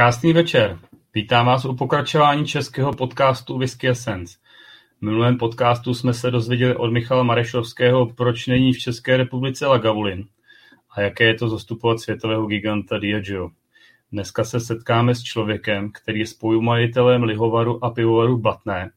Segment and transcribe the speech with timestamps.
[0.00, 0.78] Krásný večer.
[1.14, 4.38] Vítám vás u pokračování českého podcastu Whisky Essence.
[4.98, 10.24] V minulém podcastu jsme se dozvěděli od Michala Marešovského, proč není v České republice Lagavulin
[10.90, 13.50] a jaké je to zastupovat světového giganta Diageo.
[14.12, 18.90] Dneska se setkáme s člověkem, který je spojumajitelem lihovaru a pivovaru Blatné,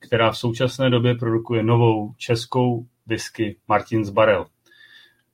[0.00, 4.46] která v současné době produkuje novou českou whisky Martins Barrel.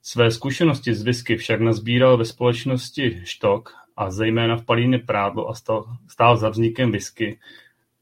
[0.01, 5.53] Své zkušenosti z whisky však nazbíral ve společnosti Štok a zejména v Palíně Prádlo a
[6.07, 7.39] stál za vznikem whisky,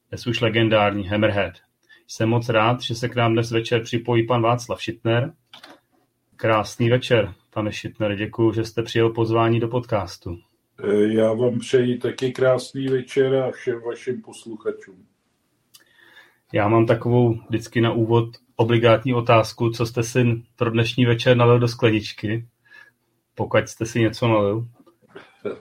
[0.08, 1.54] dnes už legendární Hammerhead.
[2.08, 5.32] Jsem moc rád, že se k nám dnes večer připojí pan Václav Šitner.
[6.36, 10.38] Krásný večer, pane Šitner, děkuji, že jste přijel pozvání do podcastu.
[11.08, 15.06] Já vám přeji taky krásný večer a všem vašim posluchačům.
[16.52, 21.58] Já mám takovou vždycky na úvod obligátní otázku, co jste si pro dnešní večer nalil
[21.58, 22.46] do skleničky,
[23.34, 24.68] pokud jste si něco nalil.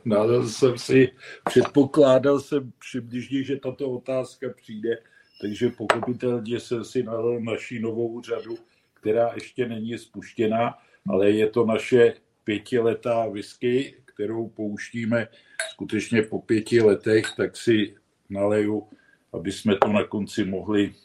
[0.06, 1.12] Nalil jsem si,
[1.46, 4.98] předpokládal jsem přibližně, že tato otázka přijde,
[5.42, 8.58] takže pochopitelně jsem si nalil naší novou řadu,
[8.94, 10.78] která ještě není spuštěná,
[11.10, 15.28] ale je to naše pětiletá whisky, kterou pouštíme
[15.72, 17.96] skutečně po pěti letech, tak si
[18.30, 18.90] naleju,
[19.34, 20.96] aby jsme to na konci mohli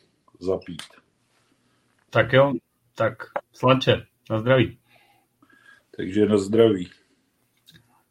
[0.40, 0.82] zapít.
[2.10, 2.52] Tak jo,
[2.94, 3.22] tak
[3.52, 4.78] slanče, na zdraví.
[5.96, 6.90] Takže na zdraví.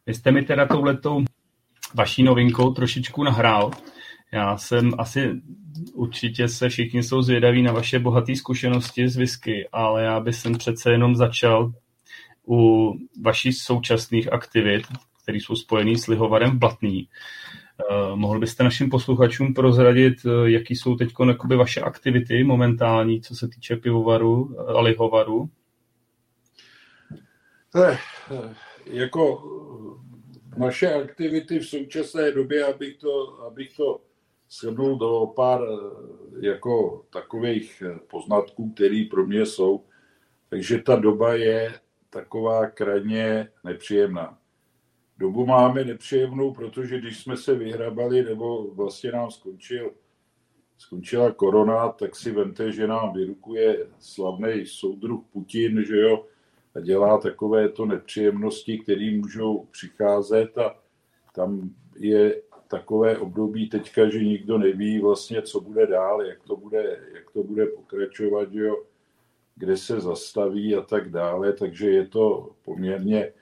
[0.08, 1.24] Vy jste mi teda touhletou
[1.96, 3.72] vaší novinkou trošičku nahrál.
[4.34, 5.32] Já jsem asi,
[5.94, 10.58] určitě se všichni jsou zvědaví na vaše bohaté zkušenosti z whisky, ale já bych jsem
[10.58, 11.72] přece jenom začal
[12.48, 12.92] u
[13.22, 14.84] vašich současných aktivit,
[15.24, 17.08] které jsou spojené s lihovarem v Blatný.
[17.92, 21.14] Uh, mohl byste našim posluchačům prozradit, uh, jaký jsou teď
[21.58, 25.50] vaše aktivity momentální, co se týče pivovaru a lihovaru?
[27.76, 27.98] Eh,
[28.86, 29.44] jako
[30.58, 34.02] naše aktivity v současné době, abych to, abych to
[34.50, 35.62] shrnul do pár
[36.40, 39.84] jako takových poznatků, které pro mě jsou.
[40.50, 41.74] Takže ta doba je
[42.10, 44.40] taková krajně nepříjemná.
[45.18, 49.92] Dobu máme nepříjemnou, protože když jsme se vyhrabali, nebo vlastně nám skončil,
[50.78, 56.26] skončila korona, tak si vemte, že nám vyrukuje slavný soudruh Putin, že jo,
[56.78, 60.76] a dělá takové to nepříjemnosti, které můžou přicházet a
[61.36, 61.70] tam
[62.00, 67.32] je takové období teďka, že nikdo neví vlastně, co bude dál, jak to bude, jak
[67.32, 68.84] to bude pokračovat, jo
[69.58, 73.34] kde se zastaví a tak dále, takže je to poměrně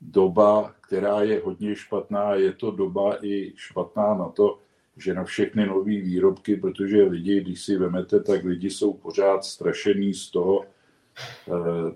[0.00, 4.58] doba, která je hodně špatná, je to doba i špatná na to,
[4.96, 10.14] že na všechny nové výrobky, protože lidi, když si vemete, tak lidi jsou pořád strašení
[10.14, 10.64] z toho,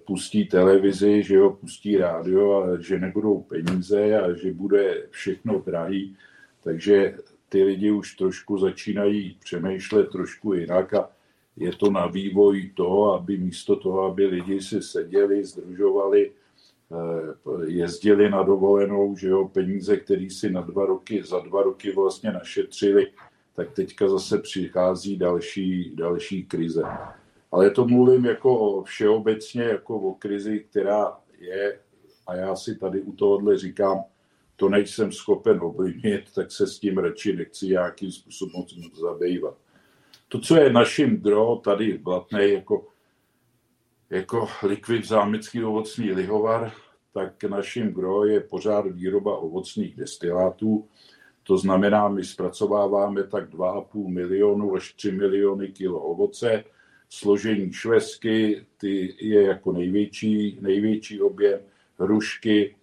[0.05, 6.17] pustí televizi, že jo, pustí rádio a že nebudou peníze a že bude všechno drahý,
[6.63, 7.15] takže
[7.49, 11.11] ty lidi už trošku začínají přemýšlet trošku jinak a
[11.57, 18.31] je to na vývoj toho, aby místo toho, aby lidi si seděli, združovali, eh, jezdili
[18.31, 23.07] na dovolenou, že jo, peníze, které si na dva roky, za dva roky vlastně našetřili,
[23.55, 26.83] tak teďka zase přichází další, další krize.
[27.53, 31.81] Ale to mluvím jako o všeobecně, jako o krizi, která je,
[32.27, 34.05] a já si tady u tohohle říkám,
[34.57, 38.65] to nejsem schopen ovlivnit, tak se s tím radši nechci nějakým způsobem
[39.01, 39.57] zabývat
[40.31, 42.87] to, co je naším dro tady Blatné jako,
[44.11, 46.73] jako likvid zámecký ovocný lihovar,
[47.13, 50.89] tak naším gro je pořád výroba ovocných destilátů.
[51.43, 56.65] To znamená, my zpracováváme tak 2,5 milionu až 3 miliony kilo ovoce.
[57.11, 61.61] Složení švesky, ty je jako největší, největší objem,
[61.99, 62.77] hrušky,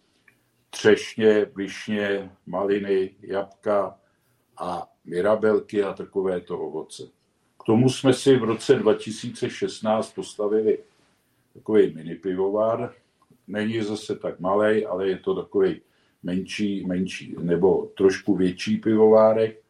[0.70, 4.00] třešně, višně, maliny, jabka
[4.58, 7.18] a mirabelky a takovéto ovoce
[7.68, 10.80] tomu jsme si v roce 2016 postavili
[11.54, 12.94] takový mini pivovar.
[13.48, 15.82] Není zase tak malý, ale je to takový
[16.24, 19.62] menší, menší nebo trošku větší pivovárek.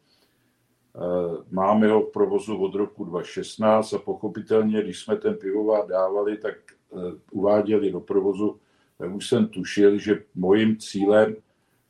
[0.98, 6.36] Eh, máme ho v provozu od roku 2016 a pochopitelně, když jsme ten pivovár dávali,
[6.36, 6.54] tak
[6.92, 6.96] eh,
[7.30, 8.60] uváděli do provozu,
[8.98, 11.36] tak už jsem tušil, že mojím cílem,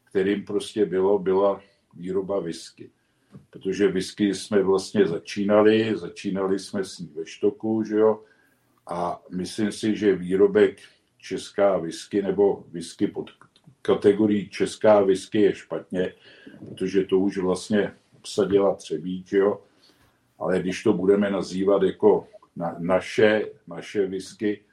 [0.05, 1.61] kterým prostě bylo, byla
[1.95, 2.91] výroba whisky.
[3.51, 8.21] Protože whisky jsme vlastně začínali, začínali jsme s ní ve štoku, že jo,
[8.87, 10.79] a myslím si, že výrobek
[11.19, 13.31] česká whisky nebo whisky pod
[13.83, 16.15] kategorií česká whisky je špatně,
[16.69, 19.61] protože to už vlastně obsadila Třebíč, jo,
[20.39, 24.65] ale když to budeme nazývat jako na, naše, naše whisky,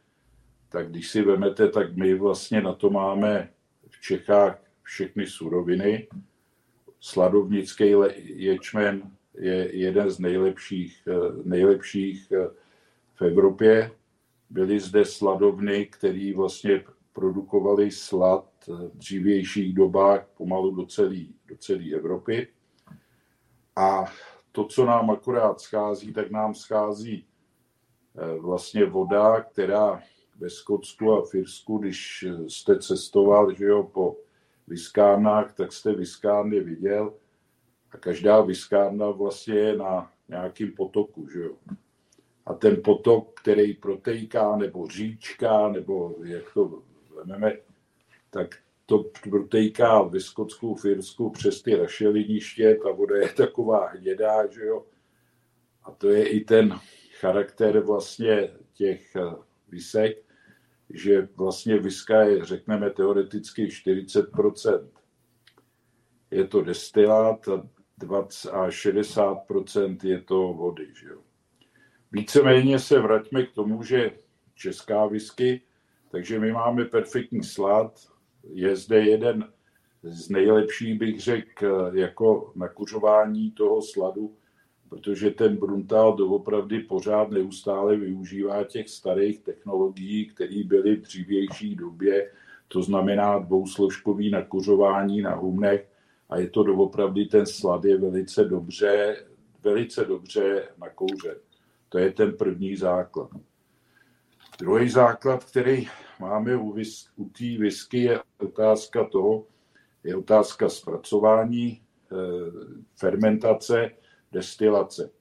[0.70, 3.50] tak když si vemete, tak my vlastně na to máme
[3.90, 6.08] v Čechách všechny suroviny,
[7.00, 11.08] sladovnický ječmen je jeden z nejlepších,
[11.44, 12.32] nejlepších
[13.16, 13.92] v Evropě.
[14.50, 16.84] Byly zde sladovny, které vlastně
[17.14, 22.48] produkovaly slad v dřívějších dobách pomalu do celé do celé Evropy.
[23.76, 24.06] A
[24.52, 27.28] to, co nám akorát schází, tak nám schází
[28.18, 30.02] eh, vlastně voda, která
[30.40, 34.18] ve Skotsku a Firsku, když jste cestoval že jo, po
[34.68, 37.14] viskárnách, tak jste viskárny viděl
[37.92, 41.28] a každá viskárna vlastně je na nějakým potoku.
[41.30, 41.56] Že jo.
[42.46, 46.82] A ten potok, který protéká, nebo říčka, nebo jak to
[47.16, 47.54] vezmeme,
[48.30, 54.66] tak to protéká ve Skotsku, Firsku přes ty rašeliniště, ta voda je taková hnědá, že
[54.66, 54.86] jo.
[55.84, 56.80] A to je i ten
[57.20, 59.36] charakter vlastně těch eh,
[59.68, 60.18] visek,
[60.90, 64.88] že vlastně viska je, řekneme, teoreticky 40%.
[66.32, 67.68] Je to destilát a
[67.98, 70.88] 20 a 60% je to vody.
[71.00, 71.22] Že jo.
[72.12, 74.12] Víceméně se vraťme k tomu, že
[74.56, 75.62] česká whisky,
[76.12, 78.15] takže my máme perfektní slad,
[78.54, 79.48] je zde jeden
[80.04, 84.36] z nejlepších, bych řekl, jako nakuřování toho sladu,
[84.90, 92.32] protože ten Bruntal doopravdy pořád neustále využívá těch starých technologií, které byly v dřívější době,
[92.68, 95.88] to znamená dvousložkový nakuřování na humnech
[96.30, 99.26] a je to doopravdy, ten slad je velice dobře,
[99.64, 101.36] velice dobře nakouřen.
[101.90, 103.30] To je ten první základ.
[104.60, 105.88] Druhý základ, který
[106.20, 109.48] máme u, vis, u té whisky, je otázka toho,
[110.04, 111.82] je otázka zpracování,
[112.12, 112.16] eh,
[112.96, 113.92] fermentace,
[114.32, 115.12] destilace.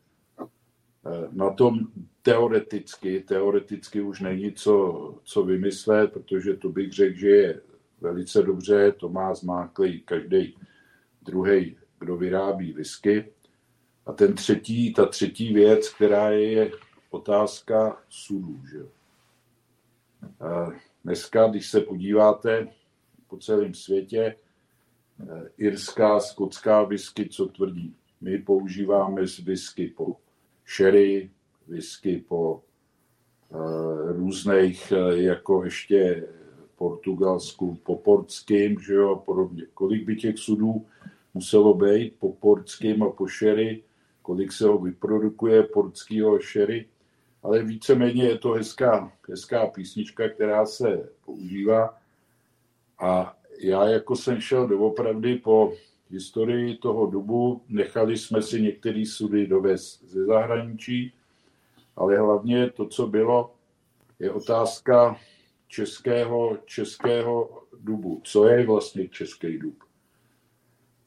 [1.06, 1.78] Eh, na tom
[2.22, 7.60] teoreticky, teoreticky už není co, co vymyslet, protože to bych řekl, že je
[8.00, 10.56] velice dobře, to má zmáklý každý
[11.22, 13.32] druhý, kdo vyrábí whisky.
[14.06, 16.70] A ten třetí, ta třetí věc, která je, je
[17.10, 18.60] otázka sudů.
[18.66, 18.78] Že?
[21.04, 22.68] Dneska, když se podíváte
[23.28, 24.36] po celém světě,
[25.20, 27.96] eh, irská, skotská whisky, co tvrdí?
[28.20, 30.16] My používáme whisky po
[30.76, 31.30] sherry,
[31.66, 32.62] whisky po
[33.48, 36.28] uh, různých, uh, jako ještě
[36.76, 39.66] portugalsku, po portským, že jo, a podobně.
[39.74, 40.86] Kolik by těch sudů
[41.34, 43.82] muselo být po portským a po sherry,
[44.22, 46.88] kolik se ho vyprodukuje portského sherry,
[47.44, 51.98] ale víceméně je to hezká, hezká písnička, která se používá.
[52.98, 55.72] A já jako jsem šel doopravdy po
[56.10, 61.12] historii toho dobu, nechali jsme si některé sudy dovést ze zahraničí,
[61.96, 63.54] ale hlavně to, co bylo,
[64.18, 65.16] je otázka
[65.68, 68.20] českého, českého dubu.
[68.24, 69.84] Co je vlastně český dub?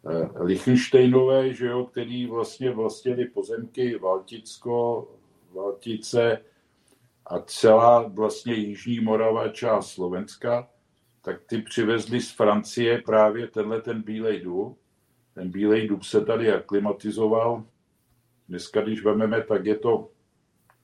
[0.09, 5.07] Eh, Lichtensteinové, že jo, který vlastně vlastnili pozemky Valticko,
[5.53, 6.41] Valtice
[7.25, 10.69] a celá vlastně Jižní Morava, část Slovenska,
[11.21, 14.79] tak ty přivezli z Francie právě tenhle ten bílej dub.
[15.33, 17.63] Ten bílej dub se tady aklimatizoval.
[18.49, 20.11] Dneska, když vememe, tak je to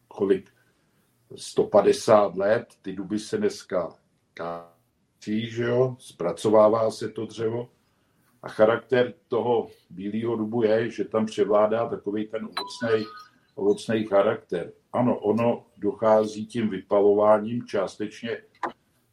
[0.08, 0.50] kolik?
[1.36, 2.65] 150 let.
[2.82, 3.96] Ty duby se dneska
[4.34, 5.96] kácí, že jo?
[6.00, 7.70] Zpracovává se to dřevo.
[8.43, 13.05] A charakter toho bílého dubu je, že tam převládá takový ten ovocný
[13.56, 14.72] ovocný charakter.
[14.94, 18.38] Ano, ono dochází tím vypalováním částečně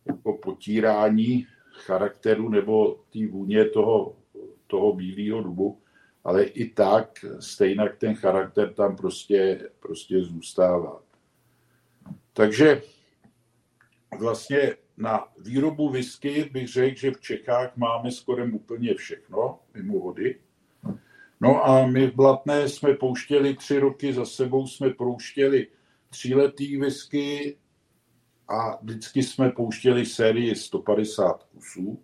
[0.06, 4.16] jako potírání charakteru nebo té vůně toho,
[4.66, 5.80] toho bílého dubu,
[6.24, 11.02] ale i tak stejně ten charakter tam prostě, prostě zůstává.
[12.32, 12.82] Takže
[14.18, 20.40] vlastně na výrobu whisky bych řekl, že v Čechách máme skoro úplně všechno, mimo vody.
[21.40, 25.66] No a my v Blatné jsme pouštěli tři roky za sebou, jsme pouštěli
[26.10, 27.56] tříletý whisky
[28.48, 32.02] a vždycky jsme pouštěli sérii 150 kusů.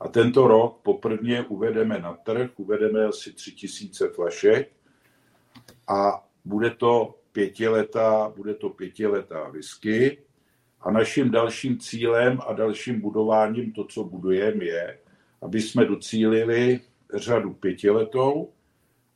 [0.00, 4.72] A tento rok poprvně uvedeme na trh, uvedeme asi 3000 flašek
[5.88, 10.18] a bude to pětiletá, bude to pětiletá whisky.
[10.80, 14.98] A naším dalším cílem a dalším budováním, to, co budujeme, je,
[15.42, 16.80] aby jsme docílili
[17.14, 18.52] řadu pětiletou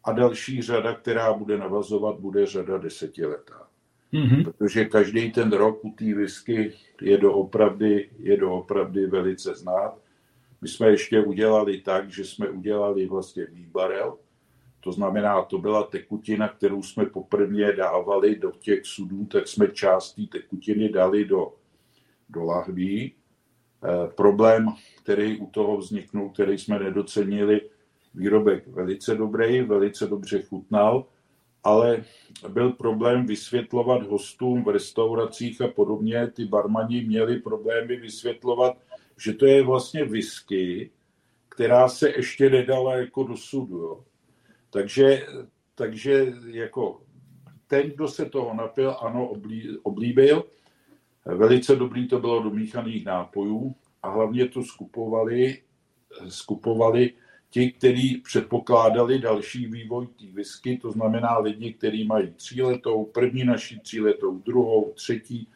[0.04, 3.68] a další řada, která bude navazovat, bude řada desetiletá.
[4.12, 4.44] Mm-hmm.
[4.44, 6.72] Protože každý ten rok u té whisky
[7.02, 9.98] je doopravdy, je doopravdy velice znát.
[10.60, 14.18] My jsme ještě udělali tak, že jsme udělali vlastně výbarel,
[14.86, 20.14] to znamená, to byla tekutina, kterou jsme poprvně dávali do těch sudů, tak jsme část
[20.14, 21.54] té tekutiny dali do,
[22.28, 23.02] do lahví.
[23.04, 23.12] E,
[24.08, 24.66] problém,
[25.02, 27.60] který u toho vzniknul, který jsme nedocenili,
[28.16, 31.06] výrobek velice dobrý, velice dobře chutnal,
[31.64, 32.04] ale
[32.49, 36.30] byl problém vysvětlovat hostům v restauracích a podobně.
[36.30, 38.78] Ty barmani měli problémy vysvětlovat,
[39.18, 40.90] že to je vlastně whisky,
[41.49, 43.78] která se ještě nedala jako do sudu.
[43.78, 44.04] Jo.
[44.70, 45.26] Takže,
[45.75, 47.00] takže jako
[47.66, 50.44] ten, kdo se toho napil, ano, oblí, oblíbil.
[51.25, 55.62] Velice dobrý to bylo do míchaných nápojů a hlavně to skupovali,
[56.28, 57.12] skupovali
[57.50, 63.80] ti, kteří předpokládali další vývoj té whisky, to znamená lidi, kteří mají tříletou, první naší
[63.80, 65.48] tříletou, druhou, třetí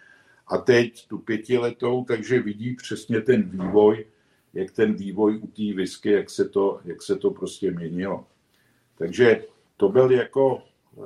[0.46, 4.06] a teď tu pětiletou, takže vidí přesně ten vývoj,
[4.54, 8.26] jak ten vývoj u té whisky, jak se to, jak se to prostě měnilo.
[8.98, 9.44] Takže
[9.76, 10.62] to byl jako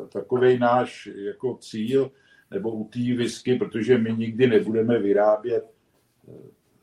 [0.08, 2.10] takový náš jako cíl,
[2.50, 5.64] nebo u té whisky, protože my nikdy nebudeme vyrábět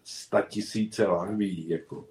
[0.03, 1.69] sta tisíce lahví.
[1.69, 2.07] Jako.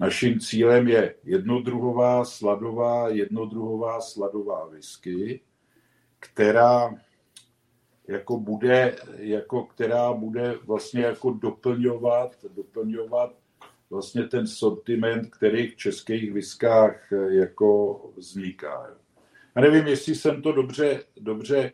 [0.00, 5.40] Naším cílem je jednodruhová sladová, jednodruhová sladová whisky,
[6.20, 6.94] která
[8.08, 13.36] jako bude, jako která bude vlastně jako doplňovat, doplňovat
[13.90, 18.96] vlastně ten sortiment, který v českých viskách jako vzniká.
[19.56, 21.72] Já nevím, jestli jsem to dobře, dobře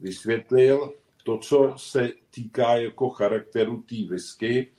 [0.00, 0.92] vysvětlil.
[1.24, 4.72] To, co se týká jako charakteru té whisky,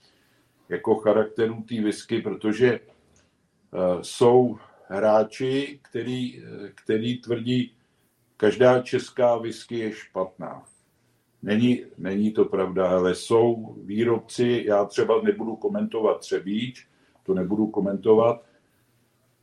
[0.73, 6.43] jako charakteru té whisky, protože uh, jsou hráči, který,
[6.75, 7.75] který tvrdí,
[8.37, 10.63] každá česká whisky je špatná.
[11.43, 16.87] Není, není to pravda, ale jsou výrobci, já třeba nebudu komentovat Třebíč,
[17.23, 18.43] to nebudu komentovat,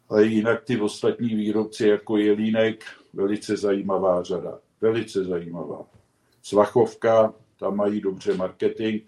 [0.09, 5.87] ale jinak ty ostatní výrobci jako Jelínek, velice zajímavá řada, velice zajímavá.
[6.43, 9.03] Svachovka, tam mají dobře marketing,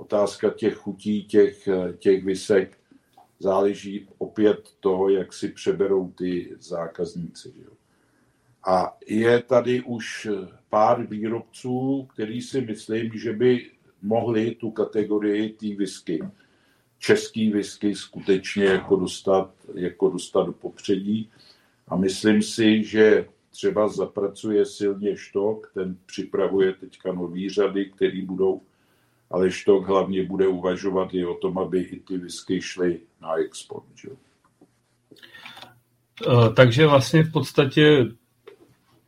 [0.00, 2.78] otázka těch chutí, těch, těch vysek,
[3.38, 7.52] záleží opět toho, jak si přeberou ty zákazníci.
[7.56, 7.64] Že?
[8.66, 10.28] A je tady už
[10.70, 13.70] pár výrobců, který si myslím, že by
[14.02, 16.20] mohli tu kategorii té whisky,
[16.98, 21.30] český whisky skutečně jako dostat, jako dostat do popředí.
[21.88, 28.60] A myslím si, že třeba zapracuje silně Štok, ten připravuje teďka nový řady, který budou,
[29.30, 33.84] ale Štok hlavně bude uvažovat i o tom, aby i ty whisky šly na export.
[33.94, 34.08] Že?
[36.26, 38.04] Eh, takže vlastně v podstatě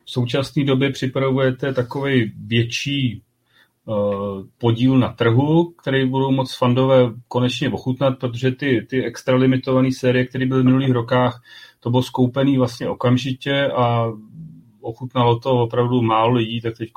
[0.05, 3.93] v současné době připravujete takový větší eh,
[4.57, 10.25] podíl na trhu, který budou moc fandové konečně ochutnat, protože ty, ty extra limitované série,
[10.25, 11.41] které byly v minulých rokách,
[11.79, 14.11] to bylo skoupený vlastně okamžitě a
[14.81, 16.91] ochutnalo to opravdu málo lidí, tak teď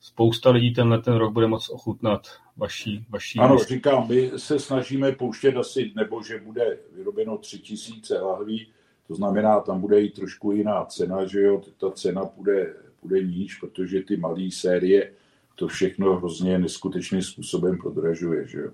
[0.00, 5.12] spousta lidí tenhle ten rok bude moc ochutnat vaší, vaší Ano, říkám, my se snažíme
[5.12, 8.68] pouštět asi, nebo že bude vyrobeno tři tisíce lahví,
[9.06, 13.54] to znamená, tam bude i trošku jiná cena, že jo, ta cena bude, bude níž,
[13.54, 15.12] protože ty malé série
[15.54, 18.70] to všechno hrozně neskutečným způsobem prodražuje, že jo.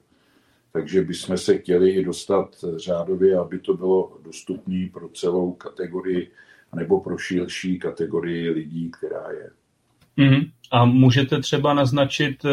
[0.73, 6.31] Takže bychom se chtěli i dostat řádově, aby to bylo dostupné pro celou kategorii
[6.75, 9.51] nebo pro širší kategorii lidí, která je.
[10.19, 10.51] Mm-hmm.
[10.71, 12.49] A můžete třeba naznačit, eh,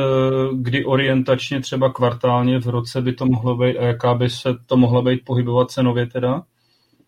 [0.53, 4.77] kdy orientačně třeba kvartálně v roce by to mohlo být a jaká by se to
[4.77, 6.43] mohla být pohybovat cenově teda?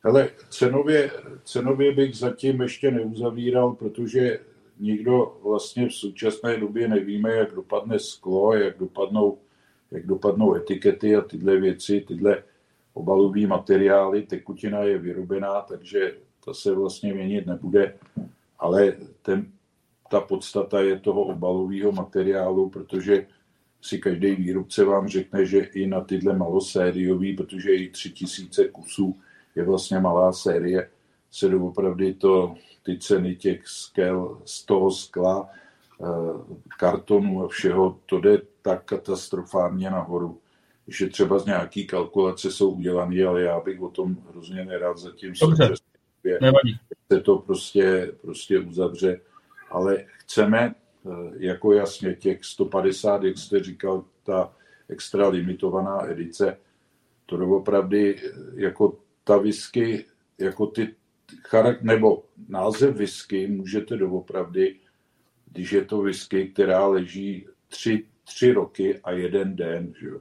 [0.03, 1.11] Ale cenově,
[1.43, 4.39] cenově bych zatím ještě neuzavíral, protože
[4.79, 9.37] nikdo vlastně v současné době nevíme, jak dopadne sklo, jak dopadnou,
[9.91, 12.43] jak dopadnou etikety a tyhle věci, tyhle
[12.93, 14.21] obalové materiály.
[14.21, 16.13] Tekutina je vyrobená, takže
[16.45, 17.93] to se vlastně měnit nebude,
[18.59, 19.45] ale ten,
[20.09, 23.27] ta podstata je toho obalového materiálu, protože
[23.81, 29.15] si každý výrobce vám řekne, že i na tyhle malosériový, protože i tři tisíce kusů
[29.55, 30.89] je vlastně malá série,
[31.31, 35.49] se doopravdy to, ty ceny těch skel, z toho skla,
[36.01, 36.05] eh,
[36.79, 40.39] kartonu a všeho, to jde tak katastrofálně nahoru,
[40.87, 45.33] že třeba z nějaký kalkulace jsou udělané, ale já bych o tom hrozně nerad zatím
[45.41, 45.73] Dobře.
[47.11, 49.21] Se to prostě, prostě uzavře,
[49.71, 54.53] ale chceme eh, jako jasně těch 150, jak jste říkal, ta
[54.89, 56.57] extra limitovaná edice,
[57.25, 60.05] to doopravdy eh, jako ta whisky,
[60.37, 60.95] jako ty
[61.47, 64.75] charak, nebo název whisky můžete doopravdy,
[65.51, 70.19] když je to whisky, která leží tři, tři roky a jeden den, že jo.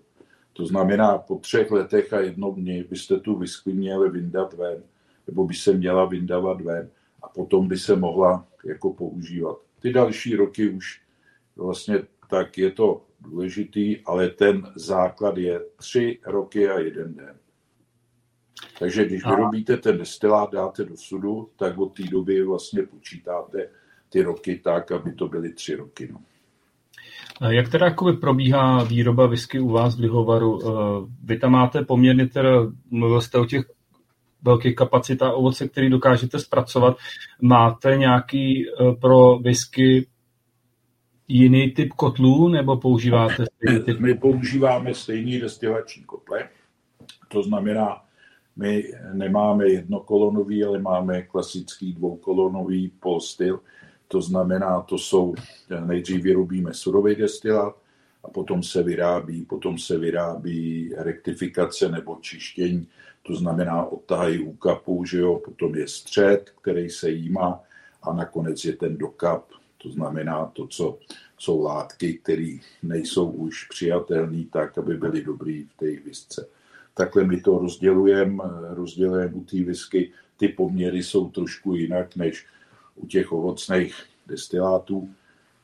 [0.52, 4.82] To znamená, po třech letech a jednom dní byste tu whisky měli vyndat ven,
[5.26, 6.90] nebo by se měla vyndávat ven
[7.22, 9.56] a potom by se mohla jako používat.
[9.80, 11.00] Ty další roky už
[11.56, 11.98] vlastně
[12.30, 17.36] tak je to důležitý, ale ten základ je tři roky a jeden den.
[18.78, 23.68] Takže když vyrobíte ten destilát, dáte do sudu, tak od té doby vlastně počítáte
[24.08, 26.08] ty roky tak, aby to byly tři roky.
[26.12, 26.20] No.
[27.48, 30.60] Jak teda jakoby probíhá výroba whisky u vás v Lihovaru?
[30.62, 30.70] Eh,
[31.24, 32.50] vy tam máte poměrně, teda,
[32.90, 33.66] mluvil jste o těch
[34.46, 36.96] velkých kapacitách ovoce, který dokážete zpracovat.
[37.40, 40.06] Máte nějaký eh, pro whisky
[41.28, 44.00] jiný typ kotlů, nebo používáte stejný typ?
[44.00, 46.48] My používáme stejný destilační kotle,
[47.28, 48.02] to znamená,
[48.56, 53.60] my nemáme jednokolonový, ale máme klasický dvoukolonový polstyl,
[54.08, 55.34] to znamená, to jsou,
[55.86, 57.76] nejdřív vyrobíme surový destilát
[58.24, 62.88] a potom se vyrábí, potom se vyrábí rektifikace nebo čištění,
[63.26, 67.60] to znamená odtahají úkapu, že jo, potom je střed, který se jímá
[68.02, 69.44] a nakonec je ten dokap,
[69.82, 70.98] to znamená to, co
[71.38, 76.48] jsou látky, které nejsou už přijatelné tak, aby byly dobrý v té visce.
[76.94, 80.12] Takhle my to rozdělujeme, rozdělujeme u té whisky.
[80.36, 82.46] Ty poměry jsou trošku jinak než
[82.94, 85.10] u těch ovocných destilátů,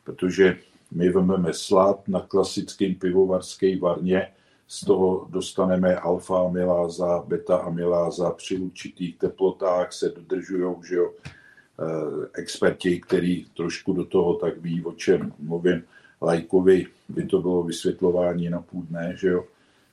[0.04, 0.58] protože
[0.90, 4.28] my vememe slad na klasickém pivovarské varně,
[4.72, 12.28] z toho dostaneme alfa amyláza, beta amyláza, při určitých teplotách se dodržují, že jo, eh,
[12.34, 15.84] experti, který trošku do toho tak ví, o čem mluvím,
[16.22, 19.44] lajkovi by to bylo vysvětlování na půl dne, že jo,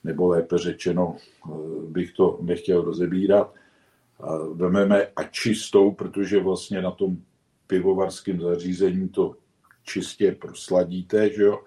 [0.04, 1.52] nebo lépe řečeno eh,
[1.88, 3.54] bych to nechtěl rozebírat.
[4.54, 7.18] Vememe a čistou, protože vlastně na tom
[7.68, 9.36] pivovarském zařízení to
[9.84, 11.60] čistě prosladíte, že jo?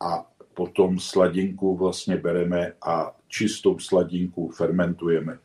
[0.00, 0.29] A
[0.60, 5.38] potom sladinku vlastně bereme a čistou sladinku fermentujeme.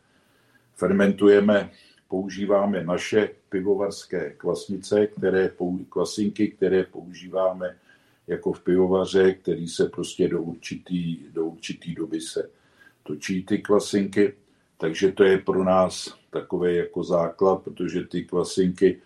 [0.74, 1.72] Fermentujeme,
[2.08, 5.52] používáme naše pivovarské kvasnice, které,
[5.90, 7.78] kvasinky, které používáme
[8.28, 12.50] jako v pivovaře, který se prostě do určitý, do určitý doby se
[13.04, 14.34] točí ty kvasinky.
[14.78, 19.02] Takže to je pro nás takový jako základ, protože ty kvasinky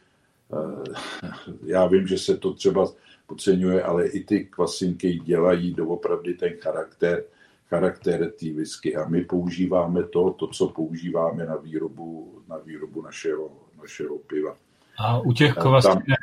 [0.54, 0.94] Eh,
[1.66, 2.92] já vím, že se to třeba
[3.30, 7.24] podceňuje, ale i ty kvasinky dělají doopravdy ten charakter,
[7.70, 13.50] charakter té whisky a my používáme to, to, co používáme na výrobu, na výrobu našeho,
[13.82, 14.56] našeho piva.
[14.98, 16.20] A u těch kvasinek,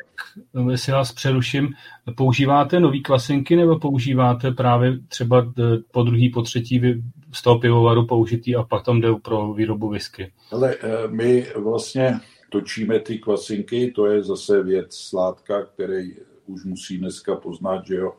[0.53, 0.71] Tam...
[0.71, 1.69] jestli vás přeruším,
[2.17, 5.53] používáte nový kvasinky nebo používáte právě třeba
[5.91, 10.33] po druhý, po třetí z toho pivovaru použitý a pak tam jde pro výrobu whisky?
[10.53, 16.15] Ale eh, my vlastně točíme ty kvasinky, to je zase věc sládka, který
[16.47, 18.17] už musí dneska poznat, že jo,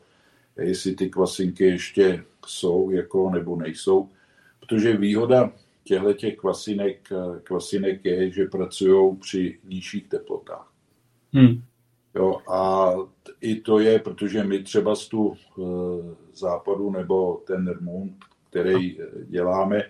[0.56, 4.08] jestli ty kvasinky ještě jsou jako nebo nejsou,
[4.60, 5.52] protože výhoda
[5.84, 7.08] těchto těch kvasinek,
[7.42, 10.72] kvasinek je, že pracují při nižších teplotách.
[11.32, 11.62] Hmm.
[12.14, 12.92] Jo, a
[13.40, 15.62] i to je, protože my třeba z tu e,
[16.34, 18.12] západu nebo ten remont,
[18.50, 19.82] který děláme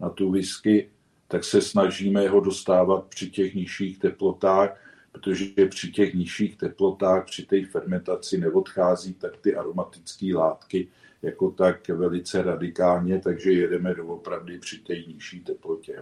[0.00, 0.90] na tu whisky,
[1.28, 4.76] tak se snažíme ho dostávat při těch nižších teplotách,
[5.12, 10.88] protože při těch nižších teplotách, při té fermentaci neodchází tak ty aromatické látky
[11.22, 15.96] jako tak velice radikálně, takže jedeme doopravdy při té nižší teplotě.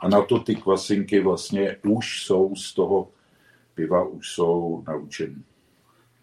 [0.00, 3.08] A na to ty kvasinky vlastně už jsou z toho
[3.74, 5.44] piva, už jsou naučený.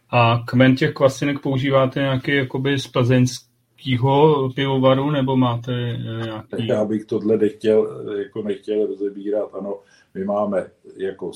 [0.10, 6.67] A kmen těch kvasinek používáte nějaký jakoby z plzeňský jakýho pivovaru, nebo máte eh, nějaký...
[6.67, 9.80] Já bych tohle nechtěl, jako nechtěl rozebírat, ano,
[10.15, 11.32] my máme, jako,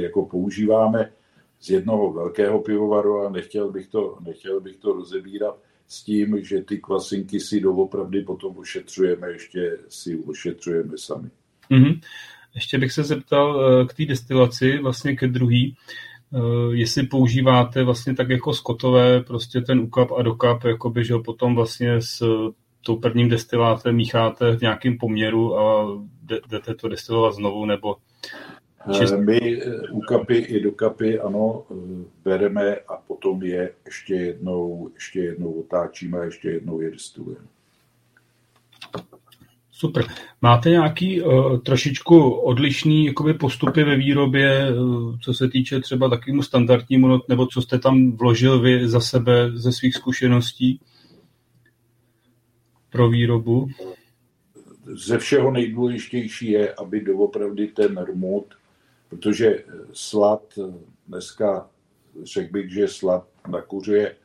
[0.00, 1.12] jako používáme
[1.60, 6.62] z jednoho velkého pivovaru a nechtěl bych to, nechtěl bych to rozebírat s tím, že
[6.62, 11.30] ty kvasinky si doopravdy potom ošetřujeme, ještě si ošetřujeme sami.
[11.70, 12.00] Mm-hmm.
[12.54, 15.76] Ještě bych se zeptal eh, k té destilaci, vlastně ke druhý.
[16.34, 16.38] Eh,
[16.70, 22.00] jestli používáte vlastně tak jako skotové, prostě ten ukap a dokap, jakoby, že potom vlastně
[22.00, 22.22] s
[22.82, 25.86] tou prvním destilátem mícháte v nějakém poměru a
[26.48, 27.96] jdete to destilovat znovu, nebo
[28.90, 29.14] eh, čist...
[29.14, 31.62] My ukapy eh, i dokapy, ano,
[32.24, 37.46] bereme a potom je ještě jednou, ještě jednou otáčíme a ještě jednou je destilujeme.
[39.80, 40.04] Super.
[40.42, 46.42] Máte nějaký uh, trošičku odlišný jakoby postupy ve výrobě, uh, co se týče třeba takovému
[46.42, 50.80] standardnímu, nebo co jste tam vložil vy za sebe ze svých zkušeností
[52.90, 53.68] pro výrobu?
[54.86, 58.54] Ze všeho nejdůležitější je, aby doopravdy ten rmut,
[59.08, 60.58] protože slad
[61.08, 61.70] dneska,
[62.22, 64.16] řekl bych, že slad nakuřuje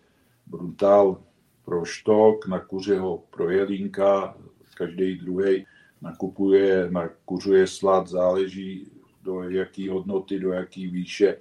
[0.47, 1.21] brutál
[1.65, 4.37] pro štok, nakuřuje ho pro jelínka,
[4.77, 5.65] každý druhý
[6.01, 8.87] nakupuje, nakuřuje slad, záleží
[9.23, 11.35] do jaký hodnoty, do jaký výše eh,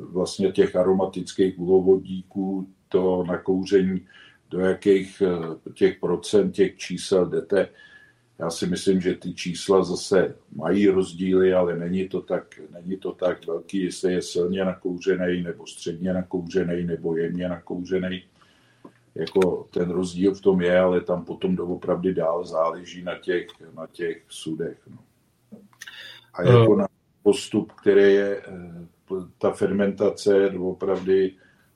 [0.00, 4.06] vlastně těch aromatických uhlovodíků, to nakouření,
[4.50, 7.68] do jakých eh, těch procent těch čísel jdete.
[8.38, 13.12] Já si myslím, že ty čísla zase mají rozdíly, ale není to tak, není to
[13.12, 18.24] tak velký, jestli je silně nakouřený, nebo středně nakouřený, nebo jemně nakouřený.
[19.14, 23.86] Jako ten rozdíl v tom je, ale tam potom doopravdy dál záleží na těch, na
[23.86, 24.78] těch sudech.
[24.90, 24.98] No.
[26.34, 26.86] A jako na
[27.22, 28.86] postup, který je eh,
[29.38, 31.12] ta fermentace opravdu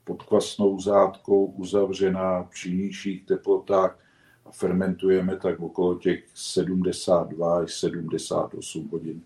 [0.04, 3.98] pod kvasnou zátkou uzavřená při nižších teplotách
[4.46, 9.22] a fermentujeme tak okolo těch 72 až 78 hodin.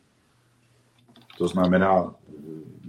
[1.39, 2.15] To znamená,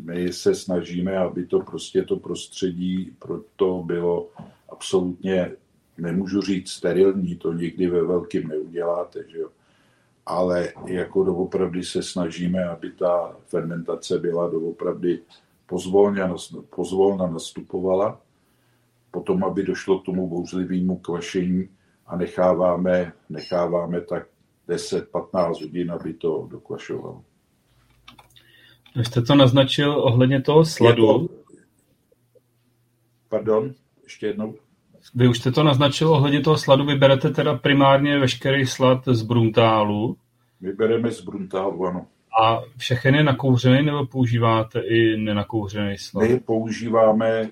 [0.04, 4.30] my se snažíme, aby to prostě to prostředí pro to bylo
[4.70, 5.52] absolutně,
[5.98, 9.50] nemůžu říct sterilní, to nikdy ve velkým neuděláte, že jo?
[10.30, 15.20] ale jako doopravdy se snažíme, aby ta fermentace byla doopravdy
[15.70, 16.36] pozvolna,
[16.76, 18.22] pozvolna nastupovala,
[19.12, 21.70] potom, aby došlo k tomu bouřlivému kvašení
[22.08, 24.28] a necháváme, necháváme tak
[24.68, 27.24] 10-15 hodin, aby to dokvašovalo.
[28.96, 31.08] Vy jste to naznačil ohledně toho sladu.
[31.08, 31.28] To...
[33.30, 34.56] Pardon, ještě jednou.
[35.16, 36.86] Vy už jste to naznačil ohledně toho sladu.
[36.86, 40.18] Vyberete teda primárně veškerý slad z Bruntálu.
[40.62, 42.08] Vybereme z Bruntálu, ano.
[42.42, 46.30] A všechny je nakouřený nebo používáte i nenakouřený slad?
[46.30, 47.50] My používáme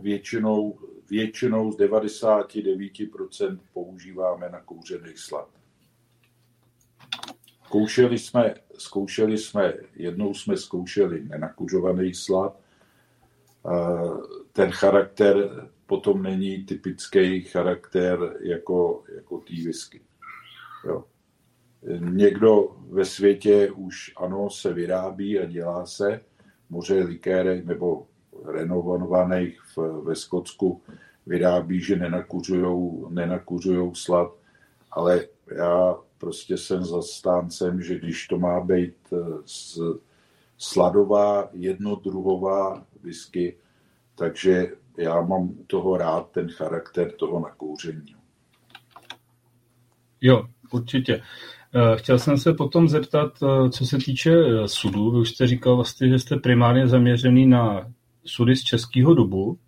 [0.00, 0.78] většinou,
[1.10, 5.48] většinou z 99% používáme nakouřený slad.
[7.64, 12.60] Zkoušeli jsme, zkoušeli jsme, jednou jsme zkoušeli nenakuřovaný slad.
[14.52, 15.50] Ten charakter
[15.86, 20.00] potom není typický charakter jako, jako tý whisky.
[20.86, 21.04] Jo.
[21.98, 26.20] Někdo ve světě už ano, se vyrábí a dělá se
[26.70, 28.06] moře likérek nebo
[28.44, 30.82] renovovaných v, ve Skotsku
[31.26, 34.32] vyrábí, že nenakuřujou, nenakuřujou slad,
[34.90, 38.96] ale já prostě jsem zastáncem, že když to má být
[39.44, 39.98] z, eh,
[40.58, 43.56] sladová, jednodruhová whisky,
[44.14, 48.16] takže já mám u toho rád ten charakter toho nakouření.
[50.20, 51.22] Jo, určitě.
[51.74, 55.10] Eh, chtěl jsem se potom zeptat, eh, co se týče eh, sudů.
[55.10, 57.92] Vy už jste říkal vlastně, že jste primárně zaměřený na
[58.24, 59.58] sudy z českého dobu.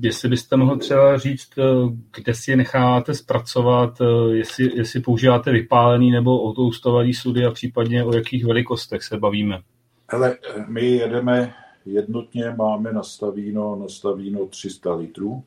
[0.00, 1.50] Jestli byste mohl třeba říct,
[2.16, 3.98] kde si je necháváte zpracovat,
[4.32, 9.60] jestli, jestli používáte vypálený nebo otoustovaný sudy a případně o jakých velikostech se bavíme.
[10.08, 10.38] Hele,
[10.68, 11.54] my jedeme
[11.86, 15.44] jednotně, máme nastavíno, nastavíno 300 litrů.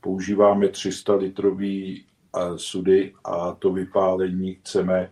[0.00, 2.04] Používáme 300 litrový
[2.56, 5.10] sudy a to vypálení chceme,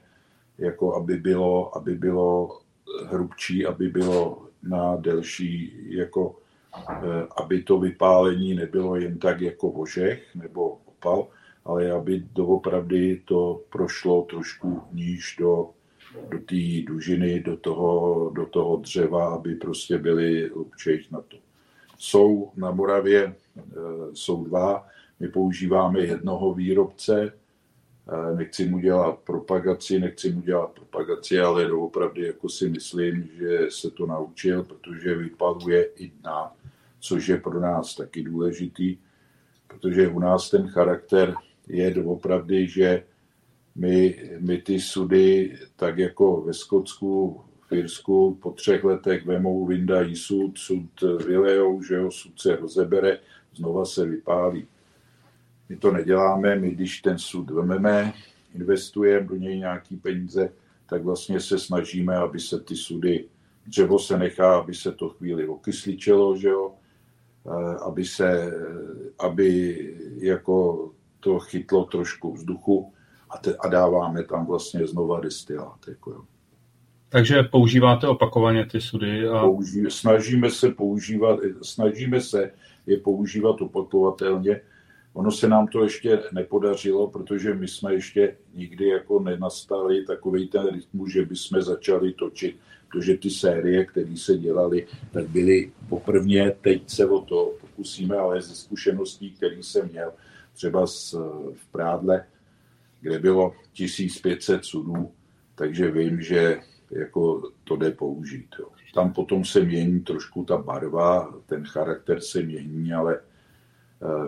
[0.59, 2.61] jako aby bylo, aby bylo
[3.06, 6.37] hrubčí, aby bylo na delší, jako
[6.90, 11.28] eh, aby to vypálení nebylo jen tak jako ožech nebo opal,
[11.64, 15.70] ale aby doopravdy to prošlo trošku níž do,
[16.28, 21.37] do té dužiny, do toho, do toho dřeva, aby prostě byly hlubčejch na to.
[21.98, 23.62] Jsou na Moravě, eh,
[24.12, 24.87] jsou dva,
[25.20, 27.33] my používáme jednoho výrobce,
[28.37, 33.90] nechci mu dělat propagaci, nechci mu dělat propagaci, ale doopravdy jako si myslím, že se
[33.90, 36.52] to naučil, protože vypaluje i dna,
[37.00, 38.96] což je pro nás taky důležitý,
[39.66, 41.35] protože u nás ten charakter
[41.68, 43.02] je doopravdy, že
[43.74, 50.16] my, my ty sudy, tak jako ve Skotsku, v Irsku, po třech letech vemou, vyndají
[50.16, 53.18] sud, sud vylejou, že jo, sud se rozebere,
[53.54, 54.66] znova se vypálí.
[55.70, 58.12] My to neděláme, my když ten sud vememe,
[58.54, 60.52] investujeme do něj nějaký peníze,
[60.87, 63.28] tak vlastně se snažíme, aby se ty sudy,
[63.66, 66.72] dřevo se nechá, aby se to chvíli okysličelo, že jo,
[67.46, 68.52] eh, aby se,
[69.18, 69.76] aby
[70.16, 72.92] jako to chytlo trošku vzduchu
[73.30, 75.88] a, te, a dáváme tam vlastně znova destilát.
[75.88, 76.24] Jako jo.
[77.09, 79.28] Takže používáte opakovaně ty sudy?
[79.28, 79.40] A...
[79.40, 82.52] Použí, snažíme se používat, snažíme se
[82.87, 84.61] je používat opakovatelně,
[85.14, 90.66] Ono se nám to ještě nepodařilo, protože my jsme ještě nikdy jako nenastali takový ten
[90.75, 92.57] rytmus, že bychom začali točit,
[92.88, 98.42] protože ty série, které se dělaly, tak byly poprvně, teď se o to pokusíme, ale
[98.42, 100.12] ze zkušeností, který jsem měl,
[100.53, 101.14] třeba z,
[101.55, 102.27] v Prádle,
[103.01, 105.11] kde bylo 1500 sudů,
[105.55, 108.49] takže vím, že jako to jde použít.
[108.59, 108.68] Jo.
[108.94, 113.20] Tam potom se mění trošku ta barva, ten charakter se mění, ale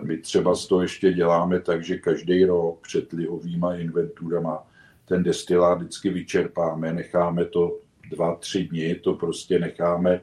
[0.03, 4.63] my třeba z toho ještě děláme tak, že každý rok před lihovýma inventurama
[5.05, 7.77] ten destilát vždycky vyčerpáme, necháme to
[8.09, 10.21] dva, tři dny, to prostě necháme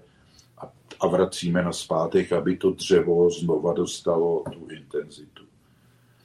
[0.58, 5.44] a, a vracíme na zpátek, aby to dřevo znova dostalo tu intenzitu.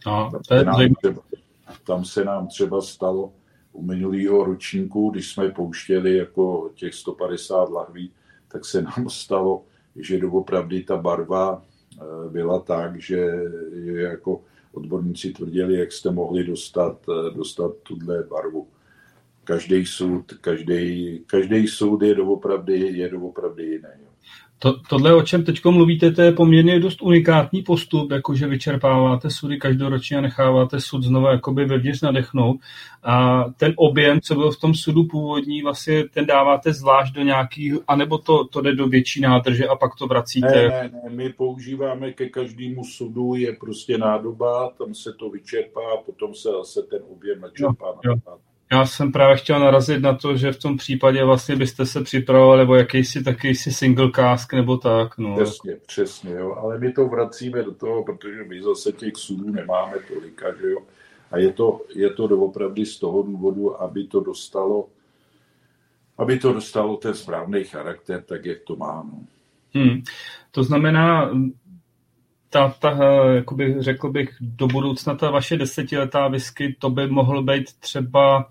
[0.06, 1.22] No, to je nám, třeba,
[1.84, 3.34] tam se nám třeba stalo
[3.72, 8.12] u minulého ročníku, když jsme pouštěli jako těch 150 lahví,
[8.48, 9.64] tak se nám stalo,
[9.96, 11.75] že doopravdy ta barva eh,
[12.30, 13.28] byla tak, že
[13.86, 14.42] jako
[14.76, 18.68] odborníci tvrdili, jak jste mohli dostat, eh, dostat tuhle barvu.
[19.44, 24.06] Každý soud, každý, každý soud je doopravdy, je doopravdy jiný.
[24.60, 29.58] To, tohle, o čem teď mluvíte, to je poměrně dost unikátní postup, jakože vyčerpáváte sudy
[29.58, 32.58] každoročně a necháváte sud znova jakoby vevnitř nadechnout.
[33.04, 37.74] A ten objem, co byl v tom sudu původní, vlastně ten dáváte zvlášť do nějakých,
[37.88, 40.48] anebo to, to jde do větší nádrže a pak to vracíte?
[40.48, 45.82] Ne, ne, ne, my používáme ke každému sudu, je prostě nádoba, tam se to vyčerpá
[45.82, 47.88] a potom se zase ten objem načerpá.
[48.04, 48.38] Jo, jo.
[48.72, 52.60] Já jsem právě chtěl narazit na to, že v tom případě vlastně byste se připravovali
[52.60, 55.18] nebo jakýsi takýsi single cask nebo tak.
[55.18, 55.36] No.
[55.36, 56.56] Přesně, přesně, jo.
[56.56, 60.80] Ale my to vracíme do toho, protože my zase těch sudů nemáme tolika, že jo.
[61.32, 64.88] A je to, je to doopravdy z toho důvodu, aby to dostalo
[66.18, 69.04] aby to dostalo ten správný charakter, tak jak to má.
[69.12, 69.20] No.
[69.74, 70.02] Hmm.
[70.52, 71.32] To znamená,
[72.56, 72.98] ta, ta,
[73.34, 78.50] jakoby, řekl bych, do budoucna ta vaše desetiletá whisky, to by mohl být třeba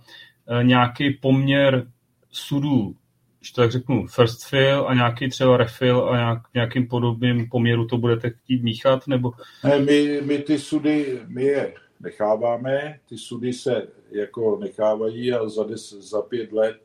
[0.49, 1.87] eh, nějaký poměr
[2.31, 2.95] sudů,
[3.41, 7.87] že to tak řeknu, first fill a nějaký třeba refill a nějak, nějakým podobným poměru
[7.87, 9.33] to budete chtít míchat, nebo?
[9.65, 15.65] Ne, my, my ty sudy, my je necháváme, ty sudy se jako nechávají a za,
[15.65, 16.77] des, za pět let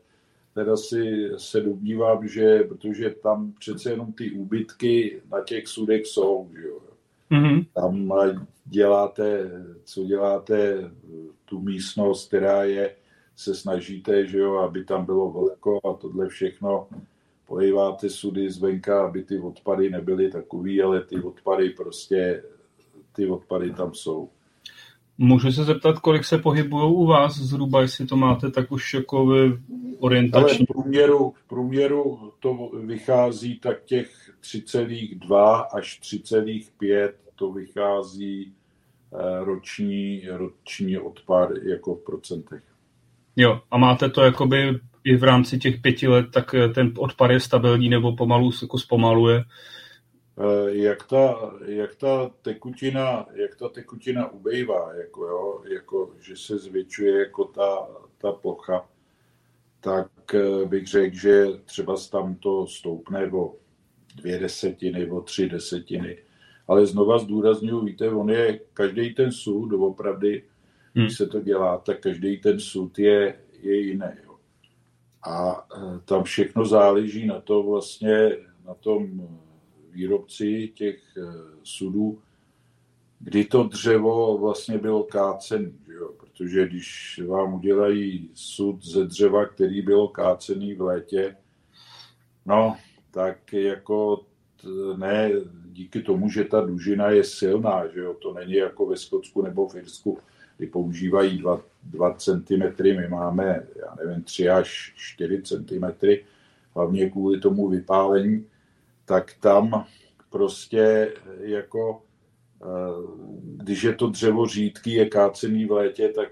[0.54, 6.50] teda si se domnívám, že protože tam přece jenom ty úbytky na těch sudech jsou,
[6.60, 6.89] že jo.
[7.32, 7.66] Mm-hmm.
[7.74, 8.12] Tam
[8.64, 9.50] děláte,
[9.84, 10.90] co děláte,
[11.44, 12.94] tu místnost, která je,
[13.36, 16.88] se snažíte, že jo, aby tam bylo velko a tohle všechno.
[17.46, 22.42] Polejváte sudy zvenka, aby ty odpady nebyly takový, ale ty odpady prostě,
[23.12, 24.28] ty odpady tam jsou.
[25.18, 29.26] Můžu se zeptat, kolik se pohybují u vás zhruba, jestli to máte tak už jako
[29.98, 30.58] orientační?
[30.58, 38.52] Ale v průměru, v průměru to vychází tak těch 3,2 až 3,5 to vychází
[39.12, 42.62] eh, roční, roční odpad jako v procentech.
[43.36, 47.30] Jo, a máte to jakoby i v rámci těch pěti let, tak eh, ten odpad
[47.30, 49.44] je stabilní nebo pomalu jako zpomaluje?
[50.38, 56.58] Eh, jak ta, jak ta tekutina, jak ta tekutina ubejvá, jako, jo, jako, že se
[56.58, 58.88] zvětšuje jako ta, ta plocha,
[59.80, 60.10] tak
[60.64, 63.54] bych řekl, že třeba tam to stoupne o
[64.16, 66.16] dvě desetiny, o tři desetiny
[66.70, 70.42] ale znova zdůraznuju, víte, on je, každý ten sud, opravdy,
[70.94, 71.04] hmm.
[71.04, 74.10] když se to dělá, tak každý ten sud je, je jiný.
[74.24, 74.36] Jo.
[75.22, 79.28] A e, tam všechno záleží na to vlastně, na tom
[79.90, 81.22] výrobci těch e,
[81.62, 82.18] sudů,
[83.18, 86.12] kdy to dřevo vlastně bylo kácený, jo?
[86.16, 91.36] protože když vám udělají sud ze dřeva, který bylo kácený v létě,
[92.46, 92.76] no,
[93.10, 94.24] tak jako
[94.96, 95.30] ne
[95.72, 99.68] díky tomu, že ta dužina je silná, že jo, to není jako ve Skotsku nebo
[99.68, 100.18] v Irsku,
[100.56, 105.84] kdy používají 2, 2 cm, my máme, já nevím, 3 až 4 cm,
[106.74, 108.46] hlavně kvůli tomu vypálení,
[109.04, 109.86] tak tam
[110.30, 112.02] prostě jako,
[112.62, 112.66] eh,
[113.42, 116.28] když je to dřevo řídký, je kácený v létě, tak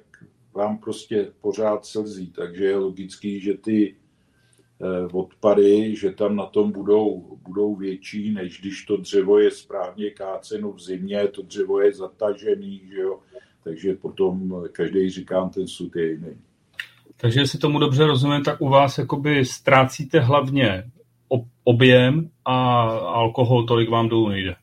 [0.54, 3.94] vám prostě pořád slzí, takže je logický, že ty
[5.12, 10.72] odpady, že tam na tom budou, budou větší, než když to dřevo je správně káceno
[10.72, 13.18] v zimě, to dřevo je zatažený, že jo?
[13.64, 16.36] takže potom každý říkám, ten sud je jiný.
[17.20, 20.90] Takže jestli tomu dobře rozumím, tak u vás jakoby ztrácíte hlavně
[21.64, 24.56] objem a alkohol tolik vám dolů nejde.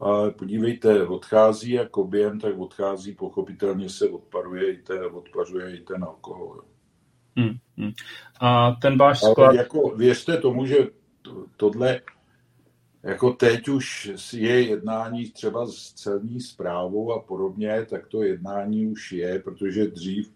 [0.00, 6.04] A podívejte, odchází jak objem, tak odchází, pochopitelně se odparuje i ten, odpařuje i ten
[6.04, 6.56] alkohol.
[6.56, 6.79] Jo.
[7.36, 7.92] Hmm, hmm.
[8.40, 9.48] A ten váš sklad...
[9.48, 10.76] Ale jako věřte tomu, že
[11.56, 12.00] tohle
[13.02, 19.12] jako teď už je jednání třeba s celní zprávou a podobně, tak to jednání už
[19.12, 20.32] je, protože dřív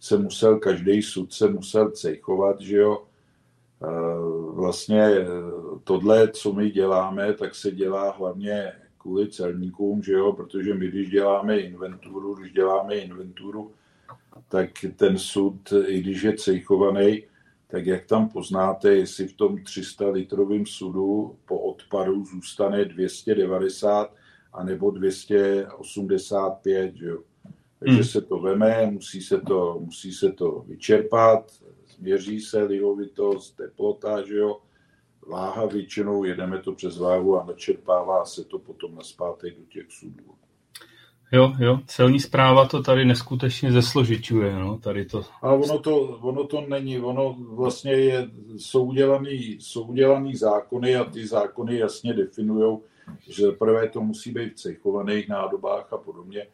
[0.00, 3.04] se musel, každý sud se musel cejchovat, že jo.
[4.54, 5.10] Vlastně
[5.84, 11.10] tohle, co my děláme, tak se dělá hlavně kvůli celníkům, že jo, protože my, když
[11.10, 13.72] děláme inventuru, když děláme inventuru,
[14.48, 17.22] tak ten sud, i když je cejchovaný,
[17.66, 24.14] tak jak tam poznáte, jestli v tom 300 litrovém sudu po odpadu zůstane 290
[24.52, 27.22] a nebo 285, že jo.
[27.78, 28.04] Takže hmm.
[28.04, 31.52] se to veme, musí se to, musí se to vyčerpat,
[31.96, 34.60] změří se lihovitost, teplota, že jo.
[35.26, 39.86] Váha většinou, jedeme to přes váhu a načerpává se to potom na zpátek do těch
[39.88, 40.34] sudů.
[41.34, 45.24] Jo, jo, celní zpráva to tady neskutečně zesložičuje, no, tady to.
[45.42, 51.04] A ono to, ono to není, ono vlastně je, jsou udělaný, jsou udělaný zákony a
[51.04, 52.78] ty zákony jasně definují,
[53.28, 56.46] že prvé to musí být v cechovaných nádobách a podobně,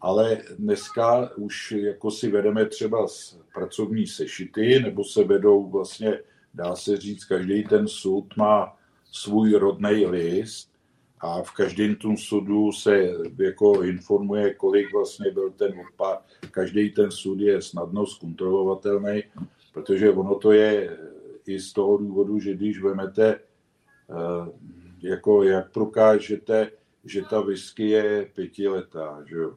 [0.00, 6.18] ale dneska už jako si vedeme třeba z pracovní sešity, nebo se vedou vlastně,
[6.54, 8.76] dá se říct, každý ten soud má
[9.12, 10.71] svůj rodný list
[11.22, 16.24] a v každém tom sudu se jako informuje, kolik vlastně byl ten odpad.
[16.50, 19.22] Každý ten sud je snadno zkontrolovatelný,
[19.72, 20.98] protože ono to je
[21.46, 24.52] i z toho důvodu, že když vemete, eh,
[25.02, 26.70] jako jak prokážete,
[27.04, 29.56] že ta whisky je pětiletá, že jo?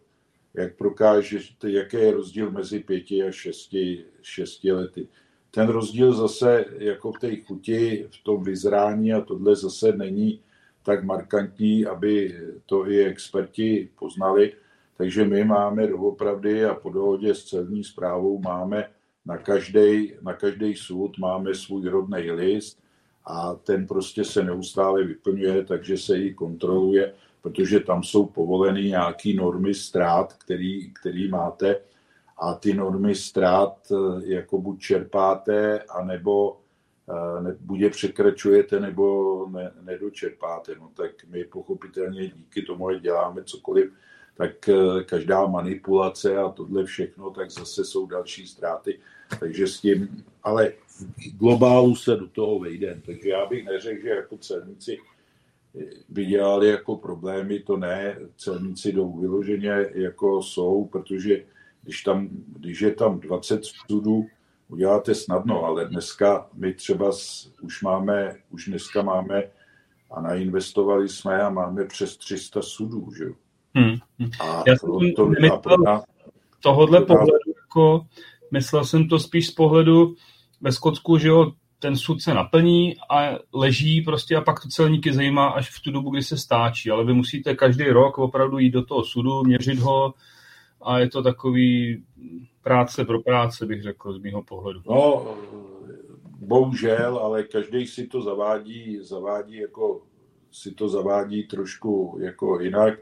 [0.53, 5.07] jak prokážete, jaký je rozdíl mezi pěti a šesti, šesti lety.
[5.51, 10.41] Ten rozdíl zase jako v té chuti, v tom vyzrání a tohle zase není
[10.85, 14.53] tak markantní, aby to i experti poznali.
[14.97, 18.89] Takže my máme doopravdy a po dohodě s celní zprávou máme
[19.25, 22.79] na každý, na každý soud máme svůj rodný list
[23.25, 29.33] a ten prostě se neustále vyplňuje, takže se i kontroluje, protože tam jsou povoleny nějaké
[29.33, 31.81] normy ztrát, který, který máte
[32.37, 33.91] a ty normy ztrát
[34.23, 36.64] jako buď čerpáte, anebo Eh,
[37.59, 40.75] buď je překračujete, nebo ne, nedočerpáte.
[40.79, 43.91] No, tak my pochopitelně díky tomu, že děláme cokoliv,
[44.37, 48.99] tak eh, každá manipulace a tohle všechno, tak zase jsou další ztráty.
[49.39, 53.01] Takže s tím, ale v globálu se do toho vejde.
[53.05, 54.97] Takže já bych neřekl, že jako celníci
[56.09, 61.43] by dělali jako problémy, to ne, celníci jdou vyloženě jako jsou, protože
[61.83, 64.25] když, tam, když je tam 20 studů,
[64.67, 67.11] uděláte snadno, ale dneska my třeba
[67.61, 69.43] už máme, už dneska máme
[70.11, 73.25] a nainvestovali jsme a máme přes 300 sudů, že
[73.75, 73.95] Hmm.
[74.39, 75.31] A Já jsem to,
[75.63, 76.01] to na,
[76.63, 78.05] tohodle to pohledu, jako,
[78.51, 80.15] myslel jsem to spíš z pohledu
[80.61, 85.13] ve Skotsku, že jo, ten sud se naplní a leží prostě a pak to celníky
[85.13, 88.71] zajímá až v tu dobu, kdy se stáčí, ale vy musíte každý rok opravdu jít
[88.71, 90.13] do toho sudu, měřit ho
[90.85, 92.03] a je to takový
[92.63, 94.81] práce pro práce, bych řekl, z mého pohledu.
[94.85, 95.35] No,
[96.39, 100.01] bohužel, ale každý si to zavádí, zavádí jako,
[100.51, 102.99] si to zavádí trošku jako jinak.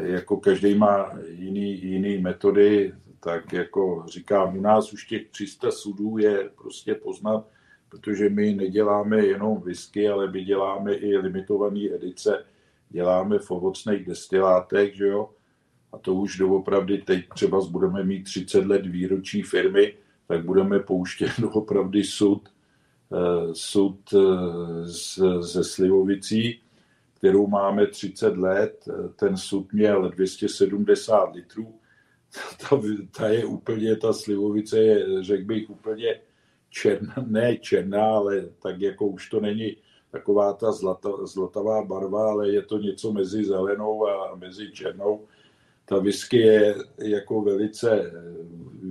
[0.00, 6.18] Jako každý má jiný, jiný metody, tak jako říkám, u nás už těch 300 sudů
[6.18, 7.46] je prostě poznat,
[7.88, 12.44] protože my neděláme jenom whisky, ale my děláme i limitované edice,
[12.88, 15.30] děláme v ovocných destilátech, že jo,
[15.96, 19.94] a to už doopravdy teď třeba budeme mít 30 let výročí firmy,
[20.28, 22.48] tak budeme pouštět doopravdy sud,
[23.12, 26.60] eh, sud eh, ze Slivovicí,
[27.14, 28.88] kterou máme 30 let.
[29.16, 31.74] Ten sud měl 270 litrů.
[32.70, 32.80] Ta,
[33.16, 36.20] ta je úplně, ta slivovice je, řekl bych, úplně
[36.70, 39.76] černá, ne černá, ale tak jako už to není
[40.10, 45.26] taková ta zlata, zlatavá barva, ale je to něco mezi zelenou a mezi černou
[45.86, 48.12] ta whisky je jako velice,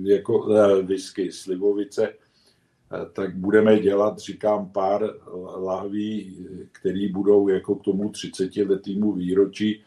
[0.02, 5.14] jako eh, whisky, slivovice, eh, tak budeme dělat, říkám, pár
[5.56, 9.82] lahví, které budou jako k tomu 30 letýmu výročí.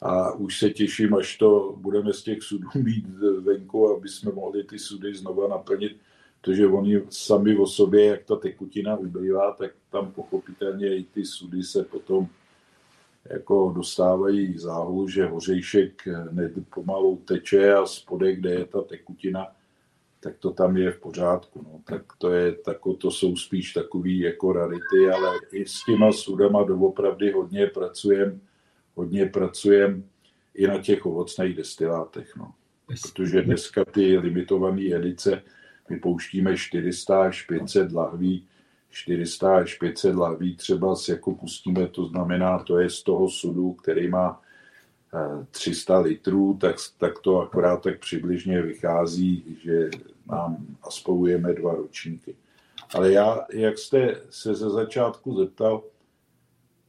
[0.00, 3.06] A už se těším, až to budeme z těch sudů mít
[3.40, 5.96] venku, aby jsme mohli ty sudy znova naplnit,
[6.40, 11.62] protože oni sami o sobě, jak ta tekutina ubývá, tak tam pochopitelně i ty sudy
[11.62, 12.28] se potom
[13.30, 16.02] jako dostávají záhu, že hořejšek
[16.74, 19.46] pomalu teče a spodek, kde je ta tekutina,
[20.20, 21.62] tak to tam je v pořádku.
[21.62, 21.80] No.
[21.84, 26.62] Tak to, je, tako, to jsou spíš takové jako rarity, ale i s těma sudama
[26.62, 28.40] doopravdy hodně pracujem,
[28.94, 30.04] hodně pracujem
[30.54, 32.36] i na těch ovocných destilátech.
[32.36, 32.54] No.
[32.86, 35.42] Protože dneska ty limitované edice,
[35.90, 38.46] my pouštíme 400 až 500 lahví
[38.94, 44.08] 400 až 500 lahví třeba jako pustíme, to znamená, to je z toho sudu, který
[44.08, 44.40] má
[45.50, 49.90] 300 eh, litrů, tak, tak to akorát tak přibližně vychází, že
[50.30, 52.36] nám aspolujeme dva ročníky.
[52.94, 55.82] Ale já, jak jste se ze začátku zeptal,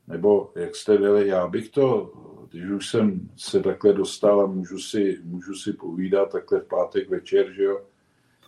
[0.07, 2.13] nebo jak jste byli, já bych to,
[2.51, 7.09] když už jsem se takhle dostal a můžu si, můžu si povídat takhle v pátek
[7.09, 7.81] večer, že jo,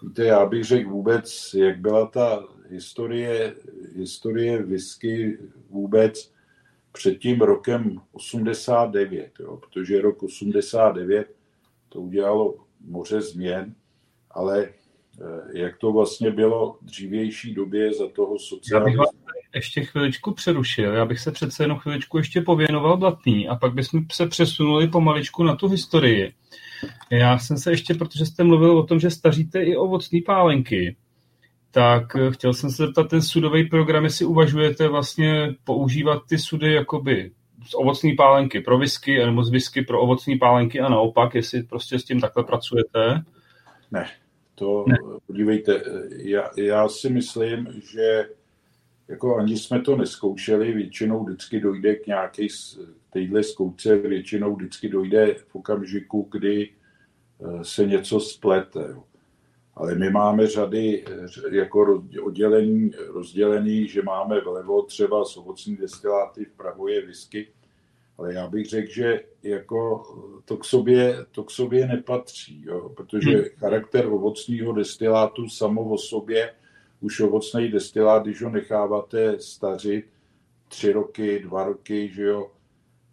[0.04, 3.56] víte, já bych řekl vůbec, jak byla ta historie,
[3.96, 5.38] historie whisky
[5.70, 6.32] vůbec
[6.92, 11.28] před tím rokem 89, jo, protože rok 89
[11.90, 12.56] to udělalo
[12.86, 13.76] moře změn,
[14.32, 19.04] ale eh, jak to vlastně bylo v dřívější době za toho socialismu.
[19.56, 20.94] ještě chviličku přerušil.
[20.94, 25.44] Já bych se přece jenom chviličku ještě pověnoval Blatný a pak bychom se přesunuli pomaličku
[25.44, 26.34] na tu historii.
[27.12, 30.96] Já jsem se ještě, protože jste mluvil o tom, že staříte i ovocné pálenky,
[31.72, 36.74] tak eh, chtěl jsem se zeptat, ten sudový program, jestli uvažujete vlastně používat ty sudy
[36.74, 37.32] jakoby
[37.66, 42.00] z ovocné pálenky pro whisky, nebo z whisky pro ovocné pálenky a naopak, jestli prostě
[42.00, 43.24] s tím takhle pracujete?
[43.92, 44.06] Ne,
[44.56, 44.98] to ne.
[45.28, 45.82] podívejte,
[46.18, 48.26] já, já si myslím, že
[49.08, 52.48] jako ani jsme to neskoušeli, většinou vždycky dojde k nějaké
[53.10, 58.80] téhle zkouce, většinou vždycky dojde v okamžiku, kdy eh, se něco splete.
[58.90, 59.04] Jo.
[59.78, 61.06] Ale my máme řady
[61.52, 67.48] jako oddělení, rozdělený, že máme vlevo třeba z ovocní destiláty, vpravo je whisky,
[68.18, 70.04] ale já bych řekl, že jako
[70.46, 72.90] to, k sobě, to k sobě nepatří, jo?
[72.90, 73.46] protože hmm.
[73.58, 76.54] charakter ovocního destilátu samo o sobě,
[77.02, 80.06] už ovocný destilát, když ho necháváte stařit
[80.68, 82.52] tři roky, dva roky, že jo,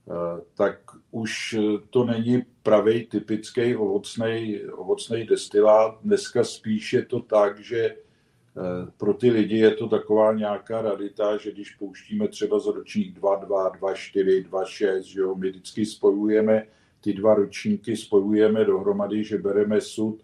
[0.09, 0.79] eh, tak
[1.15, 1.57] už
[1.91, 5.99] to není pravý typický ovocný, ovocný destilát.
[6.03, 7.95] Dneska spíš je to tak, že
[8.57, 13.19] Eh, pro ty lidi je to taková nějaká radita, že když pouštíme třeba za ročník
[13.21, 16.67] 2.2, 2.4, 2.6, že jo, my vždycky spojujeme
[17.01, 20.23] ty dva ročníky, spojujeme dohromady, že bereme sud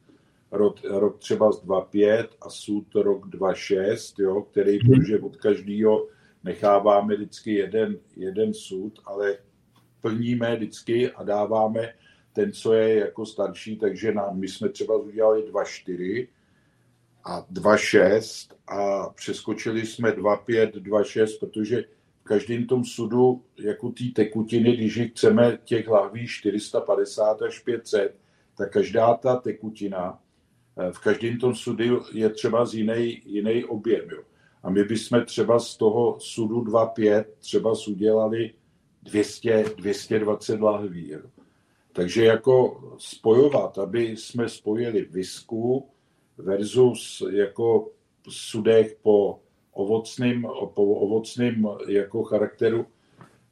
[0.51, 4.95] rok, rok třeba z 2.5 a sud rok 2.6, jo, který, mhm.
[4.95, 6.07] protože od každého
[6.45, 9.39] necháváme vždycky jeden, jeden sud, ale
[10.01, 11.95] plníme vždycky a dáváme
[12.33, 16.29] ten, co je jako starší, takže nám, my jsme třeba udělali 2.4,
[17.25, 21.85] a 2,6 a přeskočili jsme 2,5, 2,6, protože
[22.21, 28.17] v každém tom sudu, jako té tekutiny, když chceme těch lahví 450 až 500,
[28.57, 30.19] tak každá ta tekutina
[30.79, 34.11] eh, v každém tom sudu je třeba z jiný, jiný objem.
[34.11, 34.23] Jo.
[34.63, 38.55] A my bychom třeba z toho sudu 2,5 třeba udělali
[39.03, 41.15] 200, 220 lahví.
[41.93, 45.89] Takže jako spojovat, aby jsme spojili visku,
[46.39, 47.91] versus jako
[48.29, 49.41] sudech po
[49.73, 52.87] ovocným, po ovocným jako charakteru,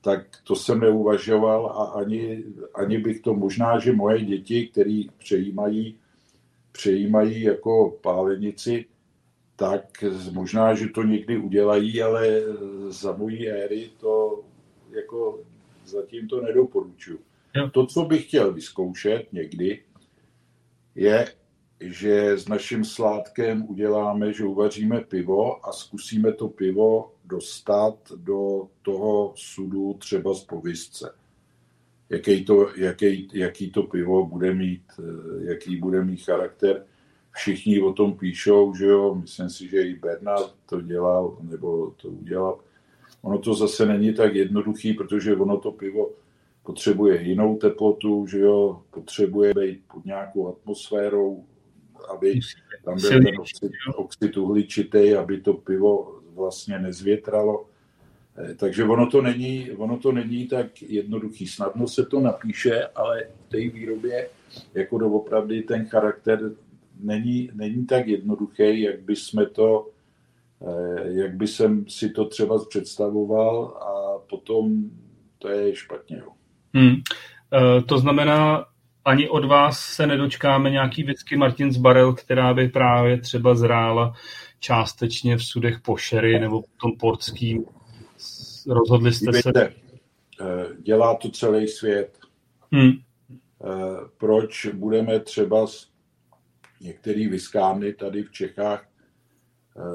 [0.01, 2.45] tak to jsem neuvažoval a ani,
[2.75, 5.99] ani bych to možná, že moje děti, které přejímají,
[6.73, 8.85] přejímají jako pálenici,
[9.57, 12.43] tak možná, že to někdy udělají, ale
[12.89, 14.45] za mojí éry to
[14.91, 15.41] jako
[15.87, 17.19] zatím to nedoporučuji.
[17.73, 19.83] To, co bych chtěl vyzkoušet někdy,
[20.95, 21.27] je
[21.81, 29.33] že s naším sládkem uděláme, že uvaříme pivo a zkusíme to pivo dostat do toho
[29.37, 31.15] sudu třeba z povisce.
[32.11, 36.87] Jaký to, jaký, jaký to pivo bude mít, eh, jaký bude mít charakter.
[37.31, 42.09] Všichni o tom píšou, že jo, myslím si, že i Bernard to dělal, nebo to
[42.09, 42.59] udělal.
[43.23, 46.11] Ono to zase není tak jednoduchý, protože ono to pivo
[46.63, 51.45] potřebuje jinou teplotu, že jo, potřebuje být pod nějakou atmosférou,
[52.15, 52.41] aby
[52.85, 57.67] tam byl ten oxid, oxid uhličitý, aby to pivo vlastně nezvětralo.
[58.39, 61.47] Eh, takže ono to, není, ono to není tak jednoduchý.
[61.47, 64.29] Snadno se to napíše, ale v té výrobě
[64.75, 66.53] jako doopravdy ten charakter
[67.01, 69.91] není, není tak jednoduchý, jak by jsme to,
[71.05, 74.91] jak by jsem si to třeba představoval a potom
[75.39, 76.23] to je špatně.
[76.75, 76.95] Hmm.
[77.53, 78.67] E, to znamená,
[79.05, 84.13] ani od vás se nedočkáme nějaký whisky Martin Barel, která by právě třeba zrála
[84.61, 87.65] částečně v sudech po sherry nebo v tom portským.
[88.69, 89.73] Rozhodli jste Víte, se...
[90.41, 92.19] Eh, dělá to celý svět.
[92.73, 92.91] Hmm.
[92.91, 92.97] Eh,
[94.19, 95.67] proč budeme třeba
[96.81, 98.88] některý viskárny tady v Čechách eh,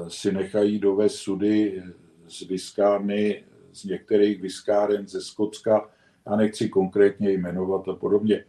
[0.08, 1.82] si nechají dovést sudy
[2.28, 5.90] z viskárny, z některých viskáren ze Skotska,
[6.26, 8.44] já nechci konkrétně jmenovat a podobně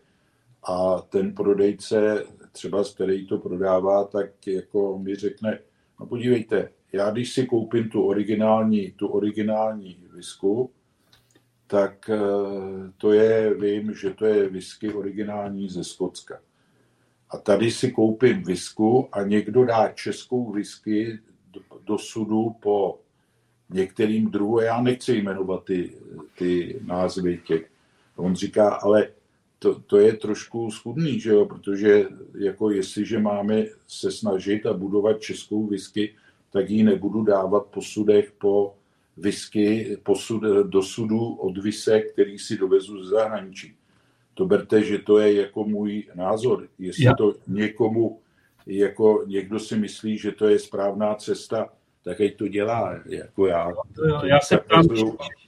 [0.63, 5.59] a ten prodejce, třeba z který to prodává, tak jako mi řekne,
[5.99, 10.71] no podívejte, já když si koupím tu originální, tu originální visku,
[11.67, 12.19] tak eh,
[12.97, 16.39] to je, vím, že to je whisky originální ze Skotska.
[17.35, 21.19] A tady si koupím visku a někdo dá českou whisky
[21.85, 22.99] do, sudu po
[23.69, 25.97] některým druhu, já nechci jmenovat ty,
[26.37, 27.69] ty názvy těch.
[28.15, 29.07] On říká, ale
[29.59, 31.45] to, to je trošku schudný, že jo?
[31.45, 32.05] protože
[32.37, 36.15] jako jestliže máme se snažit a budovat českou whisky,
[36.51, 38.75] tak ji nebudu dávat po sudech po
[39.17, 43.75] whisky posud, do sudu od visek, který si dovezu ze zahraničí.
[44.35, 46.67] To berte, že to je jako můj názor.
[46.79, 48.19] Jestli to někomu,
[48.65, 51.69] jako někdo si myslí, že to je správná cesta,
[52.03, 53.71] tak ať to dělá, jako já.
[54.23, 54.83] já se ptám,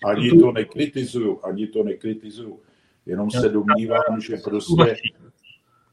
[0.05, 2.59] ani to nekritizuju, ani to nekritizuju.
[3.05, 4.95] Jenom se domnívám, že prostě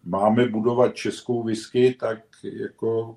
[0.04, 3.16] máme budovat českou whisky, tak jako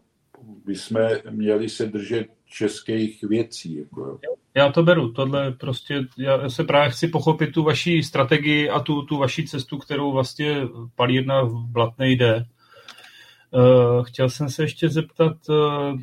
[0.65, 3.75] bychom měli se držet českých věcí.
[3.75, 4.19] Jako.
[4.55, 9.01] Já to beru, tohle prostě, já se právě chci pochopit tu vaši strategii a tu,
[9.01, 12.45] tu vaši cestu, kterou vlastně palírna v Blatné jde.
[13.51, 15.99] Uh, chtěl jsem se ještě zeptat, uh,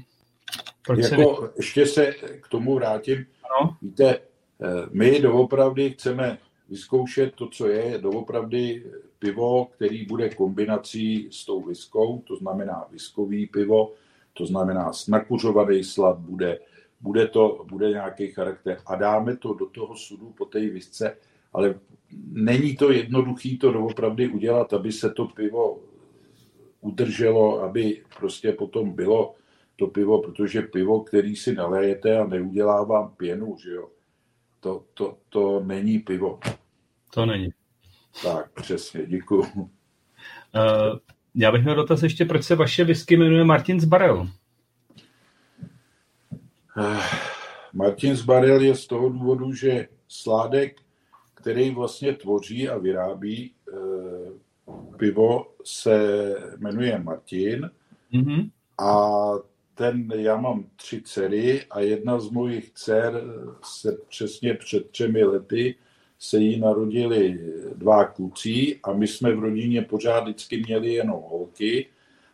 [0.86, 1.52] proč jako, se...
[1.56, 3.26] Ještě se k tomu vrátím.
[3.60, 3.76] Ano?
[3.82, 4.18] Víte,
[4.58, 6.38] uh, my doopravdy chceme
[6.68, 8.84] vyzkoušet to, co je, doopravdy
[9.18, 13.92] pivo, který bude kombinací s tou viskou, to znamená viskový pivo,
[14.34, 16.58] to znamená snakuřovaný slad bude,
[17.00, 21.16] bude to, bude nějaký charakter a dáme to do toho sudu po té visce,
[21.52, 21.74] ale
[22.32, 25.80] není to jednoduchý to doopravdy udělat, aby se to pivo
[26.80, 29.34] udrželo, aby prostě potom bylo
[29.76, 33.88] to pivo, protože pivo, který si nalejete a neudělá vám pěnu, že jo,
[34.60, 36.40] to, to, to není pivo.
[37.14, 37.48] To není.
[38.22, 39.42] Tak, přesně, děkuju.
[39.42, 39.68] Uh,
[41.34, 44.28] já bych měl dotaz ještě, proč se vaše whisky jmenuje Martin's Barrel?
[46.76, 47.02] Uh,
[47.72, 50.80] Martin's Barrel je z toho důvodu, že sládek,
[51.34, 55.96] který vlastně tvoří a vyrábí uh, pivo, se
[56.58, 57.70] jmenuje Martin.
[58.12, 58.50] Mm-hmm.
[58.78, 59.08] A
[59.74, 63.22] ten, já mám tři dcery a jedna z mojich dcer
[63.62, 65.74] se přesně před třemi lety
[66.24, 67.40] se jí narodili
[67.74, 71.86] dva kluci a my jsme v rodině pořád vždycky měli jenom holky,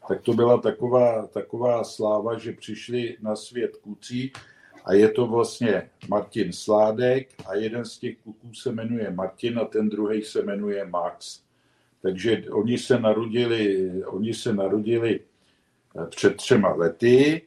[0.08, 4.30] tak to byla taková, taková sláva, že přišli na svět kluci
[4.84, 9.64] a je to vlastně Martin Sládek a jeden z těch kluků se jmenuje Martin a
[9.64, 11.42] ten druhý se jmenuje Max.
[12.02, 17.42] Takže oni se narodili, oni se narodili eh, před třema lety,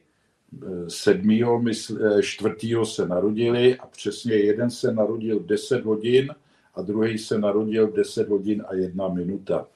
[0.88, 6.34] sedmýho, eh, čtvrtýho se narodili a přesně jeden se narodil v 10 hodin
[6.74, 9.66] a druhý se narodil v 10 hodin a jedna minuta.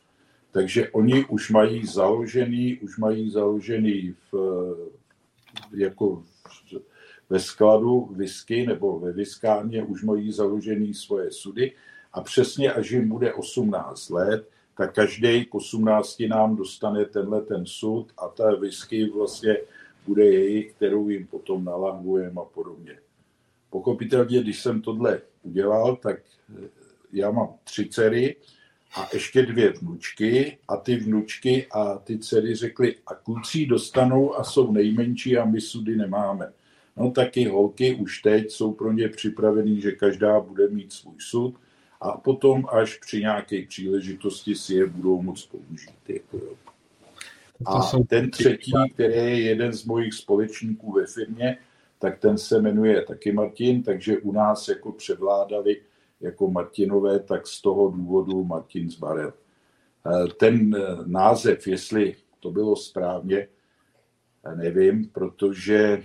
[0.51, 4.35] Takže oni už mají založený, už mají založený v,
[5.77, 6.23] jako
[7.31, 11.73] ve skladu whisky nebo ve viskárně už mají založený svoje sudy
[12.13, 17.67] a přesně až jim bude 18 let, tak každý k 18 nám dostane tenhle ten
[17.67, 19.57] sud a ta whisky vlastně
[20.09, 22.99] bude jejich, kterou jim potom nalangujeme a podobně.
[23.71, 26.21] Pochopitelně, když jsem tohle udělal, tak
[27.13, 28.37] já mám tři dcery
[28.97, 34.45] a ještě dvě vnučky a ty vnučky a ty dcery řekly, a kluci dostanou a
[34.45, 36.53] jsou nejmenší a my sudy nemáme.
[36.97, 41.55] No taky holky už teď jsou pro ně připravený, že každá bude mít svůj sud
[42.01, 46.01] a potom až při nějaké příležitosti si je budou moct použít.
[46.09, 46.41] Jako
[47.67, 51.59] A ten třetí, který je jeden z mojich společníků ve firmě,
[51.99, 55.81] tak ten se jmenuje taky Martin, takže u nás jako převládali
[56.21, 59.33] jako Martinové, tak z toho důvodu Martin Zbarel.
[60.07, 63.49] Eh, ten eh, název, jestli to bylo správně,
[64.45, 66.03] eh, nevím, protože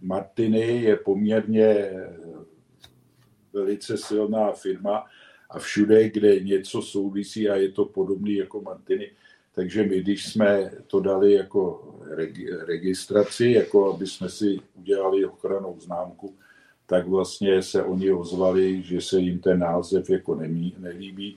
[0.00, 1.90] Martiny je poměrně
[3.52, 5.04] velice silná firma
[5.50, 9.10] a všude, kde něco souvisí a je to podobný jako Martiny,
[9.56, 11.94] takže my, když jsme to dali jako
[12.66, 16.34] registraci, jako aby jsme si udělali ochranou známku,
[16.86, 21.36] tak vlastně se oni ozvali, že se jim ten název jako nemí, nelíbí.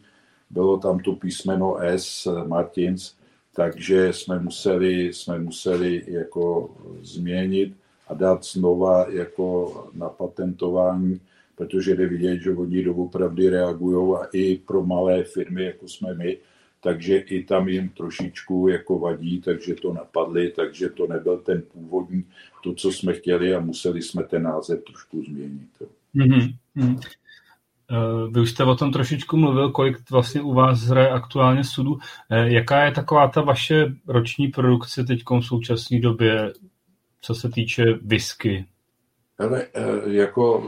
[0.49, 3.13] Bylo tam to písmeno S, Martins,
[3.55, 7.73] takže jsme museli, jsme museli jako změnit
[8.07, 11.21] a dát znova jako na patentování,
[11.55, 16.37] protože jde vidět, že oni doopravdy reagují a i pro malé firmy, jako jsme my,
[16.81, 22.25] takže i tam jim trošičku jako vadí, takže to napadli, takže to nebyl ten původní,
[22.63, 25.69] to, co jsme chtěli a museli jsme ten název trošku změnit.
[26.15, 26.99] Mm-hmm.
[28.31, 31.97] Vy už jste o tom trošičku mluvil, kolik vlastně u vás hraje aktuálně sudu.
[32.29, 36.53] Eh, jaká je taková ta vaše roční produkce teď v současné době,
[37.21, 38.65] co se týče whisky?
[39.39, 40.63] Ale eh, jako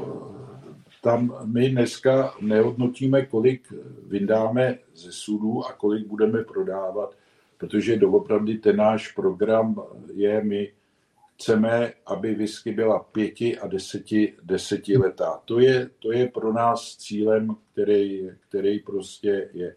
[1.01, 3.73] tam my dneska nehodnotíme, kolik
[4.07, 7.17] vydáme ze sudů a kolik budeme prodávat,
[7.57, 9.83] protože doopravdy ten náš program
[10.13, 10.73] je, my
[11.35, 15.41] chceme, aby whisky byla pěti a deseti, deseti letá.
[15.45, 19.75] To je, to je pro nás cílem, který, který prostě je.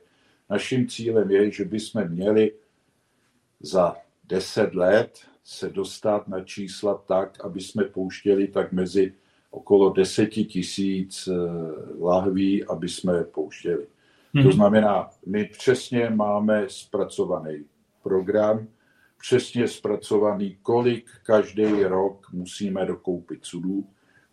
[0.50, 2.52] Naším cílem je, že bychom měli
[3.60, 9.12] za deset let se dostat na čísla tak, aby jsme pouštěli tak mezi
[9.54, 11.34] okolo deseti tisíc eh,
[12.00, 13.86] lahví, aby jsme pouštěli.
[14.34, 14.42] Hmm.
[14.42, 14.56] To mhm.
[14.56, 17.64] znamená, my přesně máme zpracovaný
[18.02, 18.66] program,
[19.20, 23.86] přesně zpracovaný, kolik každý rok musíme dokoupit sudů,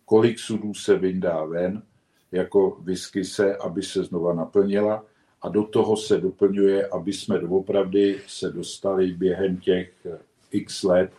[0.05, 1.83] kolik sudů se vyndá ven,
[2.31, 5.05] jako whisky se, aby se znova naplnila
[5.41, 10.07] a do toho se doplňuje, aby jsme doopravdy se dostali během těch
[10.51, 11.11] x let,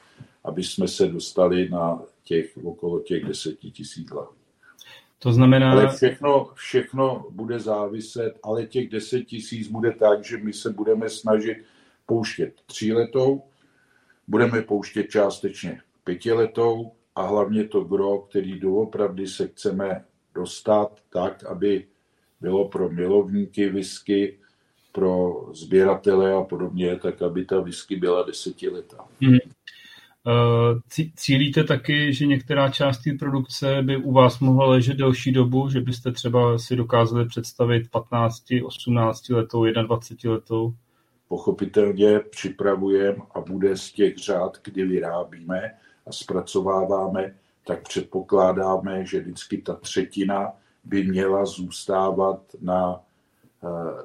[0.44, 4.38] aby jsme se dostali na těch okolo těch deseti tisíc lahví.
[5.18, 5.72] To znamená...
[5.72, 11.08] Ale všechno, všechno bude záviset, ale těch deset tisíc bude tak, že my se budeme
[11.10, 11.56] snažit
[12.06, 13.42] pouštět tříletou,
[14.28, 20.04] budeme pouštět částečně pětiletou a hlavně to gro, který doopravdy se chceme
[20.34, 21.86] dostat tak, aby
[22.40, 24.38] bylo pro milovníky whisky,
[24.92, 29.04] pro sběratele a podobně, tak aby ta whisky byla desetiletá.
[29.20, 29.38] Hmm.
[31.16, 35.80] Cílíte taky, že některá část té produkce by u vás mohla ležet delší dobu, že
[35.80, 40.74] byste třeba si dokázali představit 15, 18 letou, 21 letou?
[41.28, 45.70] Pochopitelně připravujeme a bude z těch řád, kdy vyrábíme
[46.06, 47.34] a zpracováváme,
[47.66, 50.52] tak předpokládáme, že vždycky ta třetina
[50.84, 53.00] by měla zůstávat na uh,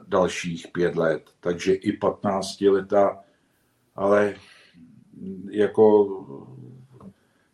[0.07, 1.24] dalších pět let.
[1.39, 3.20] Takže i 15 leta,
[3.95, 4.36] ale
[5.51, 6.07] jako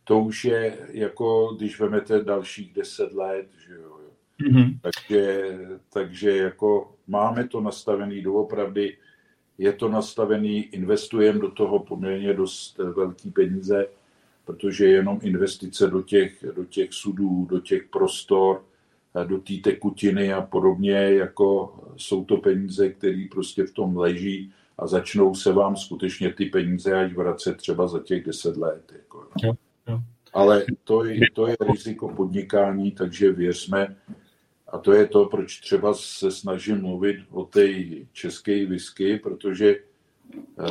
[0.04, 4.00] to už je jako, když vemete dalších deset let, že jo.
[4.42, 4.80] Mm-hmm.
[4.82, 5.58] Takže,
[5.94, 8.98] takže jako máme to nastavený doopravdy,
[9.58, 13.88] je to nastavený, investujeme do toho poměrně dost velký peníze,
[14.46, 18.64] protože jenom investice do těch, do těch sudů, do těch prostor,
[19.28, 24.88] do té tekutiny a podobně, jako jsou to peníze, které prostě v tom leží a
[24.88, 28.94] začnou se vám skutečně ty peníze až vracet třeba za těch deset let.
[28.96, 29.28] Jako.
[29.44, 29.54] Jo,
[29.88, 30.00] jo.
[30.34, 33.96] Ale to je, to je riziko podnikání, takže věřme,
[34.68, 37.68] a to je to, proč třeba se snažím mluvit o té
[38.12, 39.76] české whisky, protože
[40.56, 40.66] uh,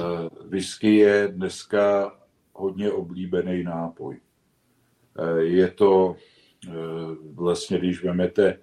[0.48, 2.16] whisky je dneska
[2.52, 4.20] hodně oblíbený nápoj.
[5.18, 6.16] Uh, je to
[6.68, 6.74] uh,
[7.34, 8.58] vlastně, když vezmete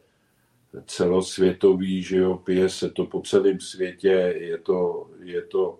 [0.85, 5.79] celosvětový, že jo, pije se to po celém světě, je to, je to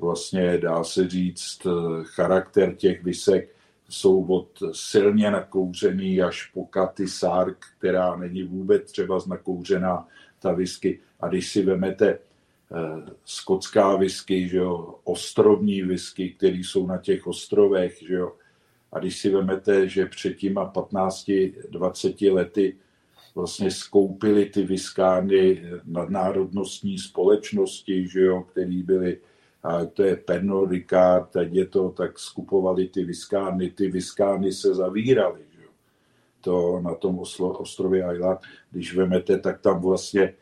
[0.00, 1.66] vlastně, dá se říct,
[2.02, 3.54] charakter těch visek
[3.88, 10.08] jsou od silně nakouřený až po Katy Sark, která není vůbec třeba znakouřená
[10.38, 11.00] ta whisky.
[11.20, 12.18] A když si vemete eh,
[13.24, 18.32] skotská whisky, že jo, ostrovní whisky, které jsou na těch ostrovech, že jo,
[18.92, 22.76] a když si vemete, že před těma 15-20 lety
[23.34, 29.18] vlastně skoupili ty viskárny nadnárodnostní společnosti, že jo, které byly
[29.64, 34.74] a to je Pernod Ricard, teď je to, tak skupovali ty viskárny, ty viskárny se
[34.74, 35.40] zavíraly.
[35.50, 35.64] Že?
[36.40, 40.34] To na tom ostrově Island, když vemete, tak tam vlastně e,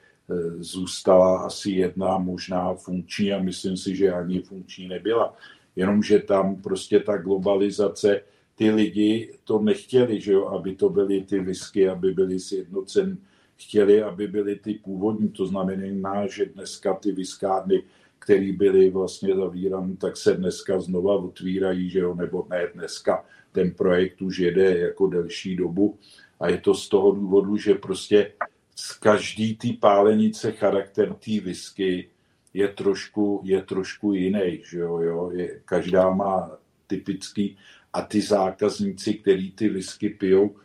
[0.59, 5.35] zůstala asi jedna možná funkční a myslím si, že ani funkční nebyla.
[5.77, 8.21] Jenomže tam prostě ta globalizace,
[8.63, 13.19] ty lidi to nechtěli, že jo, aby to byly ty whisky, aby byly sjednocen,
[13.57, 17.83] chtěli, aby byly ty původní, to znamená, že dneska ty viskárny
[18.23, 23.25] který byly vlastně zavírané, tak se dneska znova otvírají, že jo, nebo ne dneska.
[23.53, 25.99] Ten projekt už jede jako delší dobu
[26.41, 28.33] a je to z toho důvodu, že prostě
[28.77, 32.09] z každý té pálenice charakter té whisky
[32.55, 35.31] je trošku, je trošku jiný, že jo, jo?
[35.35, 36.51] Je, každá má
[36.87, 37.57] typický
[37.93, 40.57] a ty zákazníci, který ty whisky pijou,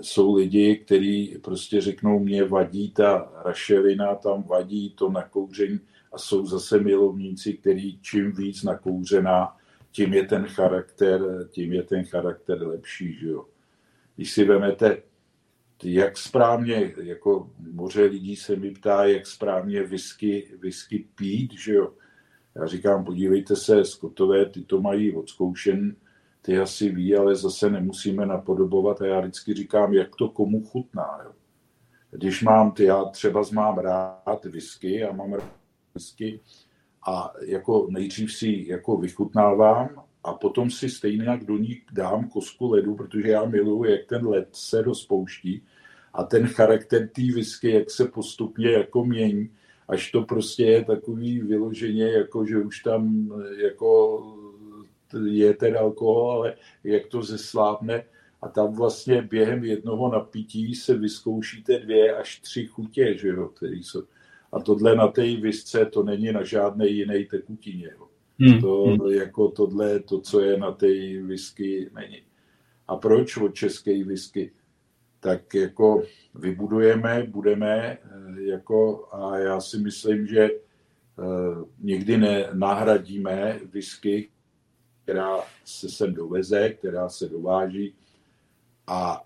[0.00, 5.80] jsou lidi, kteří prostě řeknou, mě vadí ta rašelina, tam vadí to nakouření,
[6.12, 9.56] a jsou zase milovníci, který čím víc nakouřená,
[9.90, 13.44] tím je ten charakter, tím je ten charakter lepší, že jo.
[14.16, 15.02] Když si vemete,
[15.84, 21.92] jak správně, jako moře lidí se mi ptá, jak správně whisky, whisky pít, že jo.
[22.54, 25.96] Já říkám, podívejte se, skotové, ty to mají odzkoušen,
[26.48, 31.20] ty asi ví, ale zase nemusíme napodobovat a já vždycky říkám, jak to komu chutná,
[31.24, 31.32] jo.
[32.10, 35.52] Když mám, ty já třeba mám rád whisky a mám rád
[35.94, 36.40] hezky
[37.06, 39.88] a jako nejdřív si jako vychutnávám
[40.24, 44.26] a potom si stejně jak do ní dám kosku ledu, protože já miluji, jak ten
[44.26, 45.62] led se rozpouští
[46.14, 49.50] a ten charakter té whisky, jak se postupně jako mění,
[49.88, 54.20] až to prostě je takový vyloženě, jako že už tam jako
[55.26, 56.54] je ten alkohol, ale
[56.84, 58.04] jak to zeslábne
[58.42, 63.82] a tam vlastně během jednoho napití se vyzkoušíte dvě až tři chutě, že jo, který
[63.82, 64.02] jsou.
[64.52, 67.90] A tohle na té visce, to není na žádné jiné tekutině.
[68.40, 68.60] Hmm.
[68.60, 69.12] To hmm.
[69.12, 70.86] jako tohle, to, co je na té
[71.22, 72.22] whisky, není.
[72.88, 74.52] A proč od české whisky?
[75.20, 76.02] Tak jako
[76.34, 77.98] vybudujeme, budeme, eh,
[78.42, 80.50] jako, a já si myslím, že
[81.78, 84.28] někdy ne, nahradíme whisky,
[85.08, 87.94] která se sem doveze, která se dováží
[88.86, 89.24] a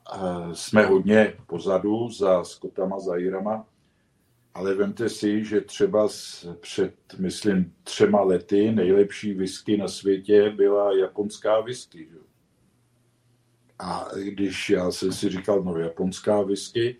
[0.52, 3.66] jsme hodně pozadu za Skotama, za Jirama,
[4.54, 6.08] ale vemte si, že třeba
[6.60, 12.08] před, myslím, třema lety nejlepší whisky na světě byla japonská whisky.
[13.78, 16.96] A když já jsem si říkal, no japonská whisky,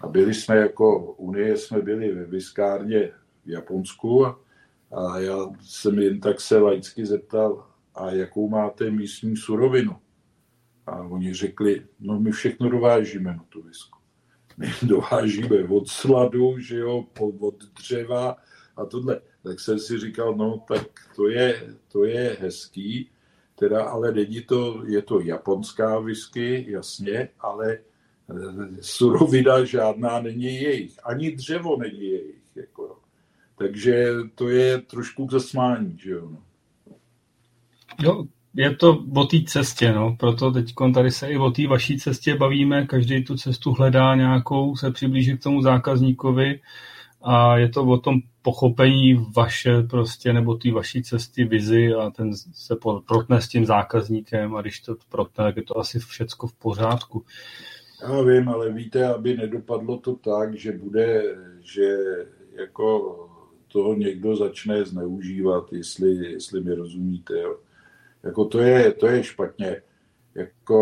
[0.00, 3.12] a byli jsme jako Unie, jsme byli ve viskárně
[3.44, 4.40] v Japonsku a,
[4.96, 9.96] a já jsem jen tak se laicky zeptal, a jakou máte místní surovinu.
[10.86, 13.98] A oni řekli, no my všechno dovážíme na tu visku.
[14.56, 17.04] My dovážíme od sladu, že jo,
[17.40, 18.36] od dřeva
[18.76, 19.20] a tohle.
[19.42, 20.86] Tak jsem si říkal, no tak
[21.16, 23.10] to je, to je hezký,
[23.54, 27.82] teda ale není to, je to japonská whisky, jasně, ale eh,
[28.80, 30.98] surovina žádná není jejich.
[31.04, 32.44] Ani dřevo není jejich.
[32.54, 32.98] Jako.
[33.58, 36.28] Takže to je trošku k zasmání, že jo.
[36.30, 36.42] No.
[38.02, 38.24] Jo,
[38.54, 40.16] je to o té cestě, no.
[40.20, 44.76] proto teď tady se i o té vaší cestě bavíme, každý tu cestu hledá nějakou,
[44.76, 46.60] se přiblíží k tomu zákazníkovi
[47.22, 52.36] a je to o tom pochopení vaše prostě, nebo té vaší cesty, vizi a ten
[52.52, 52.76] se
[53.06, 57.24] protne s tím zákazníkem a když to protne, tak je to asi všecko v pořádku.
[58.02, 61.22] Já vím, ale víte, aby nedopadlo to tak, že bude,
[61.60, 61.96] že
[62.58, 63.16] jako
[63.68, 67.34] toho někdo začne zneužívat, jestli, jestli mi rozumíte.
[67.40, 67.56] Jo.
[68.24, 69.82] Jako to je, to je špatně.
[70.34, 70.80] Jako,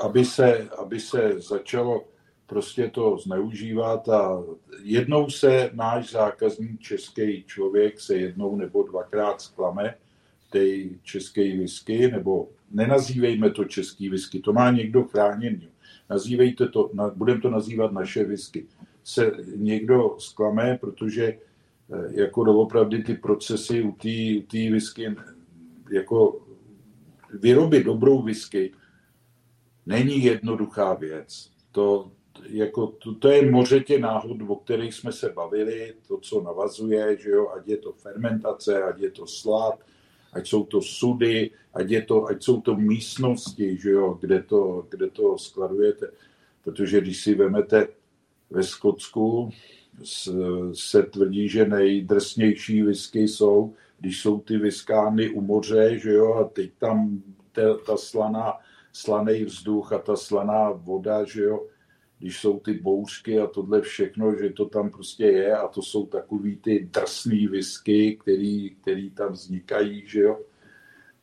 [0.00, 2.04] aby se, aby se začalo
[2.46, 4.42] prostě to zneužívat a
[4.82, 9.94] jednou se náš zákazník, český člověk, se jednou nebo dvakrát zklame
[10.50, 10.66] té
[11.02, 15.68] české whisky, nebo nenazývejme to český whisky, to má někdo chráněný.
[16.10, 18.66] Nazývejte to, budeme to nazývat naše whisky.
[19.04, 21.38] Se někdo zklame, protože eh,
[22.10, 23.92] jako doopravdy ty procesy u
[24.46, 25.16] té whisky
[25.90, 26.46] jako
[27.32, 28.72] vyrobit dobrou whisky
[29.86, 31.50] není jednoduchá věc.
[31.72, 32.10] To,
[32.48, 37.16] jako, to, to je moře tě náhod, o kterých jsme se bavili, to, co navazuje,
[37.20, 39.74] že jo, ať je to fermentace, ať je to slad,
[40.32, 44.86] ať jsou to sudy, ať, je to, ať jsou to místnosti, že jo, kde, to,
[44.90, 46.10] kde to skladujete.
[46.64, 47.88] Protože když si vemete
[48.50, 49.50] ve Skotsku,
[50.72, 56.44] se tvrdí, že nejdrsnější whisky jsou když jsou ty viskány u moře, že jo, a
[56.44, 57.22] teď tam
[57.52, 58.52] ta, ta slaná,
[58.92, 61.66] slaný vzduch a ta slaná voda, že jo,
[62.18, 66.06] když jsou ty bouřky a tohle všechno, že to tam prostě je a to jsou
[66.06, 70.40] takový ty drsný visky, který, který tam vznikají, že jo,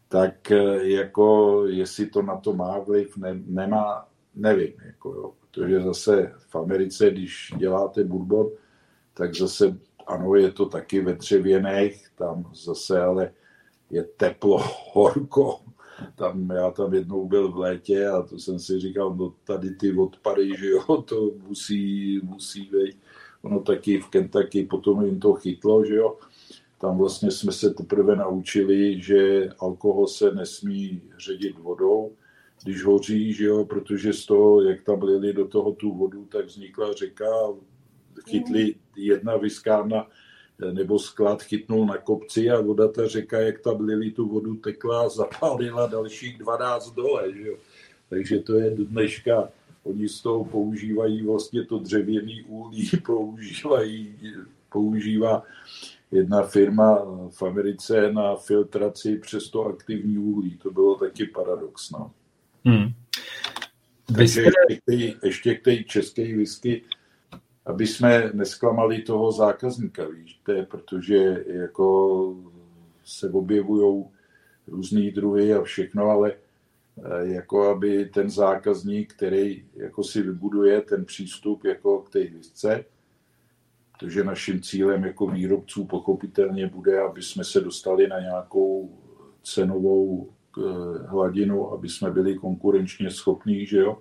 [0.07, 5.82] tak eh, jako jestli to na to má vliv, ne, nemá, nevím, jako jo, protože
[5.82, 8.49] zase v Americe, když děláte bourbon,
[9.13, 13.33] tak zase ano, je to taky ve dřevěnech, tam zase ale
[13.89, 14.57] je teplo,
[14.93, 15.59] horko.
[16.15, 19.97] Tam, já tam jednou byl v létě a to jsem si říkal, no tady ty
[19.97, 22.97] odpady, že jo, to musí, musí být.
[23.41, 26.17] Ono taky v Kentucky potom jim to chytlo, že jo.
[26.79, 32.11] Tam vlastně jsme se teprve naučili, že alkohol se nesmí ředit vodou,
[32.63, 36.45] když hoří, že jo, protože z toho, jak tam lili do toho tu vodu, tak
[36.45, 37.25] vznikla řeka
[38.30, 40.07] chytli jedna vyskárna
[40.64, 44.55] eh, nebo sklad chytnul na kopci a voda ta řeka, jak tam lili tu vodu
[44.55, 47.34] tekla, zapálila dalších 12 dole.
[47.34, 47.55] Že jo?
[48.09, 49.49] Takže to je do dneška.
[49.84, 54.16] Oni z toho používají vlastně to dřevěný úlí, používají,
[54.72, 55.43] používá
[56.12, 60.57] jedna firma v Americe na filtraci přes to aktivní uhlí.
[60.57, 61.91] To bylo taky paradox.
[61.91, 62.12] No.
[62.66, 62.93] Hmm.
[64.16, 64.43] Takže
[65.24, 66.84] ještě k té české whisky
[67.66, 72.36] aby jsme nesklamali toho zákazníka, víte, protože jako
[73.05, 74.05] se objevují
[74.68, 81.05] různý druhy a všechno, ale eh, jako aby ten zákazník, který jako si vybuduje ten
[81.05, 82.86] přístup jako k té visce,
[83.99, 88.89] protože naším cílem jako výrobců pochopitelně bude, aby jsme se dostali na nějakou
[89.43, 90.62] cenovou eh,
[91.07, 93.97] hladinu, aby jsme byli konkurenčně schopní, že jo,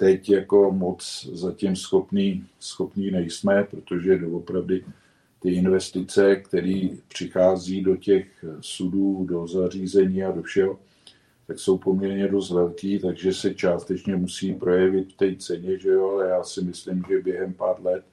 [0.00, 4.84] teď jako moc zatím schopný, schopný nejsme, protože doopravdy
[5.42, 10.78] ty investice, které přichází do těch sudů, do zařízení a do všeho,
[11.46, 16.10] tak jsou poměrně dost velký, takže se částečně musí projevit v té ceně, že jo,
[16.10, 18.04] ale já si myslím, že během pár let,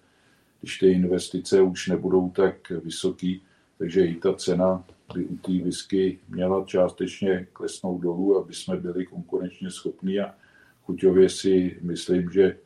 [0.62, 3.42] když ty investice už nebudou tak vysoký,
[3.78, 4.84] takže i ta cena
[5.14, 10.36] by u té whisky měla částečně klesnout dolů, aby jsme byli konkurenčně schopní a
[10.88, 12.58] chuťově si myslím, že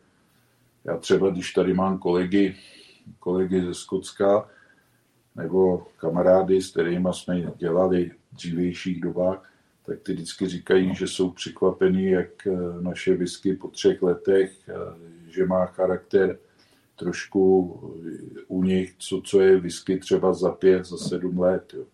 [0.85, 2.55] já třeba, když tady mám kolegy,
[3.19, 4.49] kolegy ze Skotska,
[5.35, 9.51] nebo kamarády, s kterými jsme dělali v dřívějších dobách,
[9.85, 12.51] tak ty vždycky říkají, že jsou překvapení, jak eh,
[12.81, 14.73] naše whisky po třech letech, eh,
[15.29, 16.37] že má charakter
[16.95, 17.49] trošku
[18.47, 21.73] u nich, co, co je whisky třeba za pět, za sedm let.
[21.73, 21.85] Jo.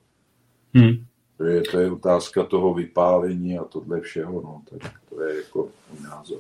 [0.74, 1.06] Hmm.
[1.38, 4.42] To, je, to je otázka toho vypálení a tohle všeho.
[4.42, 4.62] No.
[4.70, 6.40] Tak to je jako můj názor.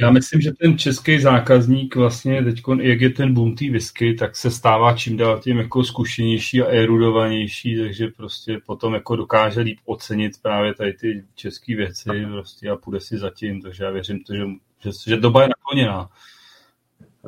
[0.00, 4.36] Já myslím, že ten český zákazník vlastně teď, jak je ten boom té whisky, tak
[4.36, 9.78] se stává čím dál tím jako zkušenější a erudovanější, takže prostě potom jako dokáže líp
[9.84, 14.34] ocenit právě tady ty české věci prostě a půjde si zatím, takže já věřím, to,
[14.34, 14.42] že,
[14.80, 16.10] že, že doba je nakloněná.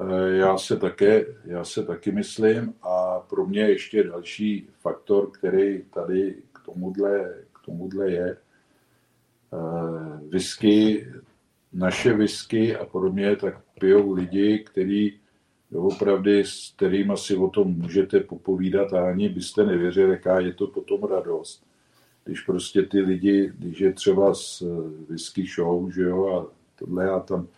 [0.01, 5.83] Eh, já se, také, já se taky myslím a pro mě ještě další faktor, který
[5.95, 6.35] tady
[6.65, 8.37] tomuhle, k tomuhle je,
[9.53, 11.07] eh, whisky
[11.73, 15.13] naše whisky a podobně, tak pijou lidi, který
[15.75, 20.67] opravdu, s kterým asi o tom můžete popovídat a ani byste nevěřili, jaká je to
[20.67, 21.63] potom radost.
[22.25, 24.63] Když prostě ty lidi, když je třeba z
[25.09, 26.47] whisky show, že jo, a
[26.79, 27.49] tohle a tam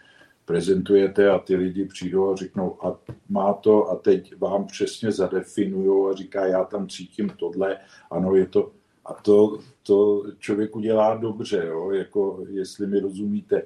[0.45, 2.99] prezentujete a ty lidi přijdou a řeknou, a
[3.29, 7.79] má to a teď vám přesně zadefinují a říká, já tam cítím tohle,
[8.11, 8.73] ano, je to,
[9.07, 13.63] a to, to člověk udělá dobře, jo, jako jestli mi rozumíte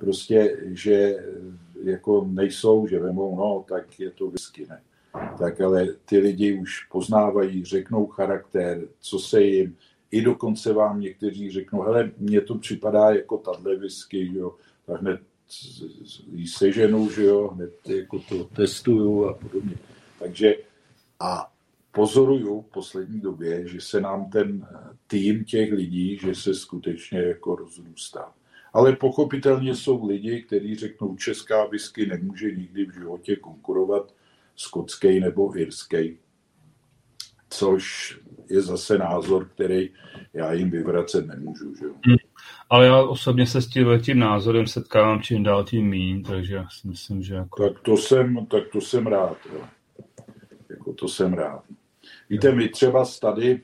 [0.00, 1.16] prostě, že
[1.82, 4.82] jako nejsou, že vemou, no, tak je to whisky, ne.
[5.38, 9.76] Tak ale ty lidi už poznávají, řeknou charakter, co se jim,
[10.10, 14.54] i dokonce vám někteří řeknou, hele, mně to připadá jako tahle whisky, jo,
[14.86, 15.20] tak hned
[16.32, 19.74] ji seženu, že jo, hned jako to testuju a podobně.
[20.18, 20.54] Takže
[21.20, 21.51] a
[21.92, 24.66] pozoruju v poslední době, že se nám ten
[25.06, 28.32] tým těch lidí, že se skutečně jako rozrůstá.
[28.72, 34.14] Ale pochopitelně jsou lidi, kteří řeknou, česká whisky nemůže nikdy v životě konkurovat
[34.56, 36.18] skotský nebo irský,
[37.50, 38.18] což
[38.50, 39.90] je zase názor, který
[40.32, 41.74] já jim vyvracet nemůžu.
[41.74, 41.86] Že?
[41.86, 42.16] Hmm.
[42.70, 43.68] Ale já osobně se s
[44.02, 47.34] tím názorem setkávám čím dál tím mín, takže já si myslím, že...
[47.34, 47.68] Jako...
[47.68, 49.36] Tak to jsem, tak to jsem rád.
[49.52, 49.60] Jo.
[50.70, 51.64] Jako to jsem rád.
[52.32, 53.60] Víte, my třeba tady,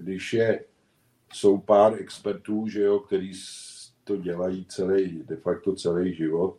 [0.00, 0.64] když je,
[1.32, 3.32] jsou pár expertů, že jo, který
[4.04, 6.56] to dělají celý, de facto celý život.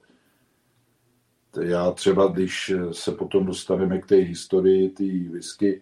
[1.61, 5.81] Já třeba, když se potom dostaneme k té historii, ty whisky,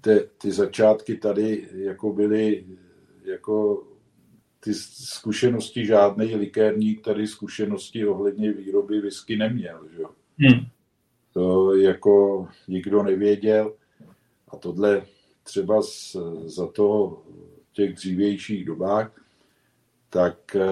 [0.00, 2.64] ty, ty začátky tady jako byly
[3.24, 3.86] jako
[4.60, 9.86] ty zkušenosti žádný likérník tady zkušenosti ohledně výroby whisky neměl.
[9.96, 10.02] Že?
[10.38, 10.66] Hmm.
[11.32, 13.74] To jako nikdo nevěděl
[14.52, 15.02] a tohle
[15.42, 17.08] třeba z, za to
[17.70, 19.20] v těch dřívějších dobách
[20.10, 20.62] tak eh,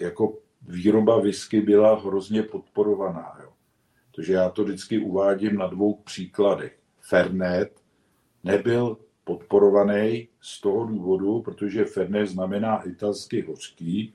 [0.00, 3.38] jako výroba whisky byla hrozně podporovaná.
[3.42, 3.52] Jo.
[4.14, 6.78] Takže já to vždycky uvádím na dvou příkladech.
[7.00, 7.80] Fernet
[8.44, 14.14] nebyl podporovaný z toho důvodu, protože Fernet znamená italsky hořký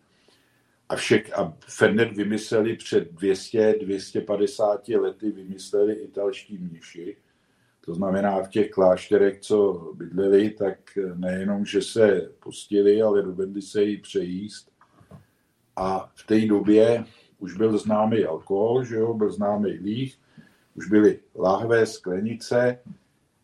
[0.90, 7.18] a, však, a Fernet vymysleli před 200-250 lety, vymysleli italští mniši,
[7.88, 10.78] to znamená, v těch klášterech, co bydleli, tak
[11.16, 14.72] nejenom, že se postili, ale dovedli se jí přejíst.
[15.76, 17.04] A v té době
[17.40, 20.16] už byl známý alkohol, že jo, byl známý líh,
[20.76, 22.80] už byly láhvé sklenice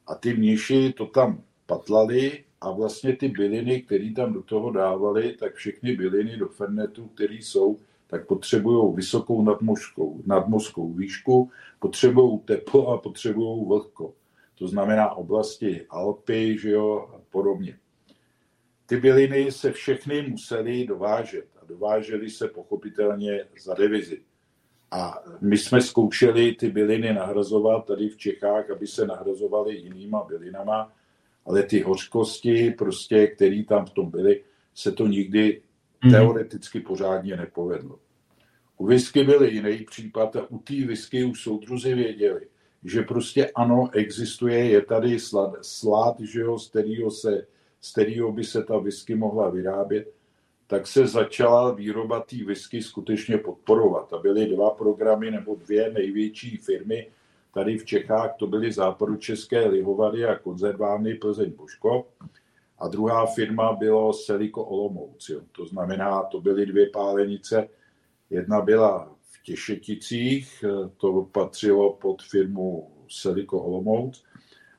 [0.08, 5.36] a ty mniši to tam patlali a vlastně ty byliny, které tam do toho dávali,
[5.40, 12.88] tak všechny byliny do fernetu, které jsou, tak potřebují vysokou nadmořskou, nadmořskou výšku, potřebují teplo
[12.88, 14.14] a potřebují vlhko
[14.56, 17.78] to znamená oblasti Alpy, že jo, a podobně.
[18.86, 24.22] Ty byliny se všechny museli dovážet a dovážely se pochopitelně za devizi.
[24.92, 30.94] A my jsme zkoušeli ty byliny nahrazovat tady v Čechách, aby se nahrazovaly jinýma bylinama,
[31.46, 34.44] ale ty hořkosti, prostě, které tam v tom byly,
[34.74, 35.62] se to nikdy
[36.04, 36.12] mm-hmm.
[36.12, 38.00] teoreticky pořádně nepovedlo.
[38.78, 42.48] U whisky byl jiný případ a u té whisky už soudruzi věděli,
[42.86, 47.48] že prostě ano, existuje, je tady slad, slad že jo, z, kterého se,
[47.82, 50.14] z kterého by se ta whisky mohla vyrábět,
[50.68, 54.14] tak se začala výroba té whisky skutečně podporovat.
[54.14, 57.08] A byly dva programy nebo dvě největší firmy
[57.54, 62.08] tady v Čechách, to byly západočeské livovary a konzervárny Plzeň Božko.
[62.80, 65.30] A druhá firma bylo Seliko Olomouc.
[65.30, 65.42] Jo.
[65.52, 67.70] To znamená, to byly dvě pálenice.
[68.30, 74.24] Jedna byla Těšeticích, eh, to patřilo pod firmu Seliko Olomouc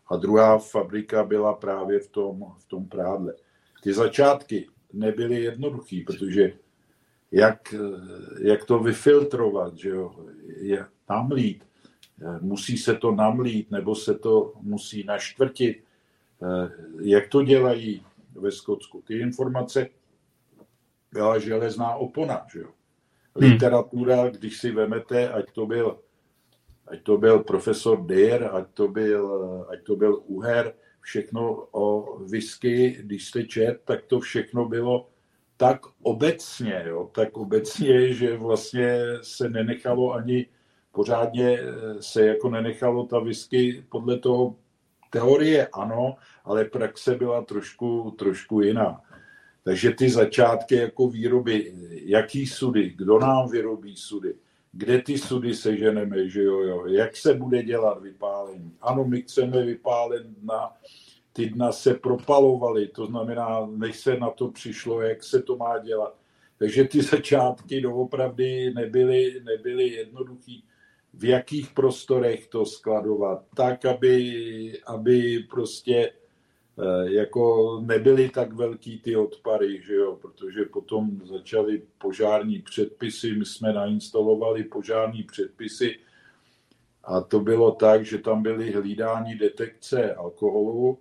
[0.09, 3.35] a druhá fabrika byla právě v tom, v tom prádle.
[3.83, 6.53] Ty začátky nebyly jednoduché, protože
[7.33, 10.15] jak, eh, jak to vyfiltrovat, že jo,
[10.57, 11.65] je namlít,
[12.23, 15.85] eh, musí se to namlít, nebo se to musí naštvrtit,
[17.01, 18.03] jak to dělají
[18.35, 19.03] ve Skotsku.
[19.07, 19.89] Ty informace
[21.13, 22.69] byla železná opona, že jo.
[23.41, 23.51] Hmm.
[23.51, 25.99] Literatura, když si vemete, ať to byl,
[26.87, 32.97] ať to byl profesor Deer, ať to byl, ať to byl Uher, všechno o whisky,
[33.01, 35.09] když jste čet, tak to všechno bylo
[35.57, 40.47] tak obecně, jo, tak obecně, že vlastně se nenechalo ani
[40.93, 41.59] pořádně
[42.01, 44.57] se jako nenechalo ta whisky podle toho
[45.11, 49.01] teorie ano, ale praxe byla trošku, trošku jiná.
[49.65, 54.35] Takže ty začátky jako výroby, jaký sudy, kdo nám vyrobí sudy,
[54.73, 58.73] kde ty sudy seženeme, že jo, jo, jak se bude dělat vypálení.
[58.81, 60.77] Ano, my chceme vypálen na
[61.33, 65.79] ty dna se propalovaly, to znamená, než se na to přišlo, jak se to má
[65.79, 66.17] dělat.
[66.59, 70.65] Takže ty začátky doopravdy nebyly, nebyly jednoduchý.
[71.15, 76.13] V jakých prostorech to skladovat, tak, aby, aby prostě
[77.05, 80.19] jako nebyly tak velký ty odpary, že jo?
[80.23, 85.97] protože potom začaly požární předpisy, my jsme nainstalovali požární předpisy
[87.05, 90.99] a to bylo tak, že tam byly hlídání detekce alkoholu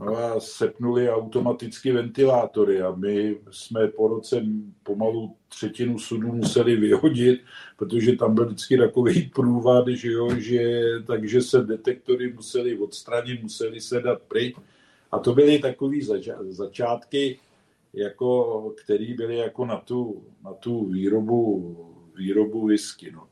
[0.00, 4.44] No a sepnuli automaticky ventilátory a my jsme po roce
[4.82, 7.40] pomalu třetinu sudu museli vyhodit,
[7.76, 13.80] protože tam byl vždycky takový průvad, že jo, že, takže se detektory museli odstranit, museli
[13.80, 14.56] se dát pryč.
[15.14, 15.96] A to byly takové
[16.48, 17.38] začátky,
[17.92, 21.76] jako, které byly jako na tu, na tu výrobu,
[22.16, 23.10] výrobu whisky.
[23.12, 23.28] No.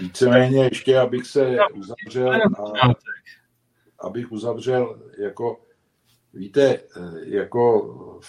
[0.00, 2.94] Víceméně ještě, abych se uzavřel a,
[3.98, 5.60] abych uzavřel jako
[6.36, 6.80] Víte,
[7.24, 8.20] jako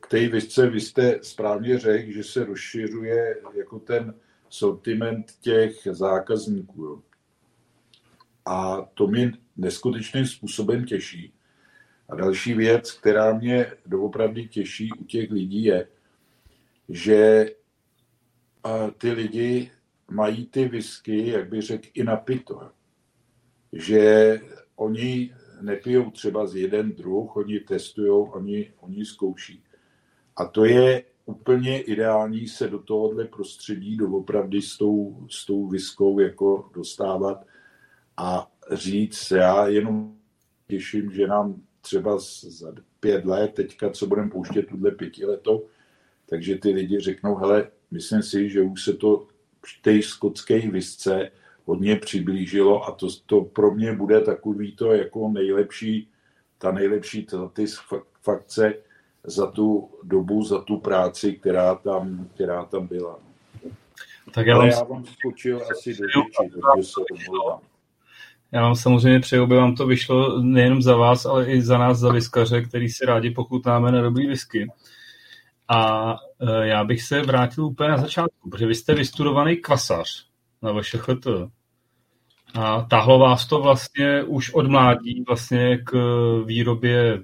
[0.00, 4.14] k té visce vy jste správně řekl, že se rozšiřuje jako ten
[4.48, 6.84] sortiment těch zákazníků.
[6.84, 7.02] Jo.
[8.46, 11.32] A to mě neskutečným způsobem těší.
[12.12, 15.88] A další věc, která mě doopravdy těší u těch lidí, je,
[16.88, 17.50] že
[18.98, 19.70] ty lidi
[20.10, 22.70] mají ty whisky, jak by řekl, i napito.
[23.72, 24.40] Že
[24.76, 29.64] oni nepijou třeba z jeden druh, oni testují, oni, oni zkouší.
[30.36, 36.20] A to je úplně ideální se do tohohle prostředí doopravdy s tou, s tou viskou
[36.20, 37.46] jako dostávat
[38.16, 40.16] a říct, já jenom
[40.66, 45.66] těším, že nám třeba za pět let, teďka, co budeme pouštět tuhle pětiletou,
[46.26, 49.26] takže ty lidi řeknou, hele, myslím si, že už se to
[49.66, 51.30] v té skotské visce
[51.64, 56.08] hodně přiblížilo a to, to pro mě bude takový to jako nejlepší,
[56.58, 57.26] ta nejlepší
[58.22, 58.74] fakce
[59.24, 63.18] za tu dobu, za tu práci, která tam, která tam byla.
[64.34, 67.60] Tak já, Ale já vám skočil asi do řeči, takže se omlouvám.
[68.52, 71.98] Já vám samozřejmě přeju, aby vám to vyšlo nejenom za vás, ale i za nás,
[71.98, 74.66] za viskaře, který si rádi pochutnáme na dobrý whisky.
[75.68, 80.26] A e, já bych se vrátil úplně na začátku, protože vy jste vystudovaný kvasař
[80.62, 81.26] na VŠHT.
[82.54, 85.92] A tahlo vás to vlastně už od mládí vlastně k
[86.46, 87.22] výrobě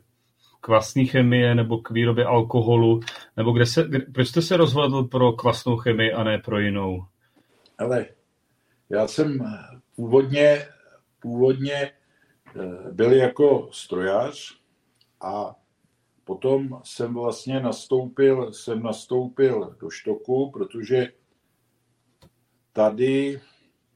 [0.61, 3.01] kvasné chemie nebo k výrobě alkoholu,
[3.37, 7.05] nebo kde se, kde, proč jste se rozhodl pro kvasnou chemii a ne pro jinou?
[7.79, 8.07] Ale
[8.91, 9.39] já jsem
[9.97, 10.67] původně,
[11.21, 11.93] původně eh,
[12.93, 14.61] byl jako strojař
[15.21, 15.57] a
[16.25, 21.13] potom jsem vlastně nastoupil, jsem nastoupil do štoku, protože
[22.73, 23.41] tady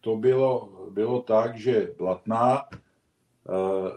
[0.00, 2.72] to bylo, bylo tak, že Blatná eh,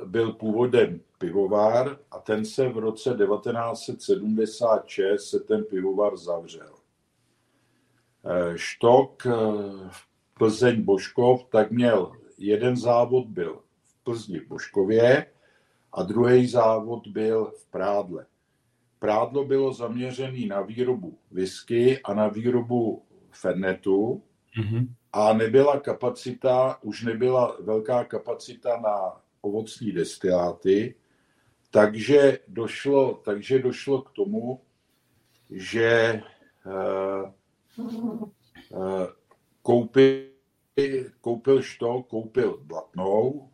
[0.05, 6.75] byl původem pivovár a ten se v roce 1976 se ten pivovar zavřel.
[8.25, 9.25] Eh, Štok
[9.89, 15.25] v Plzeň Boškov tak měl jeden závod byl v Plzni v Boškově
[15.93, 18.25] a druhý závod byl v Prádle.
[18.99, 24.23] Prádlo bylo zaměřené na výrobu whisky a na výrobu fernetu.
[24.59, 30.95] Mm-hmm a nebyla kapacita, už nebyla velká kapacita na ovocní destiláty,
[31.71, 34.61] takže došlo, takže došlo k tomu,
[35.49, 36.21] že
[36.65, 37.31] uh,
[38.69, 39.07] uh,
[39.61, 40.34] koupil,
[41.21, 43.49] koupil što, koupil Blatnou,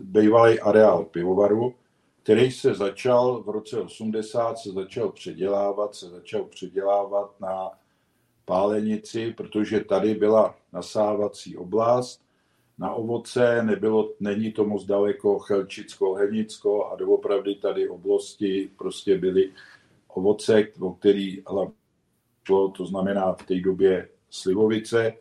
[0.00, 1.74] bývalý areál pivovaru,
[2.22, 7.70] který se začal v roce 80 se začal předělávat, se začal předělávat na
[8.44, 12.20] pálenici, protože tady byla nasávací oblast.
[12.78, 19.52] Na ovoce nebylo, není to moc daleko Chelčicko, Henicko a doopravdy tady oblasti prostě byly
[20.08, 21.42] ovoce, o který
[22.46, 25.12] šlo, to znamená v té době slivovice,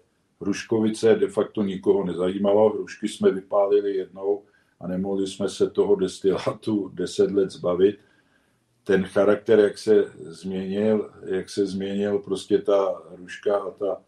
[0.44, 4.44] hruškovice de facto nikoho nezajímalo, hrušky jsme vypálili jednou
[4.80, 8.00] a nemohli jsme se toho destilátu deset let zbavit.
[8.84, 14.02] Ten charakter, jak se změnil, jak se změnil prostě ta hruška a ta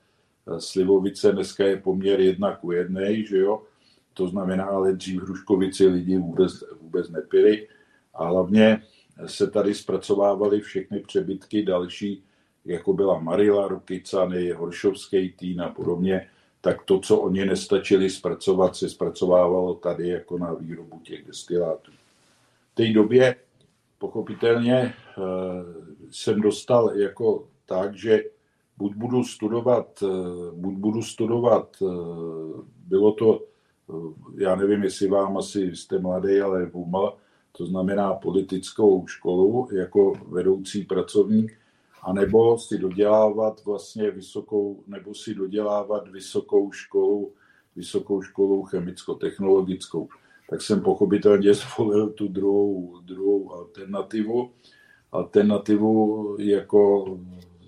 [0.59, 3.63] slivovice, dneska je poměr jedna ku jednej, že jo,
[4.13, 7.67] to znamená, ale dřív hruškovici lidi vůbec, vůbec nepili
[8.13, 8.81] a hlavně
[9.25, 12.23] se tady zpracovávaly všechny přebytky další,
[12.65, 16.27] jako byla Marila, Rukicany, Horšovský tým a podobně,
[16.61, 21.91] tak to, co oni nestačili zpracovat, se zpracovávalo tady jako na výrobu těch destilátů.
[22.71, 23.35] V té době
[23.97, 24.93] pochopitelně eh,
[26.11, 28.23] jsem dostal jako tak, že
[28.77, 30.07] buď budu studovat, eh,
[30.51, 31.85] buď budu studovat, eh,
[32.87, 33.43] bylo to,
[34.37, 37.13] já nevím, jestli vám asi jste mladý, ale VUMA,
[37.57, 41.57] to znamená politickou školu jako vedoucí pracovník,
[42.05, 47.33] anebo si dodělávat vlastně vysokou, nebo si dodělávat vysokou školu,
[47.75, 50.09] vysokou školu chemicko-technologickou.
[50.49, 54.51] Tak jsem pochopitelně zvolil tu druhou, druhou alternativu.
[55.11, 57.05] Alternativu jako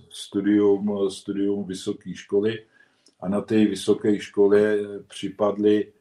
[0.10, 2.66] studium, studium vysoké školy.
[3.20, 4.78] A na té vysoké škole
[5.08, 5.94] připadly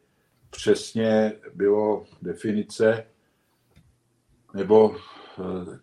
[0.50, 3.06] přesně bylo definice
[4.54, 4.96] nebo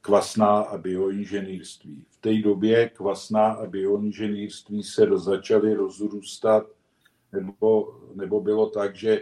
[0.02, 2.06] kvasná a bioinženýrství.
[2.10, 6.68] V té době kvasná a bioinženýrství se začaly rozrůstat,
[7.32, 9.22] nebo, nebo bylo tak, že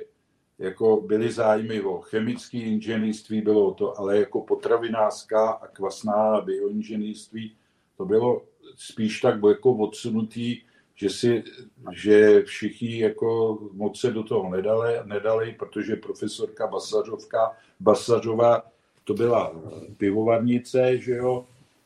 [0.59, 7.55] jako byly zájmy o chemické inženýrství, bylo to, ale jako potravinářská a kvasná a bioinženýrství,
[7.97, 8.41] to bylo
[8.75, 10.61] spíš tak jako odsunutý,
[10.95, 11.43] že, si,
[11.91, 18.71] že všichni jako moc se do toho nedali, nedali protože profesorka Basařovka, Basařová
[19.03, 19.61] to byla
[19.97, 21.45] pivovarnice, že jo,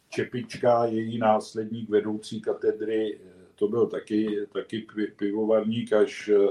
[0.09, 3.19] Čepička, její následník, vedoucí katedry,
[3.55, 6.47] to byl taky, taky pivovarník, až eh,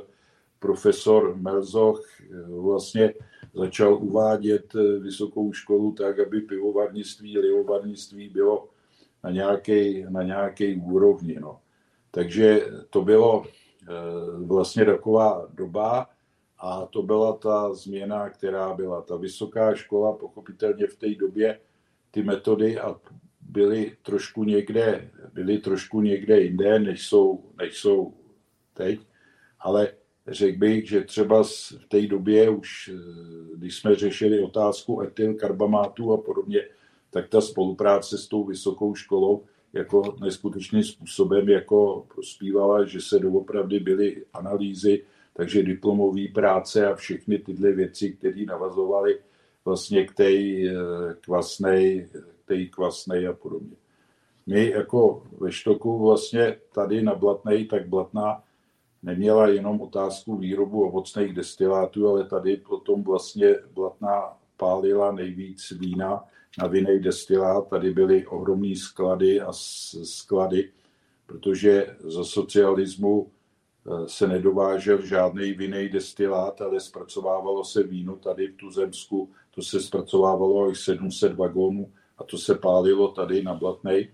[0.58, 3.14] profesor Melzoch eh, vlastně
[3.54, 8.68] začal uvádět eh, vysokou školu tak, aby pivovarnictví, lihovarnictví bylo
[9.24, 11.36] na nějaké na nějaký úrovni.
[11.40, 11.60] No.
[12.10, 13.44] Takže to bylo
[14.36, 16.08] vlastně taková doba,
[16.58, 19.02] a to byla ta změna, která byla.
[19.02, 21.60] Ta vysoká škola, pochopitelně v té době
[22.10, 23.00] ty metody a
[23.40, 28.14] byly trošku někde, byly trošku někde jinde, než jsou, než jsou
[28.74, 29.00] teď.
[29.60, 29.92] Ale
[30.28, 32.90] řekl bych, že třeba v té době už,
[33.54, 36.60] když jsme řešili otázku etylkarbamátu a podobně,
[37.10, 43.80] tak ta spolupráce s tou vysokou školou jako neskutečným způsobem jako prospívala, že se doopravdy
[43.80, 45.04] byly analýzy
[45.36, 49.18] takže diplomové práce a všechny tyhle věci, které navazovaly
[49.64, 50.30] vlastně k té
[51.20, 53.76] kvasnej, k té kvasnej a podobně.
[54.46, 58.42] My jako ve Štoku vlastně tady na Blatnej, tak Blatná
[59.02, 66.24] neměla jenom otázku výrobu ovocných destilátů, ale tady potom vlastně Blatná pálila nejvíc vína
[66.58, 67.68] na vinej destilát.
[67.68, 70.70] Tady byly ohromné sklady a sklady,
[71.26, 73.33] protože za socialismu Eh,
[74.06, 80.70] se nedovážel žádný vinej destilát, ale zpracovávalo se víno tady v Tuzemsku, to se zpracovávalo
[80.70, 84.08] i 700 vagónů a to se pálilo tady na Blatnej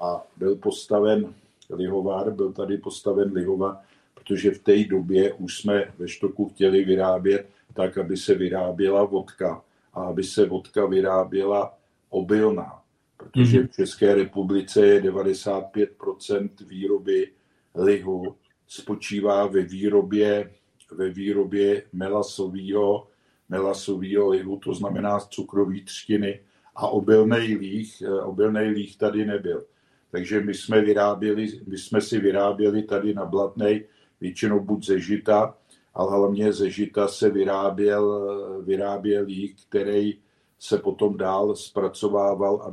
[0.00, 1.34] a byl postaven
[1.70, 3.76] lihovár, byl tady postaven lihovár,
[4.14, 9.62] protože v té době už jsme ve Štoku chtěli vyrábět tak, aby se vyráběla vodka
[9.94, 11.74] a aby se vodka vyráběla
[12.10, 12.82] obilná,
[13.16, 13.68] protože mhm.
[13.68, 17.30] v České republice je 95% výroby
[17.74, 18.34] lihu
[18.66, 20.50] spočívá ve výrobě,
[20.92, 23.08] ve výrobě melasového,
[23.48, 26.40] melasového lihu, to znamená cukrový třtiny
[26.76, 29.64] a obilný líh, obilný líh tady nebyl.
[30.10, 33.84] Takže my jsme, vyráběli, my jsme si vyráběli tady na Blatnej
[34.20, 35.56] většinou buď ze žita,
[35.94, 40.18] ale hlavně ze žita se vyráběl, vyráběl líh, který
[40.58, 42.72] se potom dál zpracovával a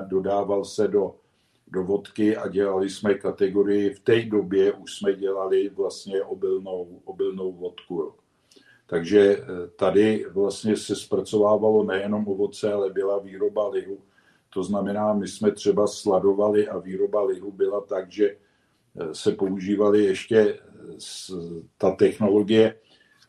[0.00, 1.14] dodával se do
[1.66, 7.52] do vodky a dělali jsme kategorii, v té době už jsme dělali vlastně obilnou, obilnou
[7.52, 8.14] vodku.
[8.86, 9.44] Takže eh,
[9.76, 13.98] tady vlastně se zpracovávalo nejenom ovoce, ale byla výroba lihu.
[14.54, 20.04] To znamená, my jsme třeba sladovali a výroba lihu byla tak, že eh, se používaly
[20.04, 20.60] ještě eh,
[21.78, 22.74] ta technologie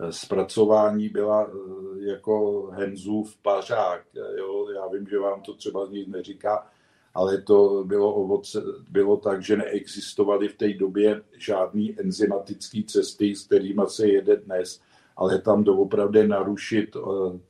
[0.09, 1.51] zpracování byla
[1.99, 4.01] jako Henzův pařák.
[4.37, 4.69] Jo?
[4.75, 6.67] Já vím, že vám to třeba nic neříká,
[7.15, 13.45] ale to bylo, ovoce, bylo tak, že neexistovaly v té době žádné enzymatické cesty, s
[13.45, 14.81] kterými se jede dnes,
[15.17, 16.99] ale tam doopravdy narušit eh,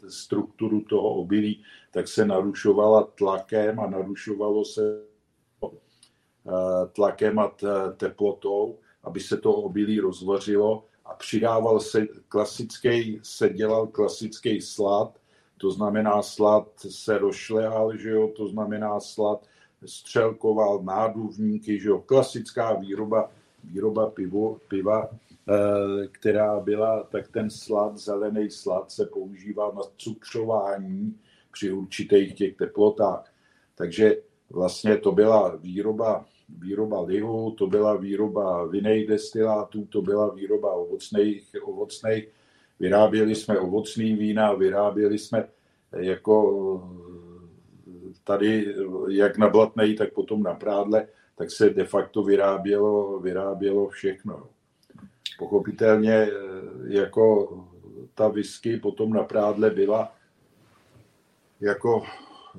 [0.10, 5.02] strukturu toho obilí, tak se narušovala tlakem a narušovalo se
[5.64, 6.52] eh,
[6.92, 7.52] tlakem a
[7.98, 10.86] teplotou, aby se to obilí rozvařilo.
[11.06, 15.20] A přidával se klasický, se dělal klasický slad,
[15.58, 19.48] to znamená slad se rošlehal, že jo, to znamená slad
[19.86, 23.32] střelkoval náduvníky, že jo, klasická výroba,
[23.64, 31.20] výroba pivo, piva, eh, která byla, tak ten slad, zelený slad se používal na cukřování
[31.52, 33.34] při určitých těch teplotách.
[33.76, 34.16] Takže
[34.50, 41.56] vlastně to byla výroba, výroba lihu, to byla výroba vinných destilátů, to byla výroba ovocných,
[41.64, 42.28] ovocných.
[42.80, 45.48] Vyráběli jsme ovocný vína, vyráběli jsme
[45.92, 46.36] jako
[48.26, 48.76] tady,
[49.10, 54.50] jak na Blatnej, tak potom na Prádle, tak se de facto vyrábělo, vyrábělo všechno.
[55.40, 56.28] Pochopitelně
[56.88, 57.58] jako
[58.14, 60.16] ta whisky potom na Prádle byla
[61.62, 62.04] jako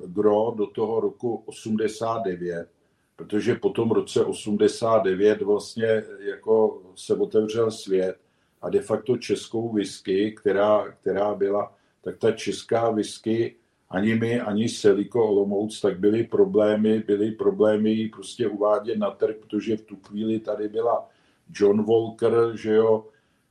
[0.05, 2.67] gro do toho roku 89,
[3.15, 8.15] protože po tom roce 89 vlastně jako se otevřel svět
[8.61, 13.55] a de facto českou whisky, která, která byla, tak ta česká whisky
[13.89, 19.77] ani my, ani Seliko Olomouc, tak byly problémy, byly problémy prostě uvádět na trh, protože
[19.77, 21.09] v tu chvíli tady byla
[21.53, 23.05] John Walker, že jo,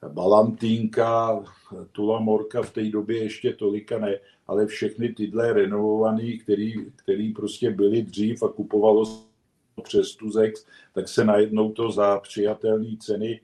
[0.08, 1.44] Balantínka,
[1.92, 7.70] Tula Morka v té době ještě tolika ne, ale všechny tyhle renovovaný, který, který prostě
[7.70, 9.26] byly dřív a kupovalo
[9.82, 13.40] přes Tuzex, tak se najednou to za přijatelné ceny,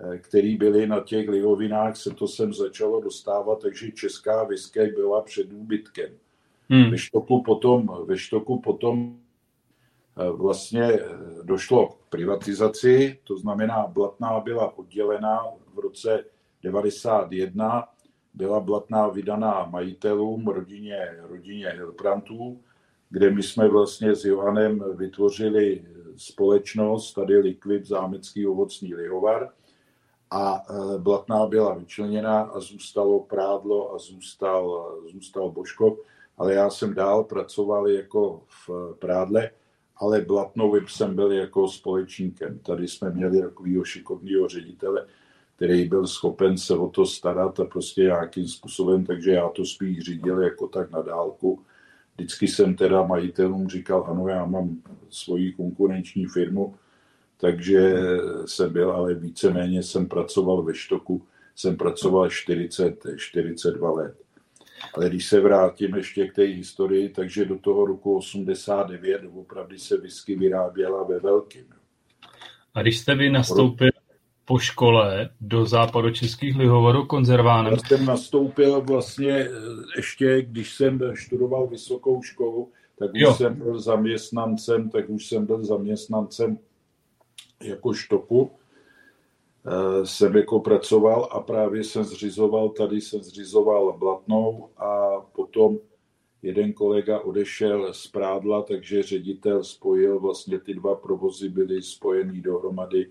[0.00, 5.22] eh, které byly na těch lihovinách, se to sem začalo dostávat, takže česká whisky byla
[5.22, 6.10] před úbytkem.
[6.68, 6.90] Hmm.
[6.90, 9.16] Ve, štoku potom, ve štoku potom
[10.18, 11.00] eh, vlastně eh,
[11.42, 15.44] došlo k privatizaci, to znamená, Blatná byla oddělena
[15.74, 16.24] v roce
[16.62, 17.88] 91,
[18.34, 22.60] byla Blatná vydaná majitelům, rodině, rodině Hilprantů,
[23.10, 25.84] kde my jsme vlastně s Johanem vytvořili
[26.16, 29.50] společnost, tady Liquid Zámecký ovocný lihovar
[30.30, 35.98] a eh, Blatná byla vyčleněna a zůstalo Prádlo a zůstal, zůstal Božkov
[36.38, 39.50] ale já jsem dál pracoval jako v Prádle,
[39.96, 42.58] ale Blatnou jsem byl jako společníkem.
[42.58, 45.06] Tady jsme měli takového šikovného ředitele,
[45.56, 49.98] který byl schopen se o to starat a prostě nějakým způsobem, takže já to spíš
[50.04, 51.62] řídil jako tak na dálku.
[52.14, 54.76] Vždycky jsem teda majitelům říkal, ano, já mám
[55.10, 56.74] svoji konkurenční firmu,
[57.36, 57.96] takže
[58.46, 61.22] jsem byl, ale víceméně jsem pracoval ve Štoku,
[61.54, 64.25] jsem pracoval 40, 42 let.
[64.94, 69.96] Ale když se vrátím ještě k té historii, takže do toho roku 89 opravdu se
[69.96, 71.64] whisky vyráběla ve velkým.
[72.74, 73.90] A když jste vy nastoupil
[74.44, 77.72] po škole do západočeských lihovarů konzervánem?
[77.72, 79.50] Já jsem nastoupil vlastně eh,
[79.96, 83.34] ještě, když jsem študoval vysokou školu, tak už jo.
[83.34, 86.58] jsem byl zaměstnancem, tak už jsem byl zaměstnancem
[87.62, 88.50] jako štoku
[90.04, 95.78] jsem jako pracoval a právě jsem zřizoval, tady jsem zřizoval Blatnou a potom
[96.42, 103.06] jeden kolega odešel z Prádla, takže ředitel spojil, vlastně ty dva provozy byly spojený dohromady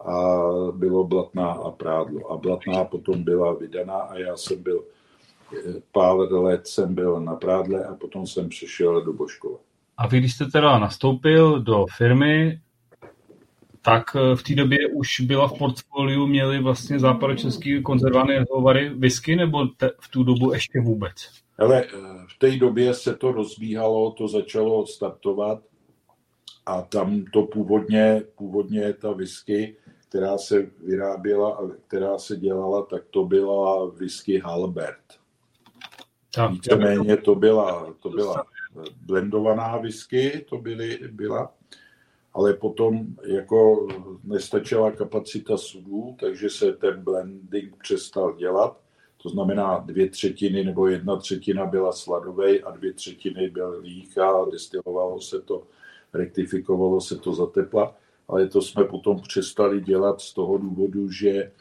[0.00, 0.40] a
[0.72, 2.32] bylo Blatná a Prádlo.
[2.32, 4.84] A Blatná potom byla vydaná a já jsem byl
[5.58, 9.58] eh, pár let jsem byl na Prádle a potom jsem přešel do Božkova.
[9.96, 12.60] A vy, když jste teda nastoupil do firmy,
[13.82, 19.36] tak eh, v té době už byla v portfoliu, měli vlastně západočeský konzervované hovary whisky,
[19.36, 21.14] nebo te, v tu dobu ještě vůbec?
[21.58, 21.88] Ale eh,
[22.34, 25.62] v té době se to rozbíhalo, to začalo startovat
[26.66, 29.76] a tam to původně, původně ta whisky,
[30.08, 35.22] která se vyráběla a která se dělala, tak to byla whisky Halbert.
[36.50, 38.44] Víceméně to byla, to byla
[39.06, 41.52] blendovaná whisky, to byly, byla
[42.34, 43.88] ale potom jako
[44.24, 48.80] nestačila kapacita sudů, takže se ten blending přestal dělat.
[49.22, 54.50] To znamená, dvě třetiny nebo jedna třetina byla sladovej a dvě třetiny byl líh a
[54.50, 55.62] destilovalo se to,
[56.14, 57.94] rektifikovalo se to za tepla.
[58.28, 61.52] Ale to jsme potom přestali dělat z toho důvodu, že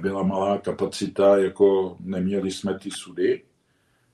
[0.00, 3.42] byla malá kapacita, jako neměli jsme ty sudy,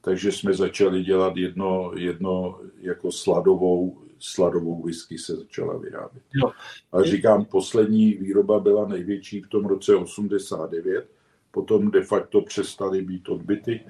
[0.00, 6.22] takže jsme začali dělat jedno, jedno jako sladovou sladovou whisky se začala vyrábět.
[6.34, 6.52] Jo.
[6.92, 11.10] A říkám, poslední výroba byla největší v tom roce 89,
[11.50, 13.80] potom de facto přestaly být odbyty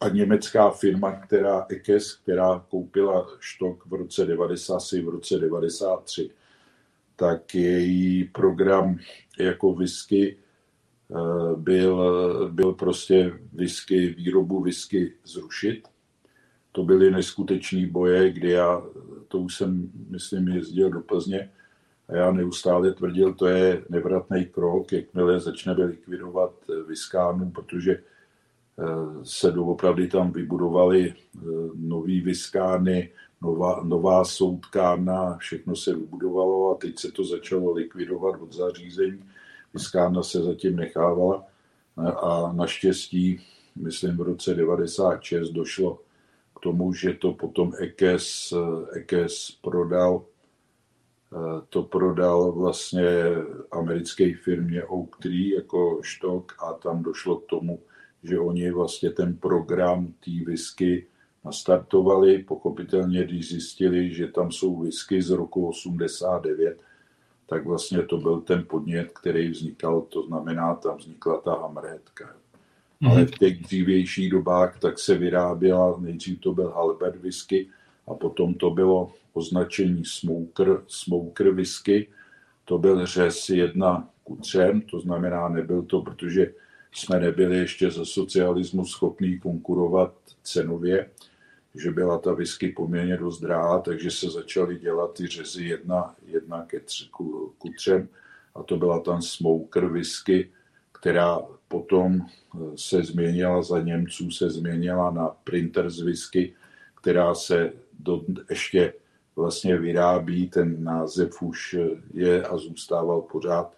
[0.00, 6.30] a německá firma, která Ekes, která koupila štok v roce 90, v roce 93,
[7.16, 8.98] tak její program
[9.38, 10.36] jako whisky
[11.10, 12.00] eh, byl,
[12.52, 15.88] byl prostě whisky, výrobu whisky zrušit
[16.76, 18.82] to byly neskutečné boje, kdy já,
[19.28, 21.50] to už jsem, myslím, jezdil do Plzně
[22.08, 26.52] A já neustále tvrdil, to je nevratný krok, jakmile začneme likvidovat
[26.88, 28.02] viskánu, protože
[29.22, 31.14] se doopravdy tam vybudovaly
[31.74, 33.10] nový viskány,
[33.42, 39.24] nová, nová soudkárna, všechno se vybudovalo a teď se to začalo likvidovat od zařízení.
[39.74, 41.44] Viskárna se zatím nechávala
[42.22, 43.40] a naštěstí,
[43.76, 45.98] myslím v roce 96 došlo
[46.66, 48.54] tomu, že to potom EKES,
[48.98, 50.26] EKES prodal
[51.68, 53.06] to prodal vlastně
[53.70, 57.80] americké firmě Oak Tree jako štok a tam došlo k tomu,
[58.22, 61.06] že oni vlastně ten program té whisky
[61.44, 62.38] nastartovali.
[62.38, 66.82] Pochopitelně, když zjistili, že tam jsou whisky z roku 89,
[67.46, 72.36] tak vlastně to byl ten podnět, který vznikal, to znamená, tam vznikla ta hamretka.
[73.00, 73.10] Mm.
[73.10, 77.68] Ale v těch dřívějších dobách tak se vyráběla, nejdřív to byl Halbert whisky
[78.06, 82.08] a potom to bylo označení smoker, smoker whisky.
[82.64, 86.52] To byl řez jedna ku třem, to znamená, nebyl to, protože
[86.92, 91.10] jsme nebyli ještě za socialismu schopní konkurovat cenově,
[91.74, 96.62] že byla ta whisky poměrně dost drahá, takže se začaly dělat ty řezy jedna, jedna
[96.62, 98.08] ke tři, ku, ku třem
[98.54, 100.50] a to byla tam smoker whisky,
[100.92, 106.54] která potom eh, se změnila za Němců, se změnila na printers whisky,
[106.94, 108.92] která se do, ještě
[109.36, 111.76] vlastně vyrábí, ten název už
[112.14, 113.72] je a zůstával pořád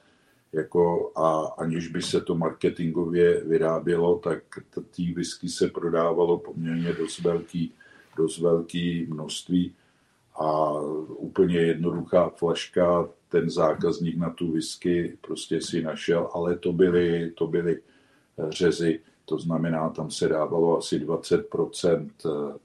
[0.52, 4.43] jako a aniž by se to marketingově vyrábělo, tak
[4.90, 7.73] tý whisky se prodávalo poměrně dost velký
[8.16, 9.74] dost velké množství
[10.39, 17.31] a úplně jednoduchá flaška, ten zákazník na tu whisky prostě si našel, ale to byly,
[17.31, 17.81] to byly
[18.39, 22.59] eh, řezy, to znamená, tam se dávalo asi 20% eh,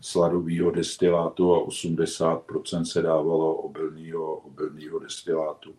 [0.00, 5.74] sladového destilátu a 80% se dávalo obilného, obilného destilátu.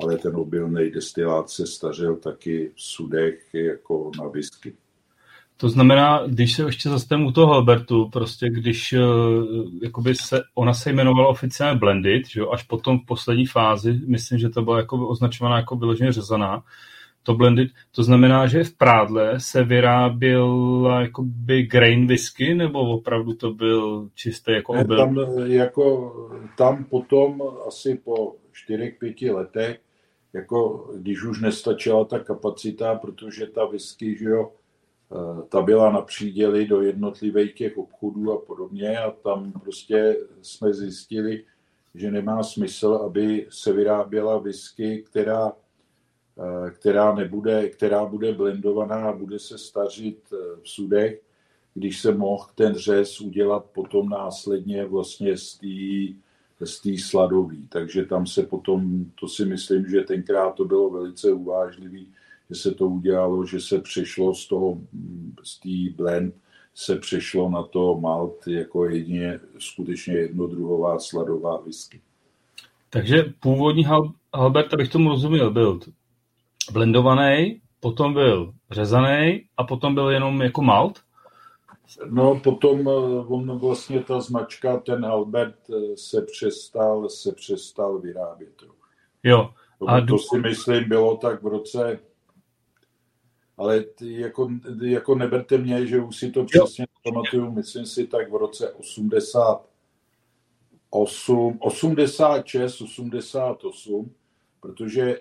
[0.00, 4.76] Ale ten obilný destilát se stařil taky v sudech jako na whisky.
[5.60, 9.02] To znamená, když se ještě zastavím u toho Albertu, prostě když uh,
[9.82, 14.38] jakoby se, ona se jmenovala oficiálně Blended, že jo, až potom v poslední fázi, myslím,
[14.38, 16.62] že to byla jako označovaná jako vyloženě řezaná,
[17.22, 23.52] to blended, to znamená, že v prádle se vyráběla jakoby grain whisky, nebo opravdu to
[23.52, 24.96] byl čistý jako obil?
[24.96, 25.16] Tam,
[25.46, 26.14] jako,
[26.56, 28.34] tam potom asi po
[28.68, 29.80] 4-5 letech,
[30.32, 34.57] jako když už nestačila ta kapacita, protože ta whisky, že jo, Eh,
[35.48, 41.44] ta byla na příděli do jednotlivých těch obchodů a podobně a tam prostě jsme zjistili,
[41.94, 45.52] že nemá smysl, aby se vyráběla whisky, která,
[46.38, 51.22] eh, která, nebude, která bude blendovaná a bude se stařit eh, v sudech,
[51.74, 56.28] když se mohl ten řez udělat potom následně vlastně z té
[56.66, 57.66] z té sladový.
[57.68, 62.08] Takže tam se potom, to si myslím, že tenkrát to bylo velice uvážlivý,
[62.50, 64.78] že se to udělalo, že se přešlo z toho,
[65.42, 66.34] z té blend,
[66.74, 72.00] se přešlo na to malt jako jedině skutečně jednodruhová sladová whisky.
[72.90, 73.86] Takže původní
[74.32, 75.80] Albert, abych tomu rozuměl, byl
[76.72, 80.98] blendovaný, potom byl řezaný a potom byl jenom jako malt?
[82.10, 82.92] No potom eh,
[83.26, 88.62] on vlastně ta značka, ten Albert eh, se přestal, se přestal vyrábět.
[89.22, 89.50] Jo.
[89.86, 92.00] A to, to si myslím bylo tak v roce
[93.58, 94.50] ale jako,
[94.82, 101.58] jako neberte mě, že už si to přesně pamatuju, myslím si tak v roce 88,
[101.60, 104.10] 86, 88,
[104.60, 105.18] protože eh,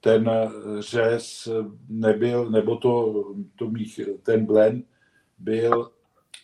[0.00, 0.30] ten
[0.78, 1.48] řez
[1.88, 3.24] nebyl, nebo to,
[3.56, 4.86] to mých, ten blend
[5.38, 5.90] byl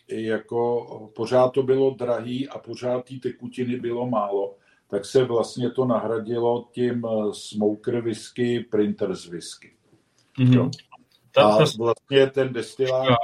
[0.07, 4.55] jako, pořád to bylo drahý a pořád té tekutiny bylo málo,
[4.87, 9.78] tak se vlastně to nahradilo tím smoker whisky, printers whisky.
[10.39, 10.71] Mm-hmm.
[11.37, 13.19] A vlastně ten destilát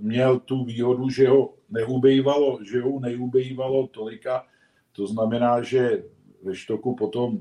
[0.00, 4.46] měl tu výhodu, že ho neubejvalo, že ho neubejvalo tolika.
[4.92, 6.04] To znamená, že
[6.42, 7.38] ve štoku potom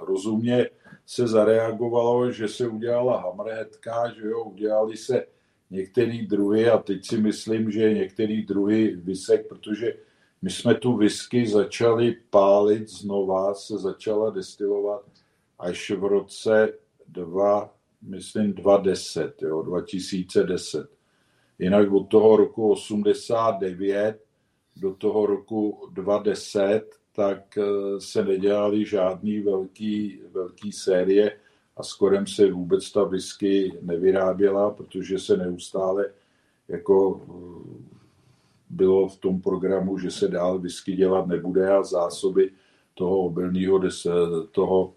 [0.00, 0.70] rozumně
[1.06, 5.26] se zareagovalo, že se udělala hamrhetka, že jo, udělali se
[5.70, 9.94] některý druhy a teď si myslím, že některý druhy vysek, protože
[10.42, 15.02] my jsme tu whisky začali pálit znova, se začala destilovat
[15.58, 16.72] až v roce
[17.08, 20.90] 2 myslím 2010, jo, 2010.
[21.58, 24.20] Jinak od toho roku 89
[24.76, 27.64] do toho roku 2010 tak eh,
[28.00, 31.38] se nedělali žádný velký, velký série
[31.76, 36.06] a skorem se vůbec ta whisky nevyráběla, protože se neustále
[36.68, 37.92] jako eh,
[38.70, 42.50] bylo v tom programu, že se dál whisky dělat nebude a zásoby
[42.94, 43.80] toho obilního,
[44.50, 44.94] toho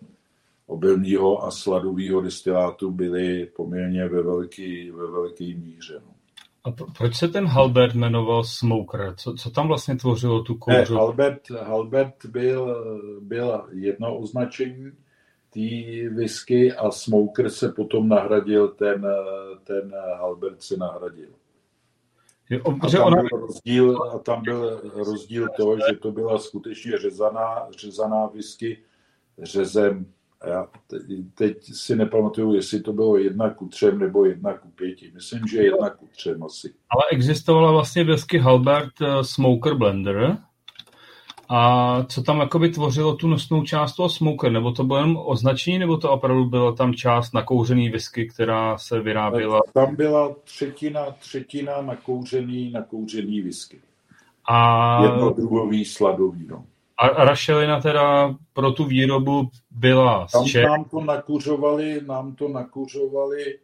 [0.68, 6.02] obilního a sladového destilátu byly poměrně ve velké ve velký míře.
[6.06, 6.16] No.
[6.64, 9.14] A proč se ten Halbert jmenoval Smoker?
[9.18, 10.94] Co, co tam vlastně tvořilo tu kouřu?
[10.94, 12.86] Ne, Halbert, Halbert byl,
[13.22, 14.92] byl jedno označení
[15.50, 19.08] té whisky a Smoker se potom nahradil, ten,
[19.64, 21.30] ten Halbert se nahradil.
[22.50, 23.22] Je, a, tam ona...
[23.22, 28.84] byl rozdíl, a tam byl rozdíl to, že to byla skutečně řezaná, řezaná whisky
[29.44, 30.06] řezem
[30.48, 30.68] já
[31.36, 35.12] teď si nepamatuju, jestli to bylo jedna ku třem nebo jedna ku pěti.
[35.14, 36.74] Myslím, že jedna ku třem asi.
[36.90, 40.38] Ale existovala vlastně whisky Halbert uh, Smoker Blender.
[41.50, 44.52] A co tam jakoby tvořilo tu nosnou část toho smoker?
[44.52, 49.00] Nebo to bylo jenom označení, nebo to opravdu byla tam část nakouřený whisky, která se
[49.00, 49.62] vyráběla?
[49.74, 53.78] Tam byla třetina, třetina nakouřený, nakouřený whisky.
[54.46, 55.04] A...
[55.04, 56.66] Jednodruhový sladový, no.
[56.98, 63.60] A rašelina teda pro tu výrobu byla tam, z Nám to nakuřovali, nám to nakuřovali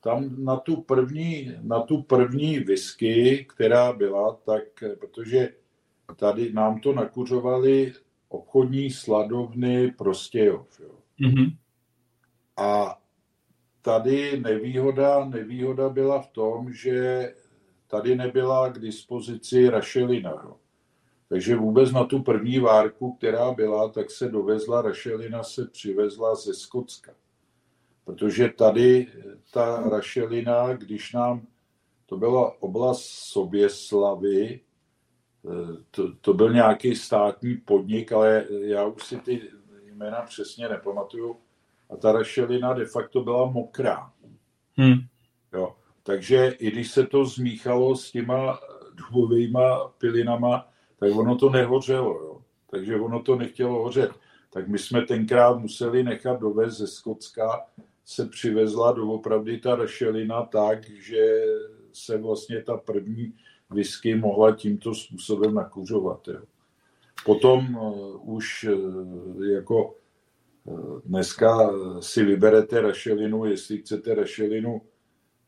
[0.00, 4.62] tam na tu první, na tu první whisky, která byla, tak
[5.00, 5.48] protože
[6.16, 7.92] tady nám to nakuřovali
[8.28, 10.80] obchodní sladovny Prostějov.
[10.80, 10.90] Jo.
[11.20, 11.56] Mm-hmm.
[12.56, 12.98] A
[13.82, 17.32] tady nevýhoda, nevýhoda byla v tom, že
[17.86, 20.30] tady nebyla k dispozici rašelina.
[20.30, 20.56] Jo.
[21.28, 26.54] Takže vůbec na tu první várku, která byla, tak se dovezla, rašelina se přivezla ze
[26.54, 27.14] Skotska.
[28.04, 29.06] Protože tady
[29.52, 31.46] ta rašelina, když nám,
[32.06, 34.60] to byla oblast Soběslavy,
[35.90, 39.42] to, to byl nějaký státní podnik, ale já už si ty
[39.92, 41.36] jména přesně nepamatuju.
[41.90, 44.12] A ta rašelina de facto byla mokrá.
[44.76, 44.98] Hmm.
[45.52, 45.76] Jo.
[46.02, 48.58] Takže i když se to zmíchalo s těma
[48.94, 49.58] dubovými
[49.98, 50.68] pilinama,
[50.98, 52.10] tak ono to nehořelo.
[52.10, 52.42] Jo.
[52.70, 54.10] Takže ono to nechtělo hořet.
[54.52, 57.66] Tak my jsme tenkrát museli nechat dovést ze Skotska,
[58.04, 61.44] se přivezla doopravdy ta rašelina tak, že
[61.92, 63.34] se vlastně ta první
[63.70, 66.28] whisky mohla tímto způsobem nakuřovat.
[66.28, 66.40] Jo.
[67.24, 69.94] Potom uh, už uh, jako
[70.64, 71.70] uh, dneska
[72.00, 74.82] si vyberete rašelinu, jestli chcete rašelinu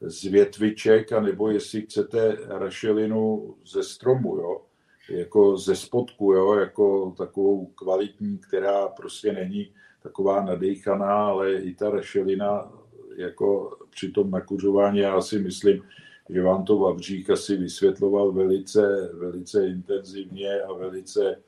[0.00, 4.36] z větviček, anebo jestli chcete rašelinu ze stromu.
[4.36, 4.67] Jo
[5.08, 9.70] jako ze spodku, jo, jako takovou kvalitní, která prostě není
[10.02, 12.72] taková nadejchaná, ale i ta rašelina
[13.16, 15.82] jako při tom nakuřování, já si myslím,
[16.30, 21.42] že vám to Vavřík asi vysvětloval velice, velice intenzivně a velice,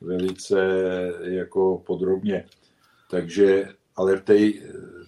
[0.00, 0.58] velice
[1.20, 2.44] jako podrobně.
[3.10, 4.38] Takže, ale v té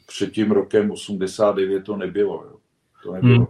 [0.06, 2.44] před tím rokem 89 to nebylo.
[2.44, 2.56] Jo.
[3.02, 3.36] To nebylo.
[3.36, 3.46] Hmm.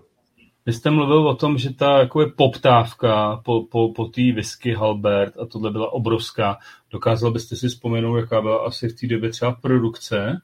[0.67, 4.75] Vy jste mluvil o tom, že ta jako je poptávka po, po, po té whisky
[4.75, 6.59] Halbert a tohle byla obrovská.
[6.91, 10.41] Dokázal byste si vzpomenout, jaká byla asi v té době třeba produkce?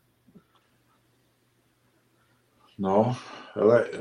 [2.78, 3.16] No,
[3.54, 3.98] ale eh,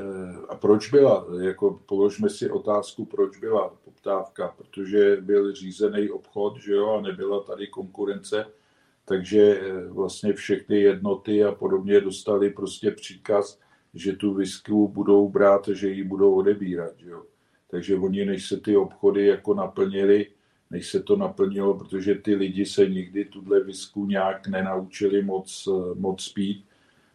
[0.48, 1.26] a proč byla?
[1.40, 7.42] Jako položme si otázku, proč byla poptávka, protože byl řízený obchod, že jo, a nebyla
[7.42, 8.46] tady konkurence,
[9.04, 13.60] takže eh, vlastně všechny jednoty a podobně dostali prostě příkaz,
[13.94, 16.98] že tu visku budou brát a že ji budou odebírat.
[16.98, 17.22] Že jo?
[17.70, 20.26] Takže oni, než se ty obchody jako naplnili,
[20.70, 26.28] než se to naplnilo, protože ty lidi se nikdy tuhle visku nějak nenaučili moc, moc
[26.32, 26.64] pít,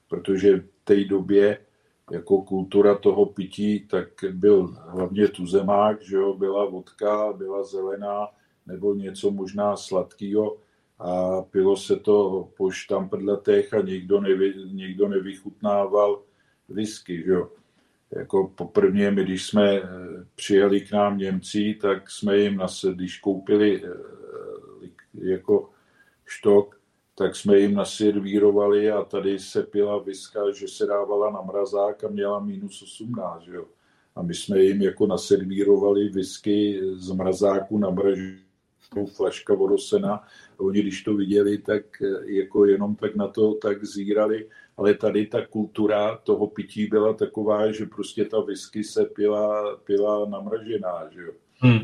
[0.09, 1.57] protože v té době
[2.11, 8.27] jako kultura toho pití, tak byl hlavně tuzemák, že jo, byla vodka, byla zelená,
[8.67, 10.57] nebo něco možná sladkého
[10.99, 16.21] a pilo se to po štamprdletech a nikdo, nevy, nikdo nevychutnával
[16.69, 17.51] whisky, že jo.
[18.11, 19.87] Jako poprvně, my když jsme eh,
[20.35, 23.89] přijeli k nám Němci, tak jsme jim, nas, když koupili eh,
[25.13, 25.69] jako
[26.25, 26.79] štok,
[27.17, 32.07] tak jsme jim naservírovali a tady se pila viska, že se dávala na mrazák a
[32.07, 33.65] měla minus 18, že jo.
[34.15, 38.44] A my jsme jim jako naservírovali whisky z mrazáku na mražu,
[39.15, 40.13] flaška vodosena.
[40.13, 44.47] A oni, když to viděli, tak eh, jako jenom tak na to tak zírali
[44.77, 50.29] ale tady ta kultura toho pití byla taková, že prostě ta whisky se pila, pila
[50.29, 51.31] namražená, že jo.
[51.59, 51.79] Hmm.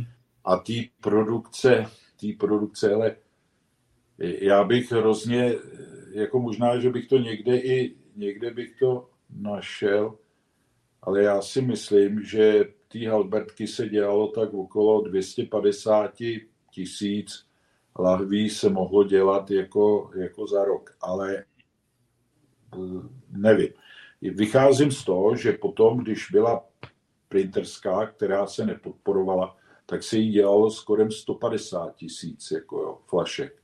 [0.46, 1.86] A té produkce,
[2.22, 3.16] té produkce, ale
[4.18, 5.56] já bych hrozně,
[6.12, 10.18] jako možná, že bych to někde i, někde bych to našel,
[11.02, 16.14] ale já si myslím, že té Halbertky se dělalo tak okolo 250
[16.72, 17.46] tisíc
[18.00, 21.46] lahví se mohlo dělat jako, jako za rok, ale
[23.32, 23.70] nevím.
[24.22, 26.66] Vycházím z toho, že potom, když byla
[27.28, 33.62] printerská, která se nepodporovala, tak se jí dělalo skoro 150 tisíc jako jo, flašek.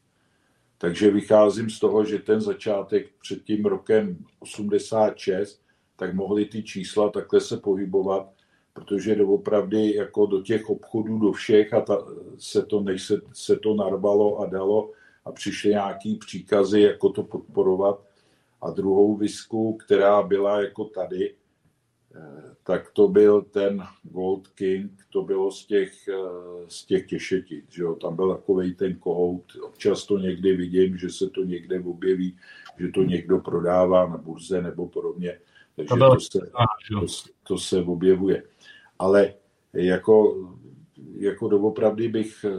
[0.77, 5.61] Takže vycházím z toho, že ten začátek před tím rokem 86,
[5.95, 8.33] tak mohly ty čísla takhle se pohybovat,
[8.77, 13.55] protože doopravdy jako do těch obchodů, do všech a ta, se, to, než se, se
[13.55, 14.91] to narvalo a dalo
[15.25, 18.05] a přišly nějaký příkazy, jako to podporovat.
[18.61, 21.33] A druhou visku, která byla jako tady,
[22.15, 26.13] eh, tak to byl ten Gold King, to bylo z těch, eh,
[26.67, 27.95] z těch těšetit, že jo?
[27.95, 32.37] tam byl takový ten kohout, občas to někdy vidím, že se to někde objeví,
[32.79, 35.39] že to někdo prodává na burze nebo podobně,
[35.77, 36.39] takže to, to, se,
[36.89, 37.05] to,
[37.43, 38.43] to se objevuje.
[38.99, 39.33] Ale
[39.73, 40.35] jako
[41.15, 42.51] jako doopravdy bych eh,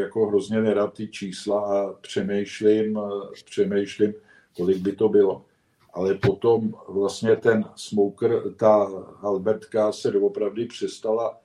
[0.00, 4.14] jako hrozně nerad ty čísla a přemýšlím, eh, přemýšlím,
[4.56, 5.44] kolik by to bylo.
[5.92, 8.88] Ale potom vlastně ten smoker, ta
[9.20, 11.38] Albertka se doopravdy přestala,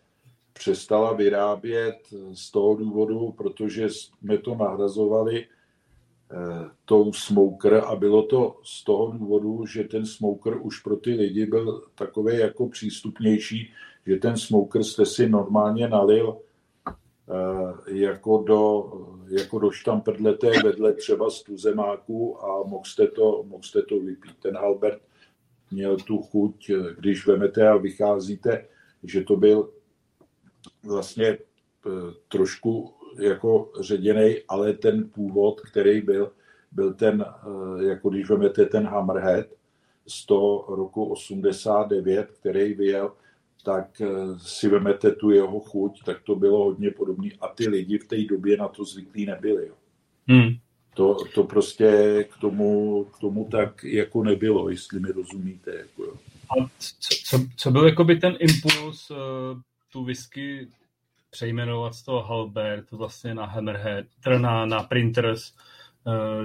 [0.53, 1.98] přestala vyrábět
[2.34, 5.45] z toho důvodu, protože jsme to nahrazovali
[6.86, 11.45] tou smoker a bylo to z toho důvodu, že ten smoker už pro ty lidi
[11.45, 13.74] byl takový jako přístupnější,
[14.08, 16.38] že ten smoker jste si normálně nalil
[17.32, 18.91] Eh, jako do,
[19.28, 24.36] jako do štamprdleté vedle třeba z tuzemáku a mohl jste, to, mohl jste to vypít.
[24.41, 25.02] Ten Albert
[25.72, 28.68] měl tu chuť, eh, když vemete a vycházíte,
[29.03, 29.70] že to byl
[30.84, 31.40] vlastně eh,
[32.28, 36.32] trošku jako ředěný, ale ten původ, který byl,
[36.72, 37.26] byl ten,
[37.90, 39.46] jako když vemete ten Hammerhead
[40.08, 43.12] z toho roku 89, který vyjel
[43.64, 44.08] tak eh,
[44.38, 47.30] si vemete tu jeho chuť, tak to bylo hodně podobné.
[47.42, 49.68] A ty lidi v té době na to zvyklí nebyli.
[49.68, 49.74] Jo.
[50.28, 50.50] Hmm.
[50.94, 55.76] To, to prostě k tomu, k tomu tak jako nebylo, jestli mi rozumíte.
[55.76, 56.14] Jako jo.
[56.50, 59.18] A co, co, co byl jakoby ten impuls uh,
[59.92, 60.68] tu whisky
[61.32, 64.06] přejmenovat z toho Halbert vlastně na Hammerhead,
[64.38, 65.53] na, na Printers,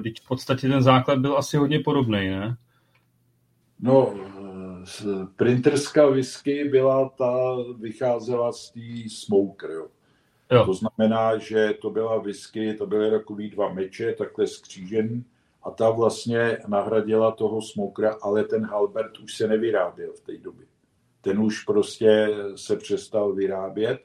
[0.00, 2.56] když v podstatě ten základ byl asi hodně podobný, ne?
[3.80, 4.14] No,
[5.36, 9.86] printerská whisky byla ta, vycházela z té smoker, jo.
[10.50, 10.66] Jo.
[10.66, 15.24] To znamená, že to byla whisky, to byly takový dva meče, takhle skřížený,
[15.62, 20.66] a ta vlastně nahradila toho smokera, ale ten Halbert už se nevyráběl v té době.
[21.20, 24.00] Ten už prostě se přestal vyrábět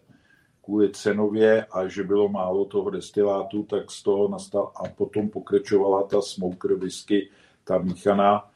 [0.63, 6.03] kvůli cenově a že bylo málo toho destilátu, tak z toho nastal a potom pokračovala
[6.03, 7.29] ta smoker whisky,
[7.63, 8.51] ta míchaná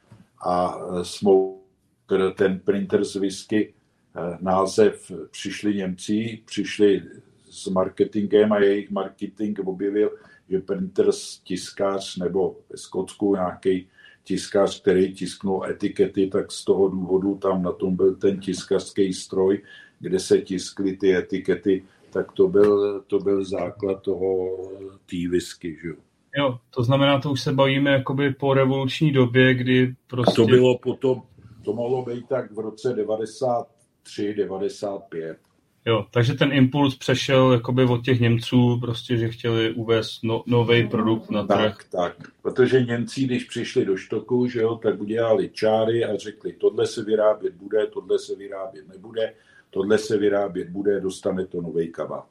[0.45, 3.73] a smoker ten printer z whisky
[4.15, 7.01] eh, název přišli Němci, přišli
[7.49, 10.11] s marketingem a jejich marketing objevil,
[10.49, 13.87] že printers tiskář nebo ve Skotsku nějaký
[14.23, 19.61] tiskář, který tisknul etikety, tak z toho důvodu tam na tom byl ten tiskařský stroj,
[19.99, 21.83] kde se tiskly ty etikety,
[22.15, 24.57] tak to byl, to byl základ toho
[25.05, 25.77] té whisky.
[25.83, 25.89] Že?
[26.37, 30.41] Jo, to znamená, to už se bavíme jakoby po revoluční době, kdy prostě...
[30.41, 31.21] A to bylo potom,
[31.65, 35.37] to mohlo být tak v roce 93, 95.
[35.85, 40.87] Jo, takže ten impuls přešel jakoby od těch Němců, prostě, že chtěli uvést no, nový
[40.87, 41.57] produkt na trh.
[41.57, 46.53] Tak, tak, protože Němci, když přišli do Štoku, že jo, tak udělali čáry a řekli,
[46.53, 49.33] tohle se vyrábět bude, tohle se vyrábět nebude,
[49.75, 52.27] tohle se vyrábět bude, dostane to nový kabát.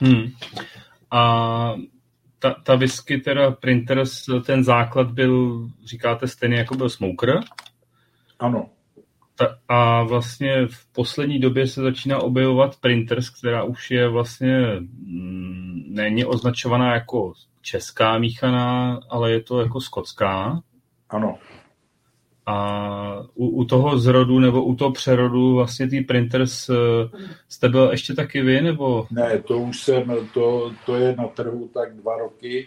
[0.00, 0.24] Hmm.
[1.10, 1.74] A
[2.38, 7.40] ta, ta whisky, teda Printers, ten základ byl, říkáte, stejný jako byl Smoker?
[8.38, 8.70] Ano.
[9.34, 15.82] Ta, a vlastně v poslední době se začíná objevovat printers, která už je vlastně mm,
[15.88, 17.32] není označovaná jako
[17.62, 20.62] česká míchaná, ale je to jako skotská.
[21.10, 21.38] Ano.
[22.50, 26.70] A u, u toho zrodu nebo u toho přerodu vlastně ty printers
[27.48, 29.06] jste byl ještě taky vy, nebo?
[29.10, 32.66] Ne, to už jsem, to, to je na trhu tak dva roky,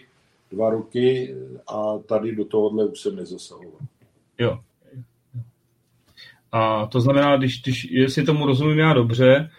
[0.52, 1.34] dva roky
[1.66, 3.80] a tady do tohohle už jsem nezasahoval.
[4.38, 4.58] Jo,
[6.56, 9.50] a to znamená, když, když jestli tomu rozumím já dobře,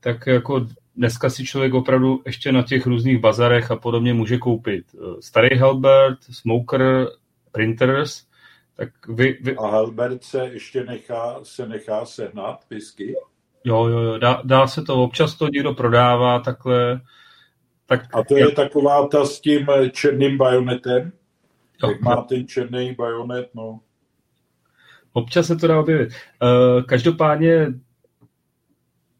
[0.00, 4.84] tak jako dneska si člověk opravdu ještě na těch různých bazarech a podobně může koupit
[4.94, 7.08] eh, starý Halbert, Smoker,
[7.52, 8.26] Printers,
[8.76, 9.56] tak vy, vy...
[9.56, 13.14] A Halbert se ještě nechá, se nechá sehnat whisky?
[13.64, 17.00] Jo, jo, jo, dá, dá se to, občas to někdo prodává takhle.
[17.86, 21.12] Tak, a to je taková ta s tím černým bajonetem?
[21.82, 23.80] Jo, Jak má ten černý bajonet, no.
[25.12, 26.08] Občas se to dá objevit.
[26.42, 27.66] Uh, každopádně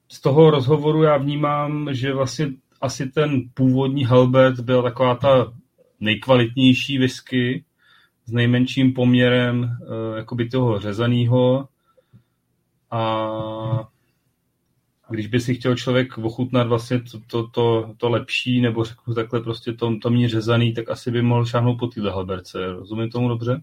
[0.08, 2.46] z toho rozhovoru já vnímám, že vlastně
[2.80, 5.52] asi ten původní Halbert byl taková ta
[6.00, 7.64] nejkvalitnější whisky
[8.24, 11.68] s nejmenším poměrem uh, jakoby toho řezaného
[12.90, 13.88] a
[15.10, 19.40] když by si chtěl člověk ochutnat vlastně to, to, to, to lepší, nebo řeknu takhle
[19.40, 22.72] prostě to, to mí řezaný, tak asi by mohl šáhnout po téhle halberce.
[22.72, 23.62] Rozumím tomu dobře?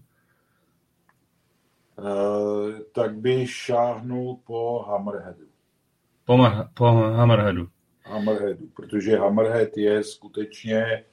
[1.98, 5.46] Uh, tak by šáhnul po Hammerheadu.
[6.24, 7.68] Po, mar, po Hammerheadu.
[8.02, 11.04] Hammerheadu, protože Hammerhead je skutečně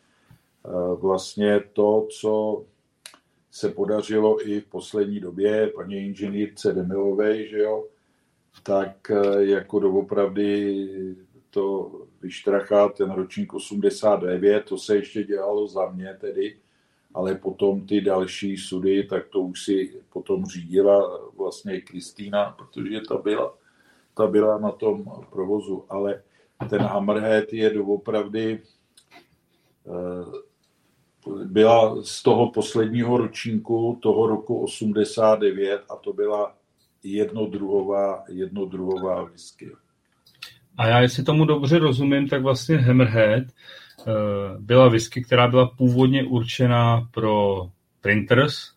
[0.63, 2.63] uh, vlastně to, co
[3.51, 7.85] se podařilo i v poslední době paní inženýrce Demilové, že jo,
[8.63, 10.88] tak eh, jako doopravdy
[11.49, 16.57] to vyštrachá ten ročník 89, to se ještě dělalo za mě tedy,
[17.13, 23.17] ale potom ty další sudy, tak to už si potom řídila vlastně Kristýna, protože ta
[23.17, 23.57] byla,
[24.13, 26.23] ta byla na tom provozu, ale
[26.69, 28.61] ten Hammerhead je doopravdy
[29.88, 30.48] eh,
[31.46, 36.56] byla z toho posledního ročníku, toho roku 89 a to byla
[37.04, 39.72] jednodruhová, jednodruhová whisky.
[40.78, 44.14] A já, jestli tomu dobře rozumím, tak vlastně Hammerhead uh,
[44.60, 47.62] byla whisky, která byla původně určená pro
[48.02, 48.72] printers,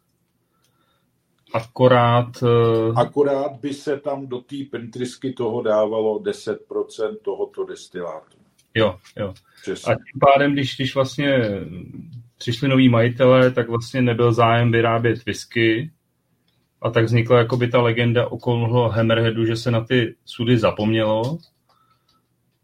[1.55, 2.43] akorát...
[2.43, 2.98] Uh...
[2.98, 8.36] Akorát by se tam do té printrisky toho dávalo 10% tohoto destilátu.
[8.74, 9.35] Jo, jo.
[9.62, 9.94] Přesně.
[9.94, 11.60] A tím pádem, když, když vlastně
[12.43, 15.90] přišli noví majitelé, tak vlastně nebyl zájem vyrábět whisky
[16.82, 21.39] a tak vznikla jakoby ta legenda okolo Hammerheadu, že se na ty sudy zapomnělo.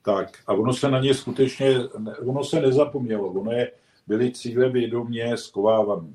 [0.02, 1.78] Tak a ono se na ně skutečně,
[2.26, 3.70] ono se nezapomnělo, ono je,
[4.06, 6.14] byly cíle vědomě skovávaný.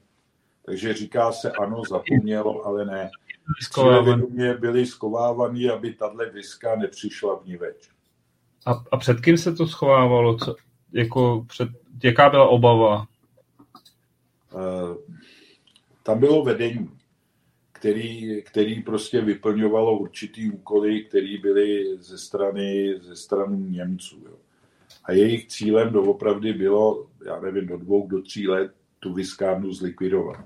[0.65, 3.09] Takže říká se ano, zapomnělo, ale ne.
[3.73, 7.89] Cíle vědomě byly skovávaný, aby tahle viska nepřišla v ní več.
[8.65, 10.37] A, a před kým se to schovávalo?
[10.37, 10.55] Co,
[10.93, 11.69] jako před,
[12.03, 13.07] jaká byla obava?
[14.53, 14.97] Uh,
[16.03, 16.89] tam bylo vedení
[17.83, 24.23] který, který prostě vyplňovalo určitý úkoly, které byly ze strany, ze strany Němců.
[24.25, 24.35] Jo.
[25.03, 30.45] A jejich cílem doopravdy bylo, já nevím, do dvou, do tří let tu viskárnu zlikvidovat.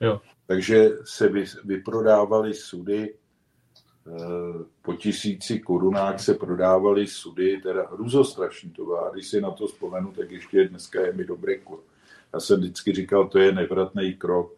[0.00, 0.20] Jo.
[0.46, 8.84] Takže se vy, vyprodávaly sudy, eh, po tisíci korunách se prodávaly sudy, teda hruzostrašný to
[8.84, 9.06] bylo.
[9.06, 11.78] A když si na to vzpomenu, tak ještě dneska je mi dobré kur.
[12.34, 14.56] Já jsem vždycky říkal, to je nevratný krok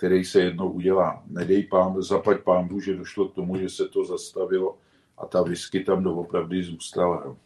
[0.00, 1.22] který se jednou udělá.
[1.26, 4.78] Nedej pán, zaplať pán že došlo k tomu, že se to zastavilo
[5.18, 7.22] a ta whisky tam doopravdy zůstala.
[7.24, 7.36] Jo.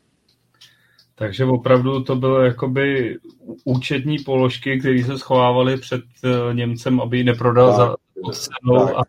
[1.14, 3.18] Takže opravdu to byly jakoby
[3.64, 8.98] účetní položky, které se schovávaly před eh, Němcem, aby ji neprodal tak, za cenou.
[8.98, 9.02] A...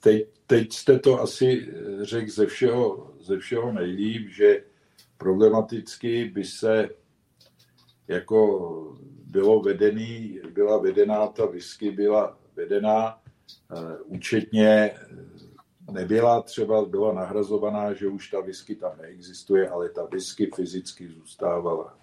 [0.00, 1.68] Teď, teď jste to asi
[2.02, 4.64] řekl ze všeho, ze všeho nejlíp, že
[5.16, 6.88] problematicky by se
[8.08, 8.96] jako
[9.34, 13.18] bylo vedený, byla vedená, ta whisky byla vedená
[13.76, 20.04] eh, účetně, eh, nebyla třeba, byla nahrazovaná, že už ta whisky tam neexistuje, ale ta
[20.04, 21.98] whisky fyzicky zůstávala.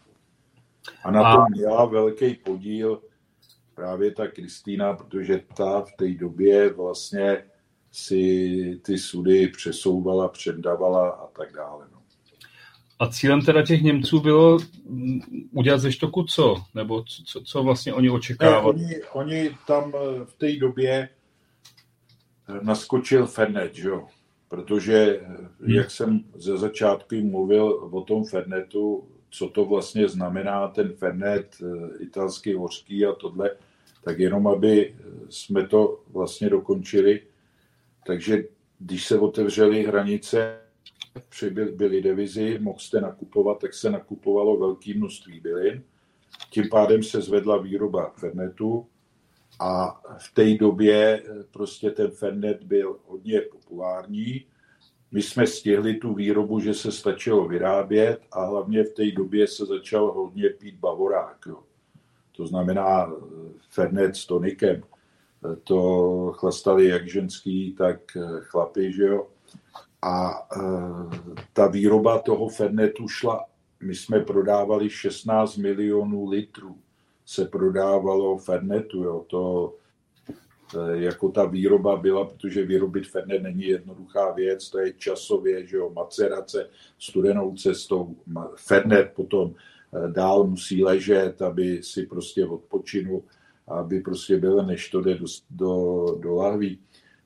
[1.04, 3.02] A na tom měla velký podíl
[3.76, 7.46] právě ta Kristýna, protože ta v té době vlastně
[7.92, 11.91] si ty sudy přesouvala, předávala a tak dále.
[13.02, 14.58] A cílem teda těch Němců bylo
[15.52, 16.56] udělat ze štoku co?
[16.76, 18.82] Nebo co, co vlastně oni očekávali?
[18.82, 21.10] Ne, oni, oni tam eh, v té době
[22.50, 24.08] eh, naskočil Fernet, že jo?
[24.50, 25.76] Protože, eh, hmm.
[25.76, 31.58] jak jsem ze začátku mluvil o tom Fernetu, co to vlastně znamená ten Fernet
[32.00, 33.52] italský hořký a tohle,
[34.04, 34.96] tak jenom aby
[35.30, 37.22] jsme to vlastně dokončili.
[38.06, 38.44] Takže
[38.80, 40.62] když se otevřely hranice
[41.50, 45.84] byly, byly mohl jste nakupovat, tak se nakupovalo velké množství bylin.
[46.50, 48.88] Tím pádem se zvedla výroba Fernetu
[49.60, 54.46] a v té době eh, prostě ten Fernet byl hodně populární.
[55.12, 59.66] My jsme stihli tu výrobu, že se stačilo vyrábět a hlavně v té době se
[59.66, 61.38] začal hodně pít bavorák.
[61.48, 61.60] Jo.
[62.32, 63.16] To znamená eh,
[63.70, 64.84] Fernet s tonikem.
[64.84, 69.28] Eh, to chlastali jak ženský, tak chlapi, že jo.
[70.02, 70.60] A e,
[71.54, 73.46] ta výroba toho Fernetu šla,
[73.84, 76.78] my jsme prodávali 16 milionů litrů,
[77.26, 79.74] se prodávalo Fernetu, jo, to
[80.78, 85.78] e, jako ta výroba byla, protože vyrobit Fernet není jednoduchá věc, to je časově, že
[85.78, 86.70] jo, macerace
[87.00, 88.16] studenou cestou,
[88.56, 93.24] Fernet potom e, dál musí ležet, aby si prostě odpočinul,
[93.68, 96.80] aby prostě byl, než to jde do, do, do lahví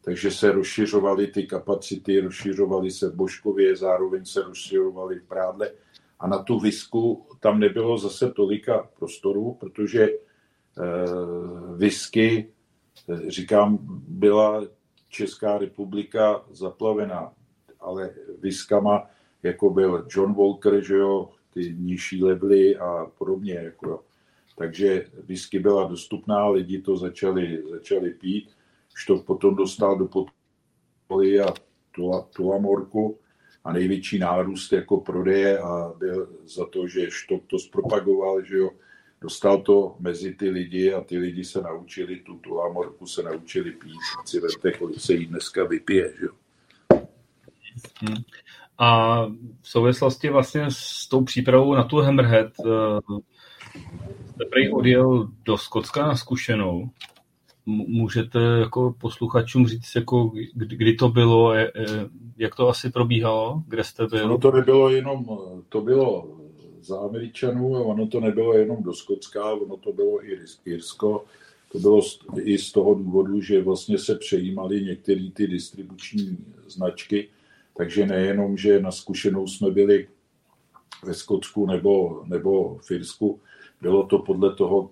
[0.05, 5.71] takže se rozšiřovaly ty kapacity, rozšiřovaly se v Božkově, zároveň se rozšiřovaly v Prádle.
[6.19, 10.17] A na tu visku tam nebylo zase tolika prostoru, protože e,
[11.75, 12.47] visky,
[13.09, 13.77] eh, říkám,
[14.07, 14.63] byla
[15.09, 17.33] Česká republika zaplavená,
[17.79, 19.09] ale viskama
[19.43, 23.53] jako byl John Walker, že jo, ty nižší levely a podobně.
[23.53, 24.03] Jako,
[24.57, 28.54] takže whisky byla dostupná, lidi to začali, začali pít,
[29.07, 31.53] to potom dostal do podpory a
[32.35, 33.19] Tulamorku
[33.63, 38.69] a největší nárůst jako prodeje a byl za to, že Štok to zpropagoval, že jo,
[39.21, 43.99] dostal to mezi ty lidi a ty lidi se naučili, tu Tulamorku se naučili pít,
[44.25, 46.31] si vemte, kolik se jí dneska vypije, že jo.
[48.01, 48.17] Hmm.
[48.77, 49.21] A
[49.61, 53.21] v souvislosti vlastně s tou přípravou na tu Hammerhead eh,
[54.35, 56.89] jste prej odjel do Skotska na zkušenou.
[57.65, 61.53] Můžete jako posluchačům říct, jako kdy to bylo,
[62.37, 64.27] jak to asi probíhalo, kde jste byl?
[64.27, 65.25] No to nebylo jenom,
[65.69, 66.37] to bylo
[66.81, 71.25] za Američanů ono to nebylo jenom do Skotska, ono to bylo i Irsko.
[71.71, 72.01] To bylo
[72.41, 76.37] i z toho důvodu, že vlastně se přejímaly některé ty distribuční
[76.67, 77.27] značky,
[77.77, 80.07] takže nejenom, že na zkušenou jsme byli
[81.03, 83.39] ve Skotsku nebo, nebo v Irsku,
[83.81, 84.89] bylo to podle toho,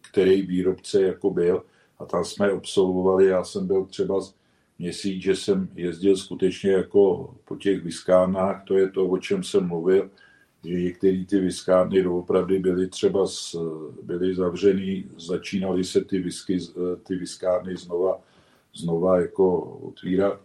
[0.00, 1.62] který výrobce jako byl
[1.98, 4.20] a tam jsme absolvovali, já jsem byl třeba
[4.78, 9.68] měsíc, že jsem jezdil skutečně jako po těch vyskánách, to je to, o čem jsem
[9.68, 10.10] mluvil,
[10.64, 13.56] že některé ty vyskárny doopravdy byly třeba z,
[14.02, 16.58] byly zavřený, začínaly se ty, whisky,
[17.02, 18.20] ty vyskárny znova,
[18.74, 20.40] znova jako otvírat.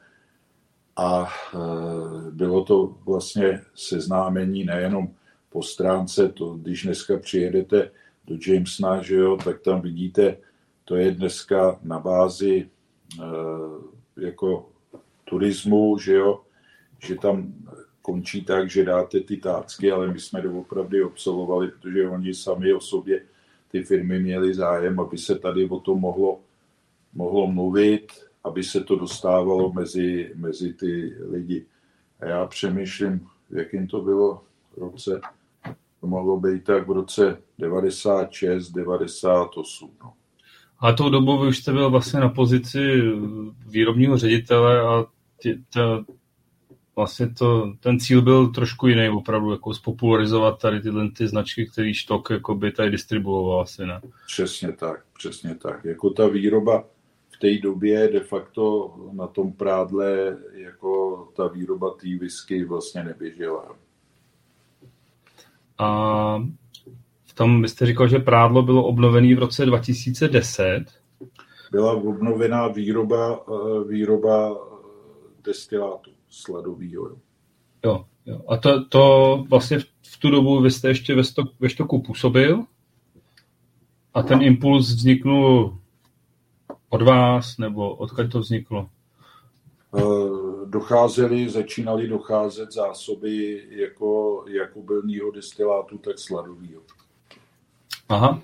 [0.95, 1.57] A e,
[2.32, 5.14] bylo to vlastně seznámení nejenom
[5.49, 7.91] po stránce, to, když dneska přijedete
[8.28, 10.38] do Jamesona, že jo, tak tam vidíte,
[10.92, 12.68] to je dneska na bázi e,
[14.22, 14.70] jako
[15.24, 16.42] turismu, že jo,
[17.00, 17.54] že tam
[18.02, 22.80] končí tak, že dáte ty tácky, ale my jsme doopravdy absolvovali, protože oni sami o
[22.80, 23.24] sobě
[23.72, 26.40] ty firmy měli zájem, aby se tady o tom mohlo,
[27.14, 28.08] mohlo mluvit,
[28.44, 31.66] aby se to dostávalo mezi, mezi ty lidi.
[32.20, 34.44] A já přemýšlím, v jakým to bylo
[34.78, 35.22] roce.
[36.02, 39.92] To mohlo být tak v roce 96, 98.
[40.04, 40.14] No.
[40.82, 43.02] A tou dobou vy už jste byl vlastně na pozici
[43.68, 45.06] výrobního ředitele a
[45.41, 46.06] tě, ta,
[46.95, 51.94] vlastně to, ten cíl byl trošku jiný, opravdu jako spopularizovat tady tyhle ty značky, který
[51.94, 54.02] Štok jako by tady distribuoval asi, ne?
[54.26, 55.86] Přesně tak, přesně tak.
[55.86, 56.84] Jako ta výroba
[57.30, 63.76] v té době de facto na tom prádle jako ta výroba té whisky vlastně neběžela.
[65.78, 66.44] A
[67.32, 70.86] v tom byste říkal, že prádlo bylo obnovené v roce 2010.
[71.72, 74.56] Byla obnovená výroba, eh, výroba eh,
[75.44, 77.08] destilátu sladovýho.
[77.08, 77.16] Jo.
[77.86, 78.41] Jo, jo.
[78.48, 82.02] A to, to vlastně v, v tu dobu vy jste ještě ve, stok, ve Štoku
[82.02, 82.64] působil
[84.14, 85.78] a ten impuls vzniknul
[86.90, 88.90] od vás, nebo odkud to vzniklo?
[89.98, 96.82] Eh, docházely, začínaly docházet zásoby jako, jako bylního destilátu, tak sladovýho.
[98.12, 98.42] Aha.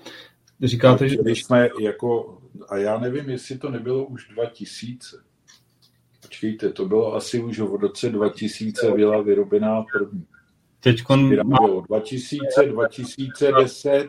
[0.62, 1.18] Říkáte, že...
[1.26, 2.38] jsme jako,
[2.68, 5.16] a já nevím, jestli to nebylo už 2000.
[6.22, 10.26] Počkejte, to bylo asi už v roce 2000 byla vyrobená první.
[10.80, 11.02] Teď
[11.86, 14.08] 2000, 2010,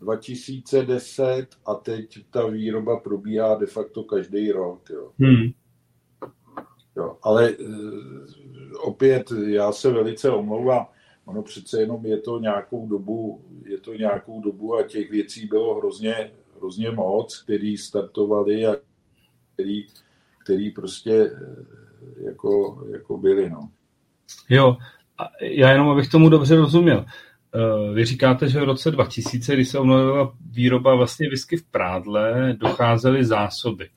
[0.00, 4.90] 2010 a teď ta výroba probíhá de facto každý rok.
[4.90, 5.12] Jo.
[5.18, 5.50] Hmm.
[6.96, 7.54] Jo, ale e,
[8.82, 10.86] opět já se velice omlouvám.
[11.26, 15.74] Ono přece jenom je to nějakou dobu, je to nějakou dobu a těch věcí bylo
[15.74, 18.76] hrozně, hrozně moc, který startovali a
[19.54, 19.86] který,
[20.44, 21.30] který prostě e,
[22.24, 23.50] jako, jako byli.
[23.50, 23.70] No.
[24.48, 24.76] Jo,
[25.18, 27.04] a já jenom abych tomu dobře rozuměl.
[27.54, 32.56] Eh, vy říkáte, že v roce 2000, kdy se obnovila výroba vlastně whisky v prádle,
[32.58, 33.88] docházely zásoby.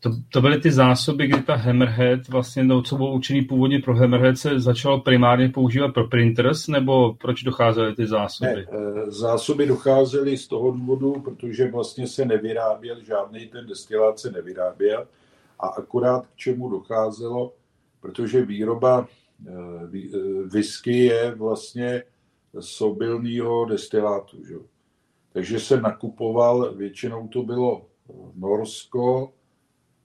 [0.00, 3.96] To, to byly ty zásoby, kdy ta Hammerhead, vlastně, no, co bylo učený původně pro
[3.96, 8.54] Hammerhead, se začalo primárně používat pro printers, nebo proč docházely ty zásoby?
[8.54, 14.30] Ne, eh, zásoby docházely z toho důvodu, protože vlastně se nevyráběl, žádný ten destilát se
[14.30, 15.06] nevyráběl
[15.60, 17.52] a akorát k čemu docházelo,
[18.00, 19.08] protože výroba
[19.46, 19.52] eh,
[19.94, 22.02] eh, whisky je vlastně
[22.60, 24.44] z obilného destilátu.
[24.44, 24.54] Že?
[25.32, 27.86] Takže se nakupoval, většinou to bylo
[28.34, 29.32] Norsko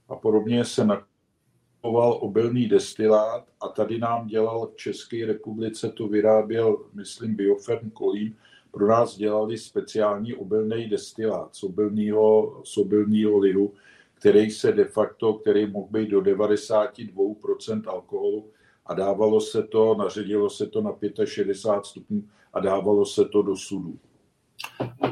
[0.10, 6.86] a podobně se nakupoval obilný destilát a tady nám dělal v České republice, to vyráběl,
[6.94, 8.36] myslím, Bioferm Kolín,
[8.72, 13.73] pro nás dělali speciální obilný destilát z obilného, z obilného lihu,
[14.14, 18.52] který se de facto, který mohl být do 92% alkoholu
[18.86, 20.95] a dávalo se to, naředilo se to na
[21.26, 22.23] 65 stupňů
[22.53, 23.99] a dávalo se to do sudu.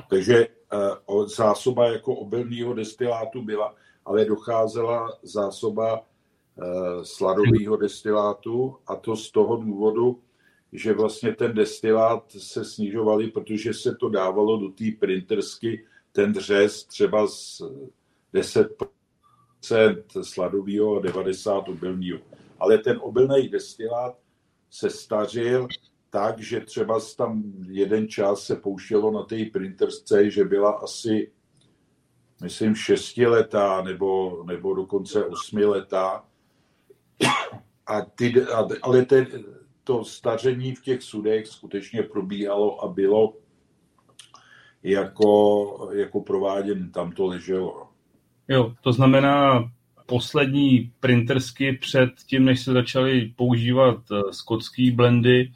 [0.10, 0.48] Takže
[1.08, 6.06] uh, zásoba jako obilného destilátu byla, ale docházela zásoba
[7.04, 10.20] sladového destilátu a to z toho důvodu,
[10.74, 16.84] že vlastně ten destilát se snižovaly, protože se to dávalo do té printersky, ten dřez
[16.86, 17.62] třeba z
[18.34, 22.20] 10% sladového a 90 obilného.
[22.60, 24.18] Ale ten obilný destilát
[24.70, 25.68] se stařil
[26.10, 31.32] tak, že třeba tam jeden čas se pouštělo na té printersce, že byla asi,
[32.44, 36.24] myslím, šestiletá nebo, nebo dokonce osmiletá.
[37.88, 38.34] A ty,
[38.82, 39.28] ale ten,
[39.84, 43.34] to staření v těch sudech skutečně probíhalo a bylo
[44.84, 47.88] jako, jako prováděn, tam to leželo.
[48.48, 49.72] Jo, to znamená
[50.06, 55.52] poslední printersky před tím, než se začaly používat eh, skotský blendy,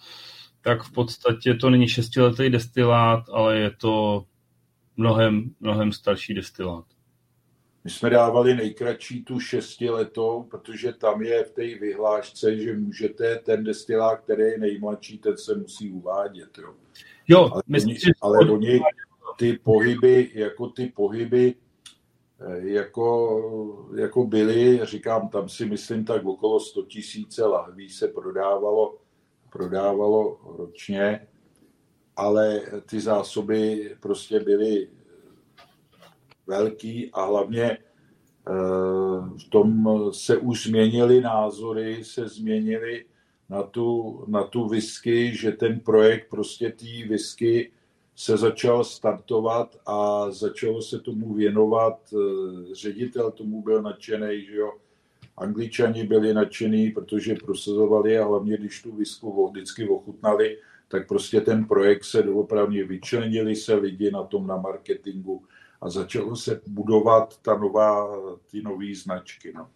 [0.61, 4.25] tak v podstatě to není šestiletý destilát, ale je to
[4.97, 6.85] mnohem, mnohem starší destilát.
[7.83, 13.63] My jsme dávali nejkratší tu šestiletou, protože tam je v té vyhlášce, že můžete ten
[13.63, 16.57] destilát, který je nejmladší, ten se musí uvádět.
[16.57, 16.73] Jo,
[17.27, 18.79] jo ale, myslím, oni, ale oni
[19.37, 21.55] ty pohyby, jako ty pohyby,
[22.39, 28.97] eh, jako, jako byly, říkám, tam si myslím tak okolo 100 tisíce lahví se prodávalo,
[29.51, 31.27] prodávalo ročně,
[32.17, 34.87] ale ty zásoby prostě byly
[36.47, 37.77] velký a hlavně eh,
[39.37, 43.05] v tom se už změnily názory, se změnily
[43.49, 47.71] na tu, na tu whisky, že ten projekt prostě té whisky
[48.15, 52.13] se začal startovat a začalo se tomu věnovat.
[52.13, 54.73] Eh, ředitel tomu byl nadšený, že jo.
[55.37, 60.57] Angličani byli nadšení, protože prosazovali a hlavně, když tu visku vždycky ochutnali,
[60.87, 65.43] tak prostě ten projekt se doopravně vyčlenili se lidi na tom na marketingu
[65.81, 68.17] a začalo se budovat ta nová,
[68.51, 69.53] ty nové značky.
[69.55, 69.67] No.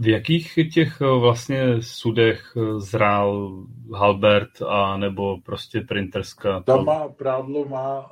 [0.00, 3.58] V jakých těch eh, vlastně sudech eh, zrál
[3.94, 6.60] Halbert a nebo prostě printerská?
[6.60, 8.10] Tam má, prádlo má,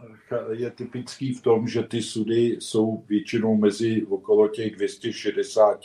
[0.53, 5.81] je typický v tom, že ty sudy jsou většinou mezi okolo těch 260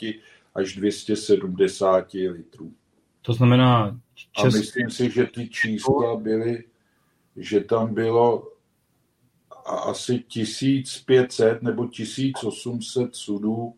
[0.54, 2.72] až 270 litrů.
[3.22, 4.00] To znamená...
[4.36, 6.64] A myslím si, že ty čísla byly,
[7.36, 8.48] že tam bylo
[9.66, 13.74] asi 1500 nebo 1800 sudů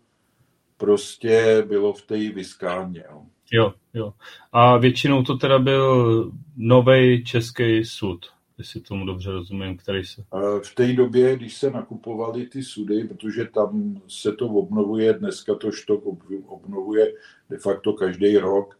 [0.76, 3.04] prostě bylo v té vyskáně.
[3.10, 3.22] Jo.
[3.52, 4.12] jo, jo.
[4.52, 8.26] A většinou to teda byl nový český sud,
[8.58, 10.24] jestli tomu dobře rozumím, který se...
[10.62, 15.72] V té době, když se nakupovaly ty sudy, protože tam se to obnovuje, dneska to
[15.72, 16.02] štok
[16.46, 17.12] obnovuje
[17.50, 18.78] de facto každý rok,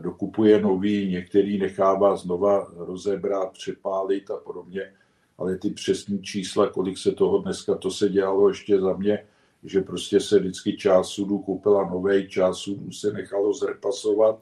[0.00, 4.92] dokupuje nový, některý nechává znova rozebrat, přepálit a podobně,
[5.38, 9.26] ale ty přesní čísla, kolik se toho dneska, to se dělalo ještě za mě,
[9.64, 14.38] že prostě se vždycky část sudu koupila nový, část sudu se nechalo zrepasovat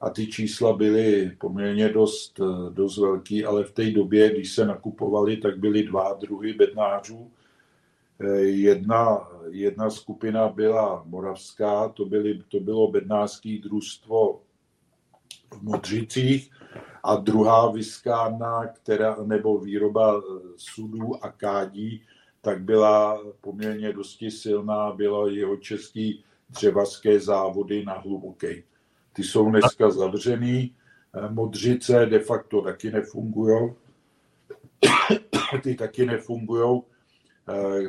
[0.00, 5.36] a ty čísla byly poměrně dost, dost velký, ale v té době, když se nakupovali,
[5.36, 7.30] tak byly dva druhy bednářů.
[8.42, 14.40] Jedna, jedna skupina byla moravská, to, byly, to bylo bednářské družstvo
[15.54, 16.50] v Modřicích
[17.04, 20.22] a druhá vyskárna, která, nebo výroba
[20.56, 22.02] sudů a kádí,
[22.40, 28.62] tak byla poměrně dosti silná, byla jeho český dřevařské závody na hluboké.
[29.12, 30.74] Ty jsou dneska zavřený,
[31.28, 33.72] modřice de facto taky nefungují,
[35.62, 36.82] ty taky nefungují,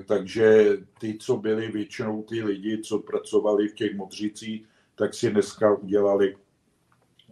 [0.05, 4.65] takže ty, co byli většinou ty lidi, co pracovali v těch modřicích,
[4.95, 6.35] tak si dneska udělali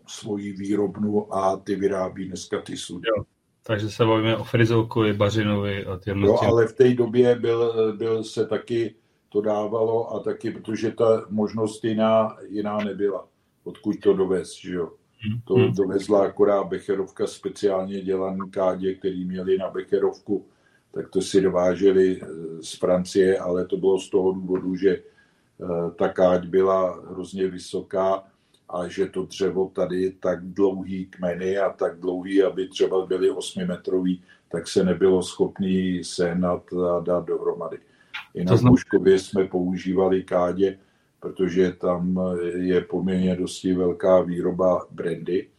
[0.07, 3.07] svoji výrobnu a ty vyrábí dneska ty sudy.
[3.17, 3.23] Jo.
[3.63, 6.23] Takže se bavíme o Frizolkovi, Bařinovi a těm.
[6.23, 8.95] Jo, ale v té době byl, byl se taky
[9.29, 13.27] to dávalo a taky, protože ta možnost jiná, jiná nebyla,
[13.63, 14.91] odkud to dovez, že jo.
[15.19, 15.41] Hmm.
[15.45, 20.45] To dovezla akorát Becherovka speciálně dělaný kádě, který měli na Becherovku,
[20.91, 22.27] tak to si dováželi eh,
[22.61, 28.23] z Francie, ale to bylo z toho důvodu, že eh, ta káď byla hrozně vysoká
[28.69, 33.65] a že to dřevo tady tak dlouhý kmeny a tak dlouhý, aby třeba byly 8
[33.65, 37.77] metrový, tak se nebylo schopný sehnat a dát dohromady.
[38.33, 40.79] I na Puškově jsme používali kádě,
[41.19, 42.19] protože tam
[42.55, 45.49] je poměrně dosti velká výroba brandy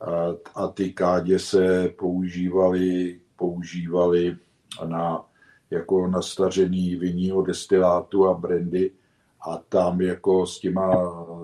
[0.00, 4.36] a, a ty kádě se používaly, používaly
[4.86, 5.24] na,
[5.70, 8.90] jako nastařený vinního destilátu a brandy,
[9.46, 10.88] a tam jako s těma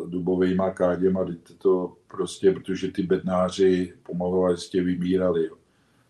[0.06, 1.26] dubovými káděma,
[1.58, 5.46] to prostě, protože ty bednáři pomalu a jistě vymírali.
[5.46, 5.56] Jo.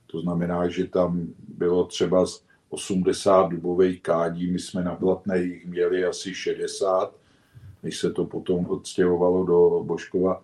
[0.06, 2.24] To znamená, že tam bylo třeba
[2.68, 7.14] 80 dubových kádí, my jsme na Blatné jich měli asi 60,
[7.82, 10.42] než se to potom odstěhovalo do Božkova.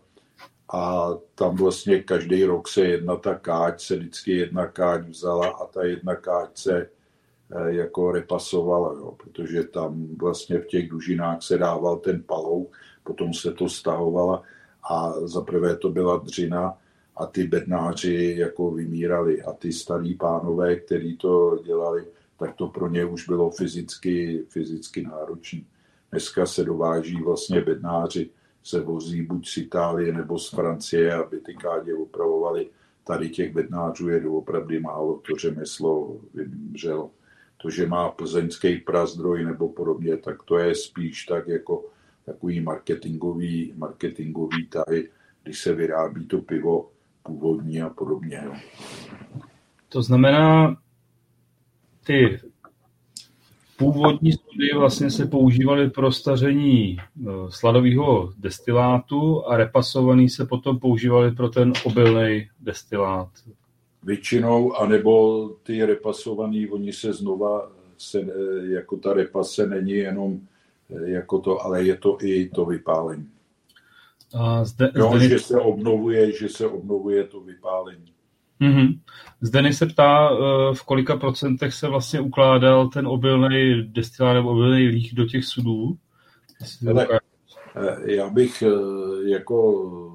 [0.73, 5.67] A tam vlastně každý rok se jedna ta káť, se vždycky jedna káť vzala a
[5.67, 11.59] ta jedna káť se eh, jako repasovala, jo, protože tam vlastně v těch dužinách se
[11.59, 12.71] dával ten palou,
[13.05, 14.43] potom se to stahovala
[14.91, 16.79] a zaprvé to byla dřina
[17.17, 22.05] a ty bednáři jako vymírali a ty starý pánové, kteří to dělali,
[22.39, 25.61] tak to pro ně už bylo fyzicky, fyzicky náročné.
[26.11, 28.31] Dneska se dováží vlastně bednáři,
[28.67, 32.69] se vozí buď z Itálie nebo z Francie, aby ty kádě opravovali.
[33.05, 37.11] Tady těch bednářů je doopravdy málo, to řemeslo vymřelo.
[37.57, 41.85] To, že má plzeňský prazdroj nebo podobně, tak to je spíš tak jako
[42.25, 45.11] takový marketingový, marketingový tahy,
[45.43, 46.91] když se vyrábí to pivo
[47.23, 48.43] původní a podobně.
[49.89, 50.77] To znamená,
[52.07, 52.41] ty
[53.79, 61.31] původní studie vlastně se používaly pro staření eh, sladového destilátu a repasovaný se potom používaly
[61.31, 63.29] pro ten obilný destilát.
[64.03, 70.41] Většinou, anebo ty repasovaný, oni se znova, se, eh, jako ta repase není jenom
[70.91, 73.29] eh, jako to, ale je to i to vypálení.
[74.35, 75.29] A zde, jo, zde...
[75.29, 78.16] že se obnovuje, že se obnovuje to vypálení.
[78.61, 79.01] Mm-hmm.
[79.41, 84.89] Zdeny se ptá, eh, v kolika procentech se vlastně ukládal ten obilný destilát nebo obilný
[84.89, 85.99] líh do těch sudů?
[86.91, 87.09] Ale,
[87.77, 88.71] eh, já bych eh,
[89.31, 90.13] jako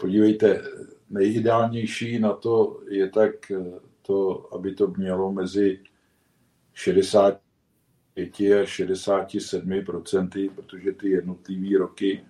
[0.00, 0.62] podívejte,
[1.10, 3.52] nejideálnější na to je tak
[4.02, 5.80] to, aby to mělo mezi
[6.74, 12.24] 65 a 67 procenty, protože ty jednotlivé roky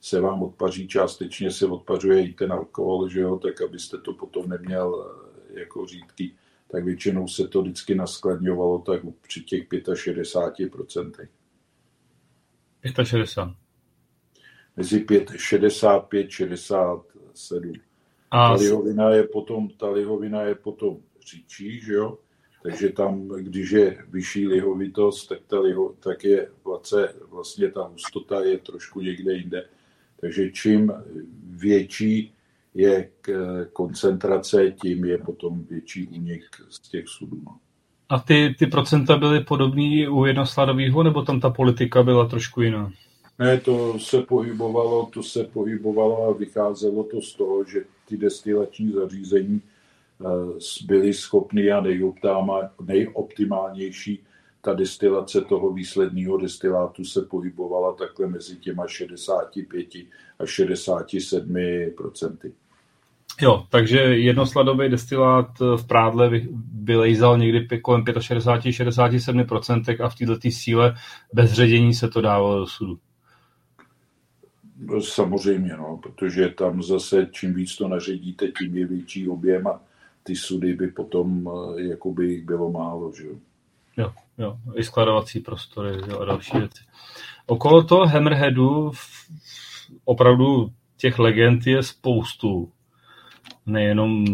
[0.00, 4.48] se vám odpaří, částečně se odpařuje i ten alkohol, že jo, tak abyste to potom
[4.48, 5.16] neměl
[5.54, 6.36] eh, jako řídký,
[6.70, 11.28] tak většinou se to vždycky naskladňovalo tak při těch 65%.
[13.04, 13.56] 65.
[14.76, 15.06] Mezi
[15.36, 17.72] 65, 67.
[18.30, 18.48] A...
[18.48, 20.96] Ta lihovina je potom, ta lihovina je potom
[21.30, 22.18] říčí, že jo?
[22.62, 28.40] Takže tam, když je vyšší lihovitost, tak, ta liho, tak je vlastně, vlastně ta hustota
[28.40, 29.68] je trošku někde jinde.
[30.20, 30.92] Takže čím
[31.44, 32.32] větší
[32.74, 33.08] je
[33.72, 37.42] koncentrace, tím je potom větší únik z těch sudů.
[37.46, 37.56] No.
[38.08, 42.92] A ty, ty procenta byly podobné u jednosladového, nebo tam ta politika byla trošku jiná?
[43.38, 48.92] Ne, to se pohybovalo, to se pohybovalo a vycházelo to z toho, že ty destilační
[48.92, 50.24] zařízení eh,
[50.86, 51.84] byly schopny a
[52.80, 54.22] nejoptimálnější
[54.60, 59.88] ta destilace toho výsledného destilátu se pohybovala takhle mezi těma 65
[60.38, 61.56] a 67
[61.96, 62.52] procenty.
[63.40, 66.30] Jo, takže jednosladový destilát v prádle
[66.82, 70.94] vylejzal někdy kolem 65-67% a v této síle
[71.32, 72.98] bez ředění se to dávalo do sudu.
[75.00, 79.80] Samozřejmě, no, protože tam zase čím víc to naředíte, tím je větší objem a
[80.22, 81.50] ty sudy by potom eh,
[81.82, 83.34] jakoby jich bylo málo, že jo.
[84.00, 86.84] Jo, jo, i skladovací prostory jo, a další věci.
[87.46, 88.92] Okolo toho Hammerheadu
[90.04, 92.72] opravdu těch legend je spoustu.
[93.66, 94.24] Nejenom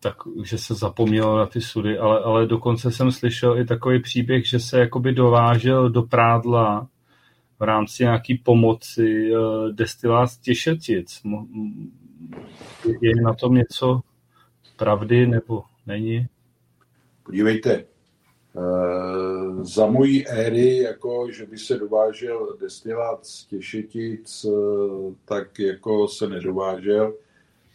[0.00, 4.48] tak, že se zapomnělo na ty sudy, ale, ale dokonce jsem slyšel i takový příběh,
[4.48, 6.88] že se jakoby dovážel do prádla
[7.58, 11.22] v rámci nějaký pomoci uh, destilát Těšetic.
[13.00, 14.00] Je na tom něco
[14.76, 16.26] pravdy nebo není?
[17.22, 17.95] Podívejte, Eh,
[19.62, 26.28] za mojí éry, jako že by se dovážel destilát z Těšetic, eh, tak jako se
[26.28, 27.14] nedovážel.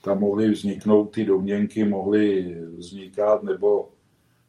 [0.03, 3.89] Tam mohly vzniknout ty domněnky, mohly vznikat, nebo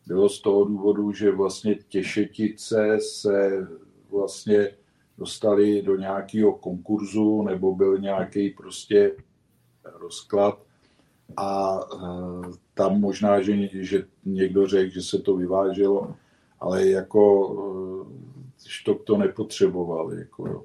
[0.06, 3.66] bylo z toho důvodu, že vlastně Těšetice se
[4.10, 4.70] vlastně
[5.18, 9.12] dostali do nějakého konkurzu, nebo byl nějaký prostě
[9.84, 10.59] rozklad
[11.36, 16.14] a eh, tam možná, že, že někdo řekl, že se to vyváželo,
[16.62, 17.22] ale jako
[17.59, 18.22] eh,
[18.66, 20.12] Štok to nepotřeboval.
[20.12, 20.64] Jako, jo.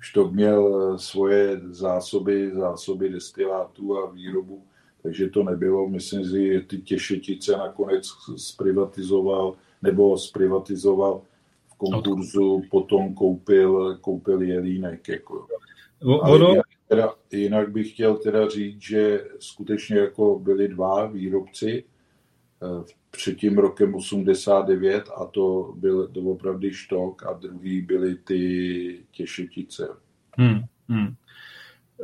[0.00, 4.62] Štok měl svoje zásoby, zásoby destilátů a výrobu,
[5.02, 5.88] takže to nebylo.
[5.88, 11.22] Myslím si, že ty těšetice nakonec zprivatizoval, nebo zprivatizoval
[11.66, 15.08] v konkurzu, potom koupil, koupil Jelínek.
[15.08, 15.46] Jako.
[16.22, 21.89] Ale jinak, teda, jinak bych chtěl teda říct, že skutečně jako byli dva výrobci, Eh,
[23.10, 29.88] před tím rokem 89 a to byl doopravdy štok a druhý byly ty těšetice.
[30.36, 31.14] Hmm, hmm.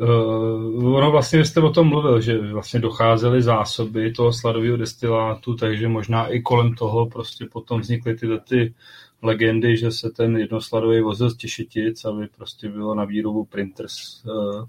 [0.00, 5.88] Uh, ono vlastně jste o tom mluvil, že vlastně docházely zásoby toho sladového destilátu, takže
[5.88, 8.74] možná i kolem toho prostě potom vznikly tyhle ty
[9.22, 14.24] legendy, že se ten jednosladový vozil z Těšetic, aby prostě bylo na výrobu printers.
[14.24, 14.64] Uh.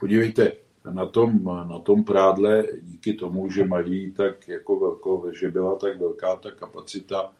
[0.00, 0.52] Podívejte,
[0.90, 6.00] na tom, na tom prádle díky tomu, že mají tak jako velkou, že byla tak
[6.00, 7.32] velká ta kapacita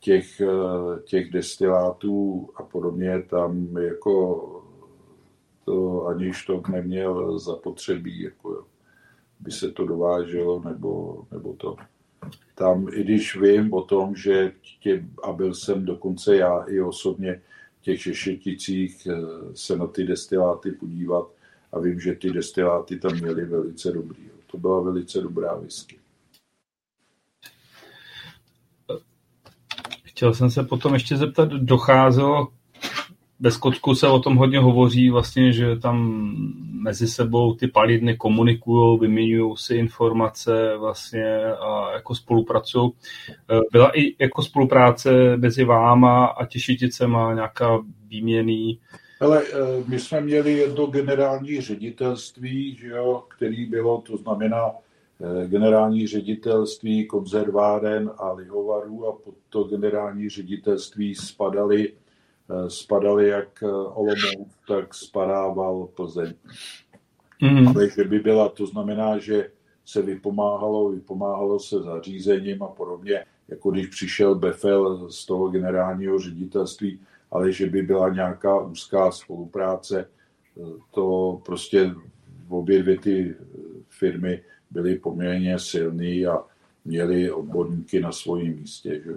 [0.00, 0.42] těch,
[1.04, 4.46] těch destilátů a podobně, tam jako
[5.64, 8.64] to ani štok neměl zapotřebí, jako
[9.40, 11.76] by se to dováželo, nebo, nebo to.
[12.54, 17.42] Tam, i když vím o tom, že tě, a byl jsem dokonce já i osobně
[17.80, 19.16] v těch šešeticích eh,
[19.54, 21.30] se na ty destiláty podívat
[21.72, 24.22] a vím, že ty destiláty tam měly velice dobrý.
[24.46, 25.98] To byla velice dobrá whisky.
[30.04, 32.48] Chtěl jsem se potom ještě zeptat, docházelo
[33.40, 36.26] ve Skotsku se o tom hodně hovoří, vlastně, že tam
[36.82, 42.90] mezi sebou ty palidny komunikují, vyměňují si informace vlastně a jako spolupracují.
[43.72, 48.78] Byla i jako spolupráce mezi váma a Těšiticema nějaká výměný?
[49.20, 49.56] Ale eh,
[49.86, 57.06] my jsme měli jedno generální ředitelství, že jo, který bylo, to znamená eh, generální ředitelství
[57.06, 61.92] konzerváren a lihovarů a pod to generální ředitelství spadaly
[62.50, 63.64] Eh, spadali jak
[63.94, 66.34] Olomouc, tak spadával Plzeň.
[67.42, 67.68] Mm.
[67.68, 69.50] Ale že by byla, to znamená, že
[69.84, 77.00] se vypomáhalo, vypomáhalo se zařízením a podobně, jako když přišel Befel z toho generálního ředitelství,
[77.30, 80.00] ale že by byla nějaká úzká spolupráce,
[80.58, 81.94] eh, to prostě
[82.48, 83.36] v obě dvě ty
[83.88, 86.44] firmy byly poměrně silný a
[86.84, 89.00] měli odborníky na svém místě.
[89.04, 89.12] Že?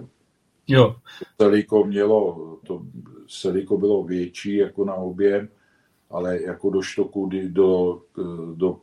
[0.68, 0.96] Jo.
[1.40, 2.82] Seliko mělo, to
[3.28, 5.48] Seliko bylo větší jako na objem,
[6.10, 8.02] ale jako do štoku do,
[8.54, 8.80] do,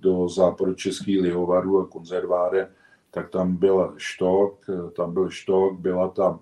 [0.00, 2.68] do západočeských lihovarů a konzerváren,
[3.10, 4.66] tak tam byl štok,
[4.96, 6.40] tam byl štok, byla tam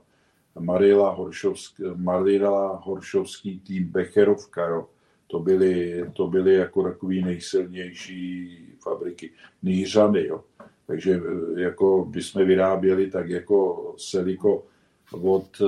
[0.61, 4.87] Marila Horšovský, Marila Horšovský tým Becherovka, jo.
[5.27, 9.31] To byly, to byly jako takový nejsilnější fabriky.
[9.63, 10.45] Nýřany, jo.
[10.87, 11.21] Takže
[11.57, 14.65] jako by jsme vyráběli tak jako Seliko
[15.23, 15.63] od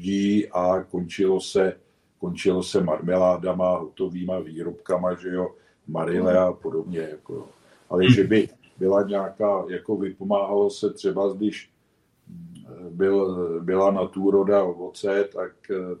[0.00, 1.76] dí a končilo se,
[2.18, 5.54] končilo se marmeládama, hotovýma výrobkama, že jo,
[5.88, 6.98] marile a podobně.
[6.98, 7.48] Jako.
[7.90, 11.70] Ale že by byla nějaká, jako vypomáhalo se třeba, když
[12.90, 15.52] byl, byla natúroda ovoce, tak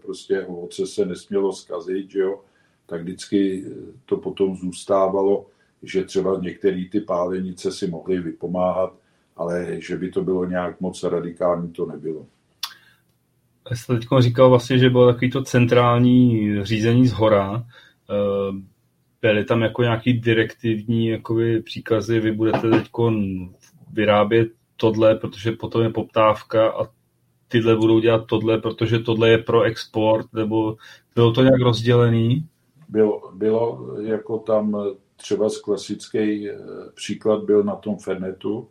[0.02, 2.40] prostě ovoce se nesmělo zkazit, že jo,
[2.86, 3.64] tak vždycky
[4.04, 5.46] to potom zůstávalo,
[5.82, 8.94] že třeba některé ty pálenice si mohly vypomáhat,
[9.36, 12.26] ale že by to bylo nějak moc radikální, to nebylo
[13.74, 17.66] jste teď říkal vlastně, že bylo takový to centrální řízení z hora.
[18.10, 18.62] Eh,
[19.22, 22.90] byly tam jako nějaký direktivní jakoby, příkazy, vy budete teď
[23.92, 26.86] vyrábět tohle, protože potom je poptávka a
[27.48, 30.76] tyhle budou dělat tohle, protože tohle je pro export, nebo
[31.14, 32.48] bylo to nějak rozdělený?
[32.88, 34.76] Bylo, bylo jako tam
[35.16, 36.58] třeba z klasický eh,
[36.94, 38.68] příklad byl na tom Fernetu,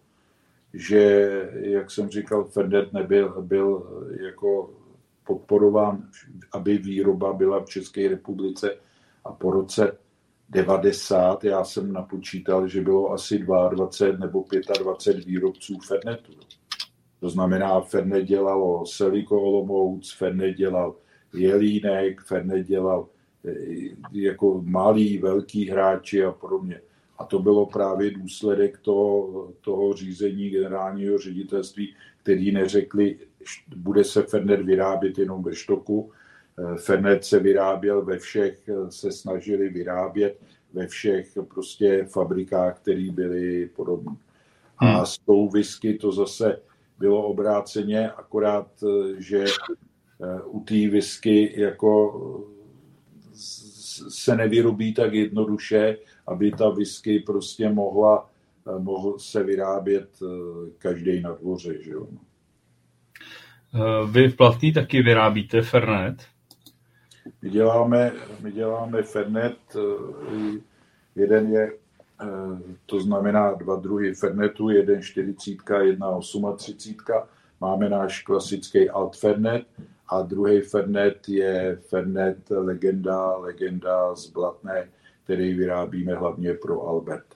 [0.74, 3.84] že, jak jsem říkal, Fernet nebyl byl
[4.26, 4.70] jako
[5.28, 6.10] podporován,
[6.52, 8.76] aby výroba byla v České republice
[9.26, 9.98] a po roce
[10.50, 14.46] 90 já jsem napočítal, že bylo asi 22 nebo
[14.84, 16.34] 25 výrobců Fernetu.
[17.20, 20.96] To znamená, Fernet dělalo Seliko Olomouc, Fernet dělal
[21.34, 23.08] Jelínek, Fernet dělal
[23.46, 23.54] eh,
[24.12, 26.82] jako malý, velký hráči a podobně.
[27.18, 33.18] A to bylo právě důsledek toho, toho řízení generálního ředitelství, který neřekli,
[33.76, 36.12] bude se Fernet vyrábět jenom ve štoku.
[36.60, 40.42] Eh, Fernet se vyráběl ve všech, eh, se snažili vyrábět
[40.74, 44.16] ve všech prostě fabrikách, které byly podobné.
[44.78, 45.06] A hmm.
[45.06, 46.62] s tou whisky to zase
[47.00, 49.46] bylo obráceně, akorát, eh, že
[50.46, 52.22] u té whisky jako
[54.10, 58.30] se nevyrobí tak jednoduše, aby ta whisky prostě mohla,
[58.78, 60.20] mohl se vyrábět
[60.78, 61.84] každý na dvoře.
[61.84, 62.08] Že jo?
[63.76, 66.35] Eh, vy v Platný taky vyrábíte Fernet?
[67.42, 68.12] My děláme,
[68.42, 70.60] my děláme Fernet, eh,
[71.16, 71.72] jeden je,
[72.22, 72.28] eh,
[72.86, 77.28] to znamená dva druhy Fernetu, jeden 40, jedna 38.
[77.62, 79.66] Máme náš klasický Alt Fernet
[80.10, 84.90] a druhý Fernet je Fernet Legenda, Legenda z Blatné,
[85.24, 87.35] který vyrábíme hlavně pro Albert.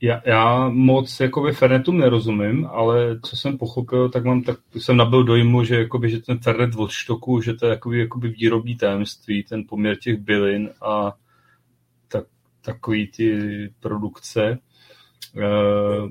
[0.00, 5.24] Já, já moc jakoby Fernetům nerozumím, ale co jsem pochopil, tak mám tak, jsem nabil
[5.24, 9.42] dojmu, že, jakoby, že ten Fernet od štoku, že to je jakoby, jakoby výrobní tajemství,
[9.42, 11.16] ten poměr těch bylin a
[12.66, 13.38] takový ty
[13.80, 14.58] produkce.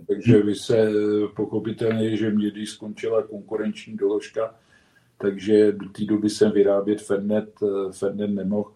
[0.07, 0.89] Takže vy se
[1.35, 4.55] pochopitelně, že mě když skončila konkurenční doložka,
[5.17, 7.59] takže do té doby jsem vyrábět Fernet,
[7.91, 8.71] Fernet nemohl.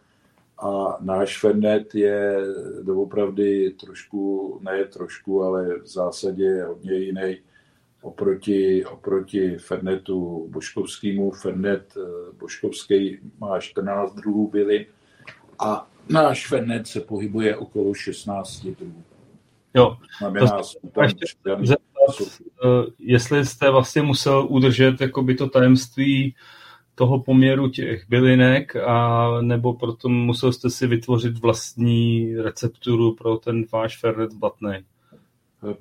[0.62, 2.38] A náš Fernet je
[2.84, 7.38] doopravdy trošku, ne trošku, ale v zásadě hodně jiný
[8.02, 11.32] oproti, oproti Fernetu boškovskému.
[11.32, 11.94] Fernet
[12.40, 14.86] boškovský má 14 druhů bylin
[15.60, 19.04] a náš Fernet se pohybuje okolo 16 druhů.
[19.74, 20.62] Jo, Znamená,
[20.94, 21.26] to ještě
[21.64, 26.36] zeptat, eh, jestli jste vlastně musel udržet jakoby to tajemství
[27.00, 33.66] toho poměru těch bylinek, a nebo proto musel jste si vytvořit vlastní recepturu pro ten
[33.72, 34.74] váš fernet blatný?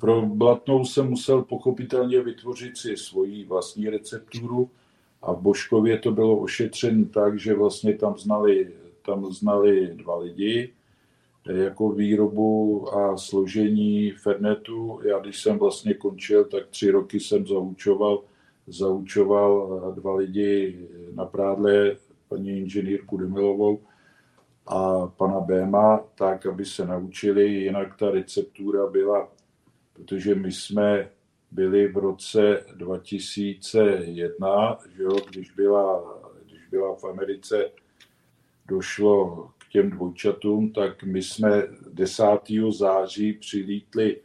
[0.01, 4.71] Pro blatnou jsem musel pochopitelně vytvořit si svoji vlastní recepturu
[5.23, 8.69] a v Boškově to bylo ošetřeno tak, že vlastně tam znali,
[9.07, 10.73] tam znali dva lidi,
[11.51, 15.01] jako výrobu a složení Fernetu.
[15.09, 18.23] Já když jsem vlastně končil, tak tři roky jsem zaučoval,
[18.69, 20.79] zaučoval dva lidi
[21.15, 21.97] na prádle,
[22.29, 23.81] paní inženýrku Demilovou
[24.67, 29.29] a pana Béma, tak, aby se naučili, jinak ta receptura byla,
[29.93, 31.11] protože my jsme
[31.51, 36.15] byli v roce 2001, že jo, když, byla,
[36.45, 37.71] když byla v Americe,
[38.69, 41.63] došlo těm dvojčatům, tak my jsme
[41.93, 42.25] 10.
[42.71, 44.21] září přilítli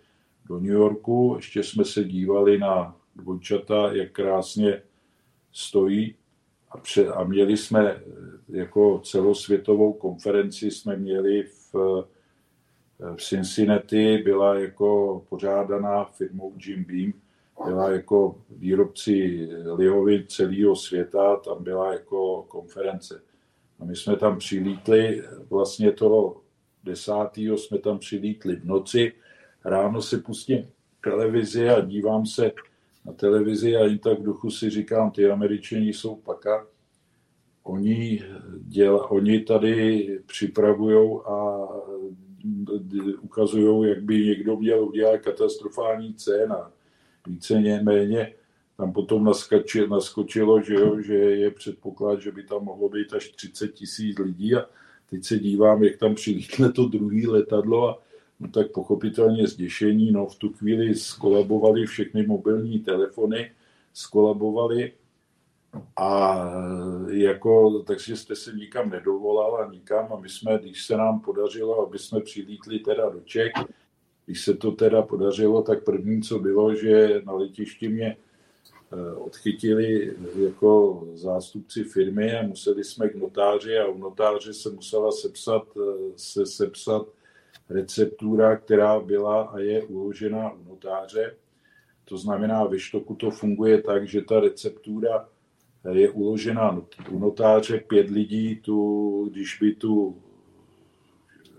[0.46, 4.82] do New Yorku, ještě jsme se dívali na dvojčata, jak krásně
[5.52, 6.16] stojí
[6.70, 8.02] a, pře- a měli jsme
[8.50, 11.74] jako celosvětovou konferenci jsme měli v,
[13.16, 17.14] v Cincinnati, byla jako pořádaná firmou Jim Beam,
[17.66, 23.22] byla jako výrobci lihovin celého světa, tam byla jako konference.
[23.80, 26.42] A my jsme tam přilítli, vlastně toho
[26.84, 29.14] desátého jsme tam přilítli v noci.
[29.66, 30.70] Ráno se pustím
[31.04, 32.52] televizi a dívám se
[33.06, 36.68] na televizi a jen tak v duchu si říkám, ty američani jsou paka.
[37.64, 38.24] Oni,
[38.60, 41.68] děla, oni tady připravují a
[43.22, 46.72] ukazují, jak by někdo měl udělat katastrofální cena.
[47.28, 48.34] Více méně
[48.78, 53.30] tam potom naskočilo, naskočilo že, jo, že je předpoklad, že by tam mohlo být až
[53.30, 54.66] 30 tisíc lidí a
[55.10, 58.02] teď se dívám, jak tam přilítne to druhé letadlo a
[58.40, 63.52] no tak pochopitelně zděšení, no v tu chvíli skolabovaly všechny mobilní telefony,
[63.94, 64.92] skolabovaly
[65.98, 66.44] a
[67.10, 71.88] jako, takže jste se nikam nedovolal a nikam a my jsme, když se nám podařilo,
[71.88, 73.52] aby jsme přilítli teda do Čech,
[74.26, 78.18] když se to teda podařilo, tak první, co bylo, že na letišti mě
[78.94, 85.12] Eh, odchytili jako zástupci firmy a museli jsme k notáři a u notáře se musela
[85.12, 85.64] sepsat,
[86.16, 87.08] se sepsat
[87.70, 91.36] receptura, která byla a je uložena u notáře.
[92.06, 95.30] To znamená, ve štoku to funguje tak, že ta receptura
[95.92, 100.22] je uložena u notáře, pět lidí, tu, když by tu,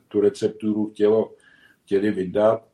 [0.09, 1.33] tu recepturu chtělo,
[1.85, 2.69] chtěli vydat,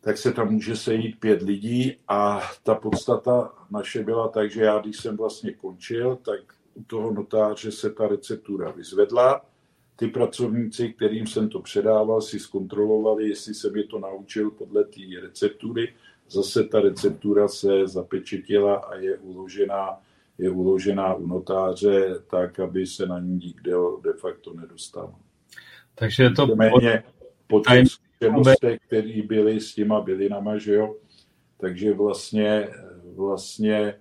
[0.00, 4.78] tak se tam může sejít pět lidí a ta podstata naše byla tak, že já,
[4.78, 6.40] když jsem vlastně končil, tak
[6.74, 9.46] u toho notáře se ta receptura vyzvedla.
[9.96, 15.00] Ty pracovníci, kterým jsem to předával, si zkontrolovali, jestli jsem je to naučil podle té
[15.22, 15.94] receptury.
[16.28, 20.00] Zase ta receptura se zapečetila a je uložená,
[20.38, 25.14] je uložená u notáře tak, aby se na ní nikdo de facto nedostal.
[25.94, 26.46] Takže je to...
[26.46, 27.02] Méně
[27.46, 30.96] po těch zkušenostech, které byly s těma bylinama, že jo.
[31.56, 32.68] Takže vlastně,
[33.16, 33.94] vlastně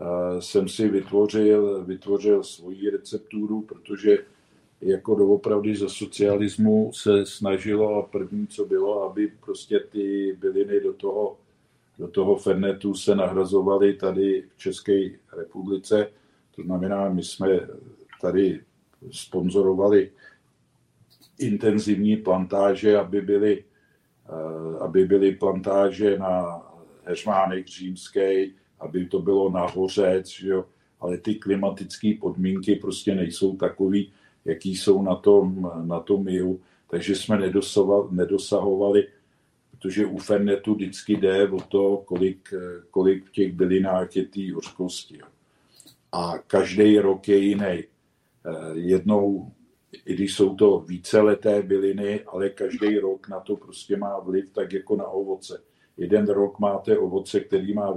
[0.00, 4.18] uh, jsem si vytvořil, vytvořil svoji recepturu, protože
[4.80, 10.92] jako doopravdy za socialismu se snažilo a první, co bylo, aby prostě ty byliny do
[10.92, 11.36] toho,
[11.98, 16.10] do toho fernetu se nahrazovaly tady v České republice.
[16.56, 17.60] To znamená, my jsme
[18.20, 18.60] tady
[19.10, 20.10] sponzorovali
[21.38, 23.64] intenzivní plantáže, aby byly,
[24.28, 26.62] eh, aby byly plantáže na
[27.04, 28.46] Heřmánek římské,
[28.80, 30.64] aby to bylo na hořec, že jo?
[31.00, 34.12] ale ty klimatické podmínky prostě nejsou takový,
[34.44, 36.60] jaký jsou na tom, na tom jihu.
[36.90, 37.38] Takže jsme
[38.10, 39.08] nedosahovali,
[39.70, 42.54] protože u Fernetu vždycky jde o to, kolik,
[42.90, 45.20] kolik v těch bylinách je té hořkosti.
[46.12, 47.64] A každý rok je jiný.
[47.64, 47.84] Eh,
[48.72, 49.52] jednou
[50.06, 54.72] i když jsou to víceleté byliny, ale každý rok na to prostě má vliv, tak
[54.72, 55.62] jako na ovoce.
[55.96, 57.96] Jeden rok máte ovoce, který, má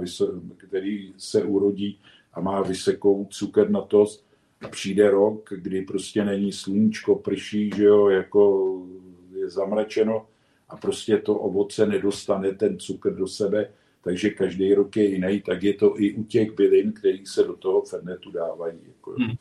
[0.56, 2.00] který se urodí
[2.32, 4.26] a má vysokou cukernatost.
[4.70, 8.72] Přijde rok, kdy prostě není sluníčko, prší, že jo, jako
[9.34, 10.26] je zamračeno
[10.68, 13.70] a prostě to ovoce nedostane ten cukr do sebe,
[14.04, 17.56] takže každý rok je jiný, tak je to i u těch bylin, které se do
[17.56, 18.78] toho fernetu dávají.
[18.86, 19.10] Jako.
[19.10, 19.34] Hmm.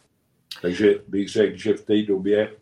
[0.62, 2.56] Takže bych řekl, že v té době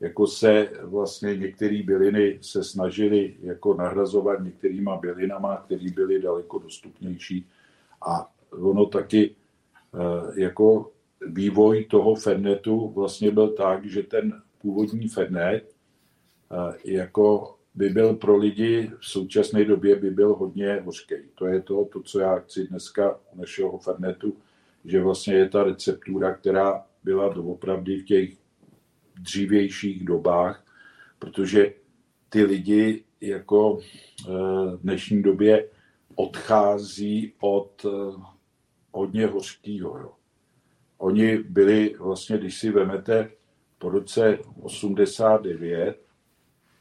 [0.00, 7.46] jako se vlastně některé byliny se snažily jako nahrazovat některýma bylinama, které byly daleko dostupnější.
[8.06, 9.34] A ono taky
[9.94, 10.92] eh, jako
[11.26, 15.74] vývoj toho fernetu vlastně byl tak, že ten původní fernet
[16.52, 21.14] eh, jako by byl pro lidi v současné době by byl hodně hořký.
[21.34, 24.36] To je to, to, co já chci dneska u našeho fernetu,
[24.84, 28.30] že vlastně je ta receptura, která byla doopravdy v těch
[29.20, 30.64] dřívějších dobách,
[31.18, 31.74] protože
[32.28, 34.32] ty lidi jako eh,
[34.76, 35.68] v dnešní době
[36.14, 38.22] odchází od eh,
[38.92, 39.98] hodně hořkýho.
[39.98, 40.12] Jo.
[41.04, 43.30] Oni byli vlastně, když si vemete
[43.78, 46.00] po roce 89,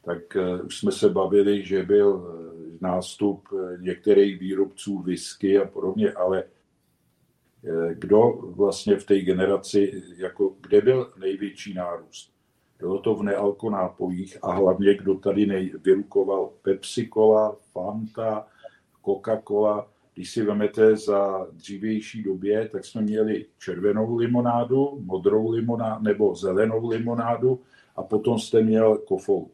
[0.05, 2.39] tak eh, už jsme se bavili, že byl
[2.81, 3.47] nástup
[3.77, 6.43] některých výrobců whisky a podobně, ale
[7.93, 12.33] kdo vlastně v té generaci, jako kde byl největší nárůst?
[12.79, 18.47] Bylo to v nealko nápojích a hlavně, kdo tady nej, vyrukoval Pepsi Cola, Fanta,
[19.05, 19.87] Coca-Cola.
[20.15, 26.87] Když si vemete za dřívější době, tak jsme měli červenou limonádu, modrou limonádu nebo zelenou
[26.87, 27.59] limonádu
[27.95, 29.51] a potom jste měl kofolu.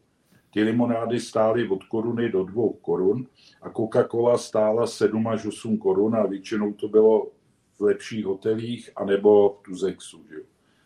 [0.52, 3.26] Ty limonády stály od koruny do dvou korun
[3.62, 7.26] a Coca-Cola stála 7 až 8 korun a většinou to bylo
[7.78, 10.24] v lepších hotelích anebo v Tuzexu.
[10.28, 10.36] Že?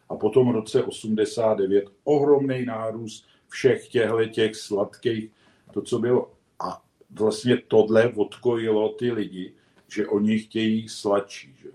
[0.09, 5.31] A potom v roce 89 ohromný nárůst všech těchto těch sladkých,
[5.73, 6.31] to, co bylo.
[6.61, 9.55] A vlastně tohle odkojilo ty lidi,
[9.95, 11.55] že oni chtějí sladší.
[11.62, 11.69] Že?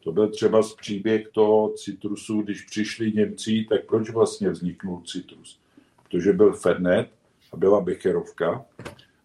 [0.00, 5.60] To byl třeba z příběh toho citrusu, když přišli Němci, tak proč vlastně vzniknul citrus?
[6.02, 7.10] Protože byl Fernet
[7.52, 8.64] a byla Becherovka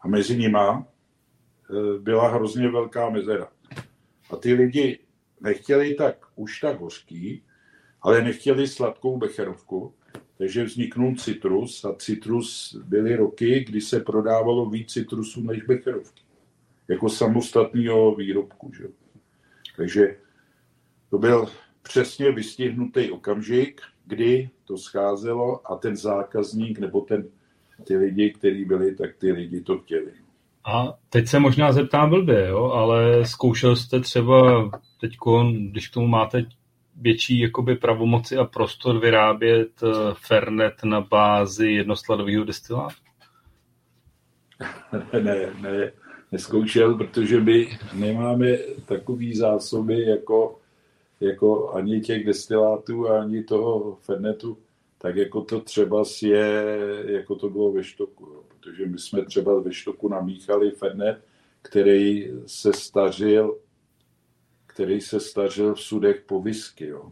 [0.02, 0.88] a mezi nima
[1.70, 3.48] e, byla hrozně velká mezera.
[4.30, 4.99] A ty lidi
[5.41, 7.44] nechtěli tak už tak hořký,
[8.02, 9.94] ale nechtěli sladkou becherovku,
[10.38, 16.24] takže vzniknul citrus a citrus byly roky, kdy se prodávalo víc citrusů než becherovky.
[16.88, 18.72] Jako samostatného výrobku.
[18.78, 18.84] Že?
[19.78, 20.18] Takže
[21.10, 21.45] to byl
[21.82, 27.28] přesně vystihnutý okamžik, kdy to scházelo a ten zákazník nebo ten,
[27.84, 30.12] ty lidi, kteří byli, tak ty lidi to chtěli.
[30.66, 34.70] A teď se možná zeptám blbě, jo, ale zkoušel jste třeba
[35.02, 35.18] teď,
[35.72, 36.45] když k tomu máte
[36.95, 42.95] větší jakoby pravomoci a prostor vyrábět eh, Fernet na bázi jednosladového destilátu?
[45.14, 45.91] ne, ne,
[46.31, 50.60] neskoušel, protože my nemáme takový zásoby jako,
[51.19, 54.57] jako ani těch destilátů, ani toho Fernetu,
[54.97, 58.27] tak jako to třeba je, jako to bylo ve Štoku.
[58.47, 61.18] Protože my jsme třeba ve Štoku namíchali Fernet,
[61.61, 63.57] který se stařil
[64.76, 66.88] který se stařil v sudech po whisky.
[66.88, 67.11] Jo.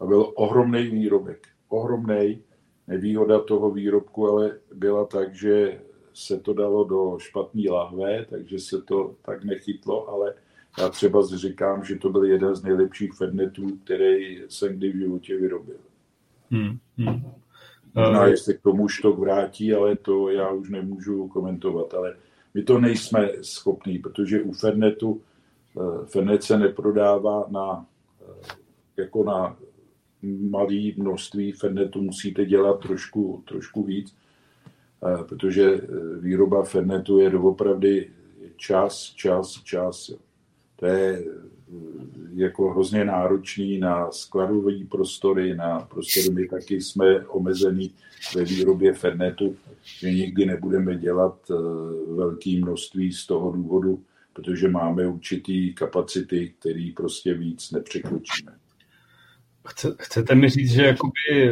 [0.00, 1.48] A byl ohromný výrobek.
[1.68, 2.42] Ohromný.
[2.86, 5.80] Nevýhoda toho výrobku ale byla tak, že
[6.14, 10.34] se to dalo do špatné lahve, takže se to tak nechytlo, ale
[10.78, 15.36] já třeba říkám, že to byl jeden z nejlepších fernetů, který jsem kdy v životě
[15.36, 15.76] vyrobil.
[16.50, 17.32] Hmm, hmm.
[17.94, 21.94] Možná, jestli k tomu štok vrátí, ale to já už nemůžu komentovat.
[21.94, 22.16] Ale
[22.54, 25.20] my to nejsme schopní, protože u Fernetu
[25.80, 27.86] Eh, Fenet se neprodává na,
[28.22, 28.56] eh,
[28.96, 29.56] jako na
[30.22, 34.23] malé množství Fernetu, musíte dělat trošku, trošku víc, eh,
[35.28, 35.80] protože
[36.20, 38.10] výroba Fernetu je doopravdy
[38.56, 40.10] čas, čas, čas.
[40.76, 41.24] To je
[42.34, 46.30] jako hrozně náročný na skladové prostory, na prostory.
[46.30, 47.94] My taky jsme omezený
[48.36, 51.50] ve výrobě Fernetu, že nikdy nebudeme dělat
[52.16, 54.02] velké množství z toho důvodu,
[54.32, 58.52] protože máme určitý kapacity, který prostě víc nepřekročíme.
[59.68, 61.50] Chce, chcete mi říct, že jakoby eh,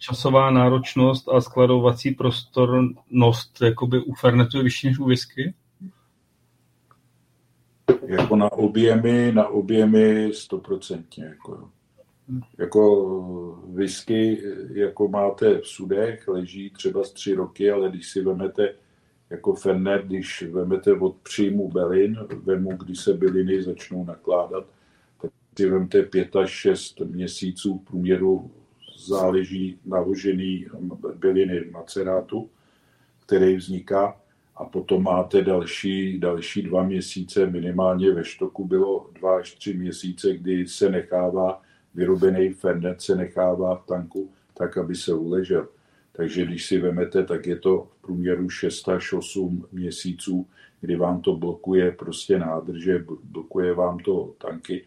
[0.00, 5.54] časová náročnost a skladovací prostornost jakoby u Fernetu je vyšší než u whisky?
[8.06, 11.24] Jako na objemy, na objemy stoprocentně.
[11.24, 11.70] Jako,
[12.58, 18.74] jako whisky, jako máte v sudech, leží třeba z tři roky, ale když si vezmete
[19.30, 24.66] jako Fernet, když vemete od příjmu belin, vemu, když se byliny začnou nakládat,
[25.22, 28.50] tak si vemte pět až šest měsíců v průměru
[29.06, 30.66] záleží naložený
[31.14, 32.50] byliny macerátu,
[33.26, 34.20] který vzniká
[34.56, 40.36] a potom máte další, další dva měsíce, minimálně ve štoku bylo dva až tři měsíce,
[40.36, 41.62] kdy se nechává
[41.94, 45.68] vyrobený fernet, se nechává v tanku tak, aby se uležel.
[46.12, 50.46] Takže když si vemete, tak je to v průměru 6 až 8 měsíců,
[50.80, 54.84] kdy vám to blokuje prostě nádrže, blokuje vám to tanky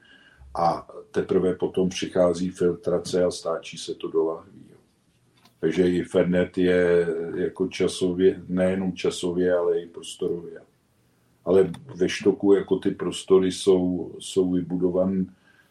[0.55, 4.63] a teprve potom přichází filtrace a stáčí se to do lahví.
[5.59, 10.59] Takže i Fernet je jako časově, nejenom časově, ale i prostorově.
[11.45, 15.25] Ale ve štoku jako ty prostory jsou, jsou vybudovan,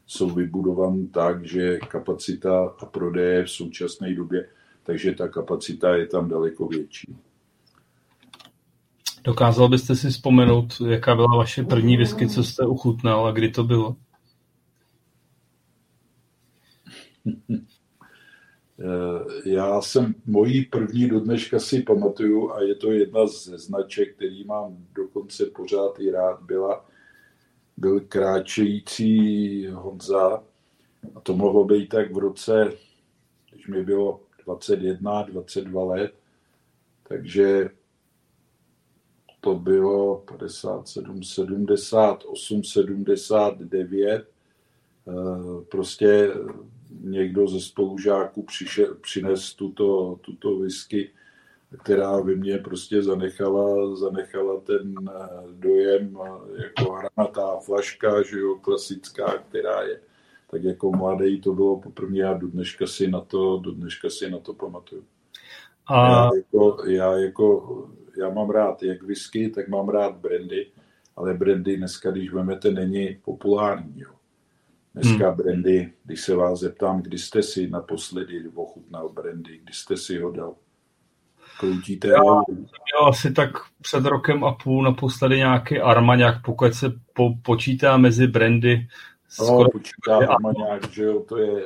[0.06, 4.48] jsou vybudovan tak, že kapacita a prodeje v současné době,
[4.82, 7.16] takže ta kapacita je tam daleko větší.
[9.24, 13.64] Dokázal byste si vzpomenout, jaká byla vaše první whisky, co jste uchutnal a kdy to
[13.64, 13.96] bylo?
[16.86, 17.11] Eh,
[19.44, 24.44] já jsem mojí první do dneška si pamatuju a je to jedna ze značek, který
[24.44, 26.86] mám dokonce pořád i rád, byla,
[27.76, 30.42] byl kráčející Honza.
[31.14, 32.72] A to mohlo být tak v roce,
[33.52, 36.14] když mi bylo 21, 22 let,
[37.08, 37.70] takže
[39.40, 44.28] to bylo 57, 78, 79,
[45.70, 46.30] prostě
[47.00, 51.10] někdo ze spolužáků přišel, přines tuto, tuto whisky,
[51.82, 58.56] která by mě prostě zanechala, zanechala ten eh, dojem eh, jako hranatá flaška, že jo,
[58.56, 60.00] klasická, která je
[60.52, 64.30] tak jako mladý to bylo poprvé a do dneška si na to, do dneška si
[64.30, 65.04] na to pamatuju.
[65.86, 66.08] A...
[66.08, 67.88] Já, jako, já, jako,
[68.18, 70.66] já mám rád jak whisky, tak mám rád brandy,
[71.16, 74.00] ale brandy dneska, když vemete, není populární.
[74.00, 74.10] Jo.
[74.94, 75.36] Dneska hmm.
[75.36, 80.30] brandy, když se vás zeptám, kdy jste si naposledy ochutnal brandy, kdy jste si ho
[80.30, 80.54] dal?
[81.60, 83.50] Kroutíte Já měl asi tak
[83.80, 88.88] před rokem a půl naposledy nějaký Armagnac, pokud se po, počítá mezi brandy.
[89.38, 89.70] No, skoro...
[89.70, 91.62] počítá Armagnac, že jo, to je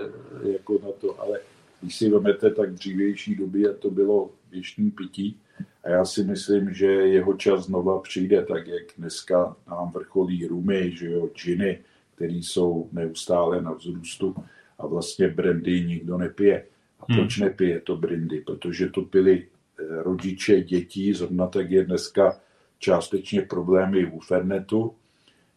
[0.53, 1.41] jako na to, ale
[1.81, 5.41] když si vezmete, tak dřívější doby to bylo věčný pití
[5.85, 10.93] a já si myslím, že jeho čas znova přijde, tak jak dneska nám vrcholí rumy,
[10.97, 11.79] že jo, džiny,
[12.17, 14.35] které jsou neustále na vzrůstu
[14.79, 16.67] a vlastně brandy nikdo nepije.
[17.01, 17.19] A hmm.
[17.19, 17.49] proč hmm.
[17.49, 18.41] nepije to brandy?
[18.41, 22.41] Protože to pili eh, rodiče dětí, zrovna tak je dneska
[22.79, 24.95] částečně problémy u Fernetu,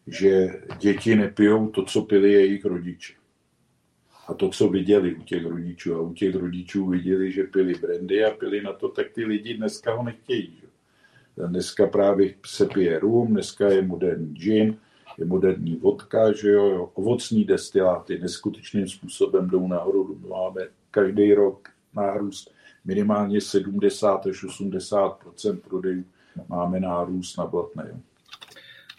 [0.06, 3.14] že děti nepijou to, co pili jejich rodiče.
[4.28, 5.94] A to, co viděli u těch rodičů.
[5.94, 9.54] A u těch rodičů viděli, že pili brandy a pili na to, tak ty lidi
[9.54, 10.56] dneska ho nechtějí.
[10.60, 10.66] Že?
[11.46, 14.76] Dneska právě se pije rum, dneska je moderní gin,
[15.18, 20.20] je moderní vodka, že jo, jo ovocní destiláty neskutečným způsobem jdou nahoru.
[20.28, 20.60] Máme
[20.90, 22.50] každý rok nárůst
[22.84, 26.04] minimálně 70 až 80% prodejů
[26.48, 28.00] máme nárůst na blatné.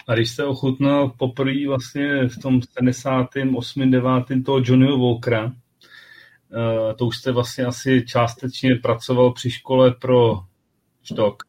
[0.08, 3.92] A když jste ochutnal poprvé vlastně v tom 78.
[3.92, 4.10] 9.
[4.46, 10.40] toho Johnnyho Walkera, eh, to už jste vlastně asi částečně pracoval při škole pro
[11.04, 11.44] štok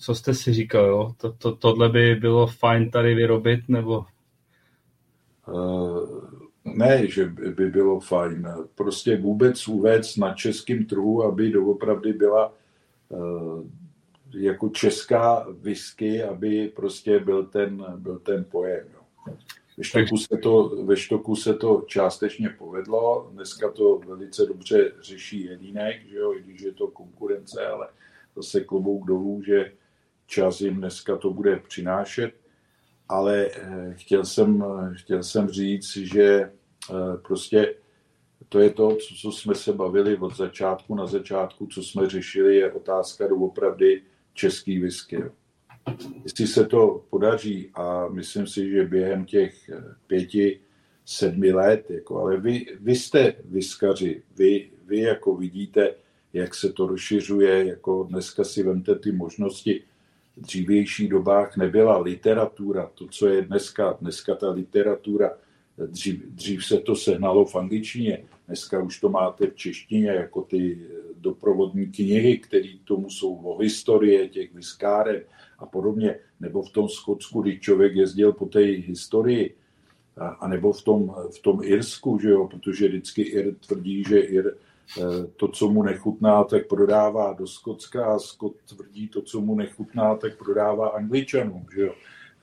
[0.00, 1.12] co jste si říkal, jo?
[1.16, 4.04] To, to, tohle by bylo fajn tady vyrobit, nebo?
[5.48, 6.24] Uh,
[6.64, 8.48] ne, že by bylo fajn.
[8.74, 12.52] Prostě vůbec uvést na českém trhu, aby doopravdy byla
[13.08, 13.64] uh,
[14.34, 18.86] jako česká whisky, aby prostě byl ten, byl ten pojem.
[18.94, 19.34] Jo.
[19.78, 25.44] Ve štoku, se to, ve štoku se to částečně povedlo, dneska to velice dobře řeší
[25.44, 27.88] Jedinek, že jo, i když je to konkurence, ale
[28.36, 29.72] zase klobouk dolů, že
[30.26, 32.32] čas jim dneska to bude přinášet,
[33.08, 37.74] ale eh, chtěl jsem, chtěl jsem říct, že eh, prostě
[38.48, 40.94] to je to, co jsme se bavili od začátku.
[40.94, 44.02] Na začátku, co jsme řešili, je otázka doopravdy
[44.34, 45.22] český whisky.
[46.24, 50.60] Jestli se to podaří a myslím si, že během těch eh, pěti,
[51.06, 55.94] sedmi let, jako, ale vy, vy jste vyskaři, vy, vy jako vidíte,
[56.36, 59.82] jak se to rozšiřuje, jako dneska si vemte ty možnosti.
[60.36, 65.30] V dřívější dobách nebyla literatura, to, co je dneska, dneska ta literatura,
[65.86, 70.78] dřív, dřív se to sehnalo v angličtině, dneska už to máte v češtině, jako ty
[71.16, 75.20] doprovodní knihy, které tomu jsou o historie těch viskáren
[75.58, 79.54] a podobně, nebo v tom Skotsku, kdy člověk jezdil po té historii,
[80.16, 84.18] a, a nebo v tom, v tom Irsku, že jo, protože vždycky Ir tvrdí, že
[84.18, 84.56] Ir
[85.36, 90.16] to, co mu nechutná, tak prodává do Skotska a Skot tvrdí to, co mu nechutná,
[90.16, 91.92] tak prodává Angličanům, že jo.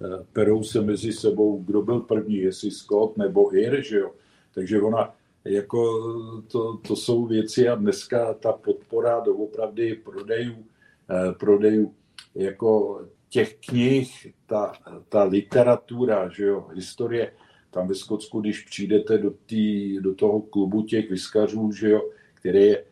[0.01, 4.11] Eh, perou se mezi sebou, kdo byl první, jestli Scott nebo Ir, že jo.
[4.53, 5.15] Takže ona,
[5.45, 5.99] jako
[6.51, 10.65] to, to jsou věci a dneska ta podpora doopravdy prodejů,
[11.09, 11.93] eh, prodejů
[12.35, 14.73] jako těch knih, ta,
[15.09, 17.31] ta literatura, že jo, historie,
[17.71, 22.09] tam ve Skotsku, když přijdete do, tý, do toho klubu těch vyskařů, že jo,
[22.43, 22.83] který je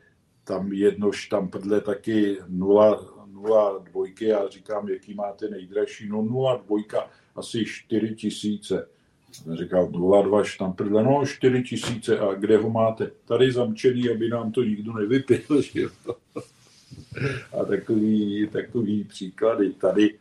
[0.44, 7.10] tam jedno štamprdle taky 0, 0 dvojky, já říkám, jaký máte nejdražší, no 0 dvojka,
[7.36, 8.88] asi 4 tisíce.
[9.32, 13.11] Jsem říkal 0,2 štamprdle, no 4 tisíce a kde ho máte?
[13.26, 15.82] Tady zamčený, aby nám to nikdo nevypil, že
[17.61, 19.73] A takový, takový příklady.
[19.73, 20.19] Tady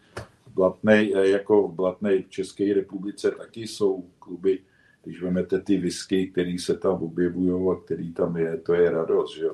[0.54, 4.58] Blatnej, jako v Blatnej v České republice taky jsou kluby,
[5.04, 9.36] když vezmete ty whisky, které se tam objevují a který tam je, to je radost.
[9.36, 9.46] Že?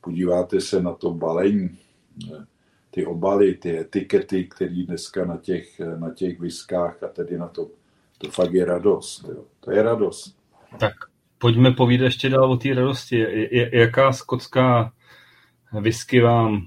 [0.00, 1.78] Podíváte se na to balení,
[2.90, 7.70] ty obaly, ty etikety, které dneska na těch, na těch whiskách a tedy na to,
[8.18, 9.28] to fakt je radost.
[9.28, 9.44] Jo.
[9.60, 10.36] To je radost.
[10.80, 10.92] Tak
[11.38, 13.26] pojďme povídat ještě dál o té radosti.
[13.72, 14.92] Jaká skotská
[15.80, 16.60] whisky vám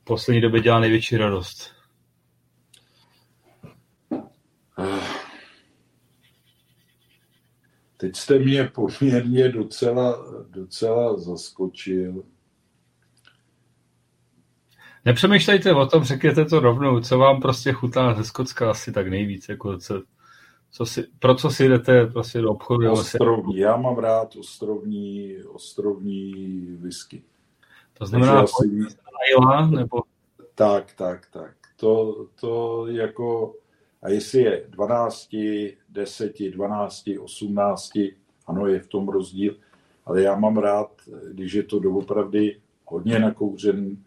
[0.00, 1.78] v poslední době dělá největší radost?
[8.00, 12.24] Teď jste mě poměrně docela, docela zaskočil.
[15.04, 19.48] Nepřemýšlejte o tom, řekněte to rovnou, co vám prostě chutná ze Skotska asi tak nejvíc,
[19.48, 20.02] jako co,
[20.70, 22.92] co si, pro co si jdete prostě do obchodu?
[22.92, 26.32] Ostrovní, já mám rád ostrovní, ostrovní
[26.80, 27.22] whisky.
[27.94, 28.68] To znamená asi...
[29.70, 30.02] nebo?
[30.54, 31.54] Tak, tak, tak.
[31.76, 33.54] To, to jako
[34.02, 35.28] a jestli je 12,
[35.98, 37.92] 10, 12, 18,
[38.46, 39.56] ano, je v tom rozdíl,
[40.06, 40.90] ale já mám rád,
[41.32, 43.98] když je to doopravdy hodně nakouřený.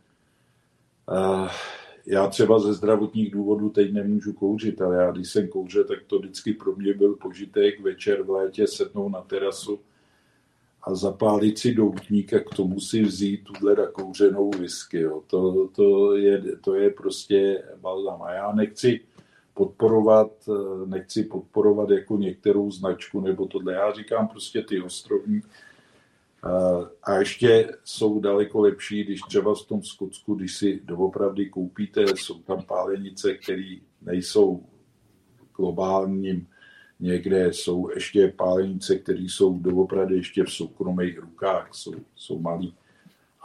[2.06, 6.20] Já třeba ze zdravotních důvodů teď nemůžu kouřit, ale já když jsem kouřil, tak to
[6.20, 9.80] vždycky pro mě byl požitek večer v létě sednout na terasu
[10.84, 15.00] a zapálit si doutník a k tomu si vzít tuhle nakouřenou whisky.
[15.00, 15.24] Jo.
[15.28, 18.22] To, to, je, to je prostě balzam.
[18.22, 19.00] A já nechci
[19.54, 23.74] podporovat, eh, nechci podporovat jako některou značku nebo tohle.
[23.74, 25.42] Já říkám prostě ty ostrovní.
[26.46, 32.06] Eh, a ještě jsou daleko lepší, když třeba v tom Skotsku, když si doopravdy koupíte,
[32.16, 34.64] jsou tam pálenice, které nejsou
[35.56, 36.48] globálním
[37.00, 42.74] někde, jsou ještě pálenice, které jsou doopravdy ještě v soukromých rukách, jsou, jsou malí.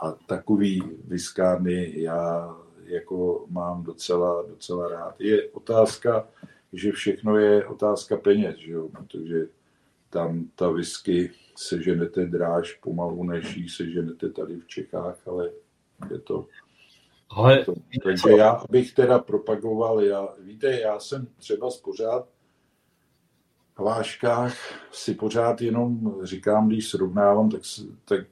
[0.01, 2.55] A takový viskárny já
[2.87, 5.21] jako mám docela, docela rád.
[5.21, 6.27] Je otázka,
[6.73, 8.89] že všechno je otázka peněz, že jo?
[8.89, 9.47] protože
[10.09, 15.49] tam ta whisky seženete dráž pomalu, než ji seženete tady v Čechách, ale
[16.11, 16.45] je to...
[17.29, 17.65] Ale...
[17.65, 17.73] To,
[18.03, 22.27] takže já bych teda propagoval, já, víte, já jsem třeba pořád
[23.75, 24.55] v váškách
[24.91, 27.61] si pořád jenom říkám, když srovnávám, tak,
[28.05, 28.27] tak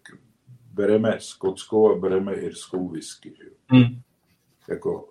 [0.73, 3.33] bereme skotskou a bereme irskou whisky.
[3.37, 3.45] Že?
[3.67, 4.01] Hmm
[4.69, 5.09] jako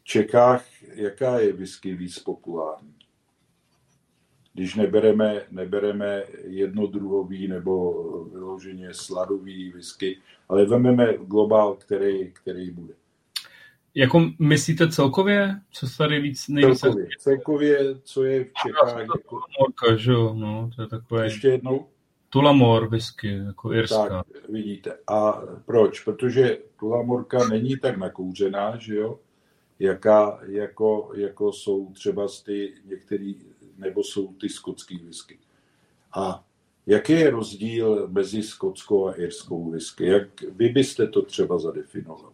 [0.00, 0.64] v Čechách,
[0.94, 2.94] jaká je whisky víc populární?
[4.54, 10.18] Když nebereme, nebereme jednodruhový nebo vyloženě sladový whisky,
[10.48, 12.94] ale vezmeme globál, který, který bude.
[13.94, 16.80] Jako myslíte celkově, co se tady víc nejvíc...
[16.80, 18.98] Celkově, celkově, co je v Čechách.
[19.00, 19.40] Jako...
[19.60, 21.24] Morka, že jo, no, to je takové...
[21.24, 21.88] Ještě jednou?
[22.36, 24.08] Tulamor whisky, jako irská.
[24.08, 24.92] Tak, vidíte.
[25.08, 26.00] A proč?
[26.00, 29.18] Protože Tulamorka není tak nakouřená, že jo,
[29.78, 33.36] jaká, jako, jako jsou třeba ty některý,
[33.78, 35.38] nebo jsou ty skotský whisky.
[36.16, 36.44] A
[36.86, 40.06] jaký je rozdíl mezi skotskou a irskou whisky?
[40.06, 42.32] Jak vy byste to třeba zadefinoval?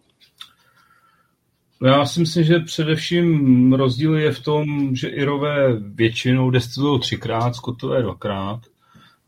[1.85, 8.03] Já si myslím, že především rozdíl je v tom, že Irové většinou destilují třikrát, skotové
[8.03, 8.72] dvakrát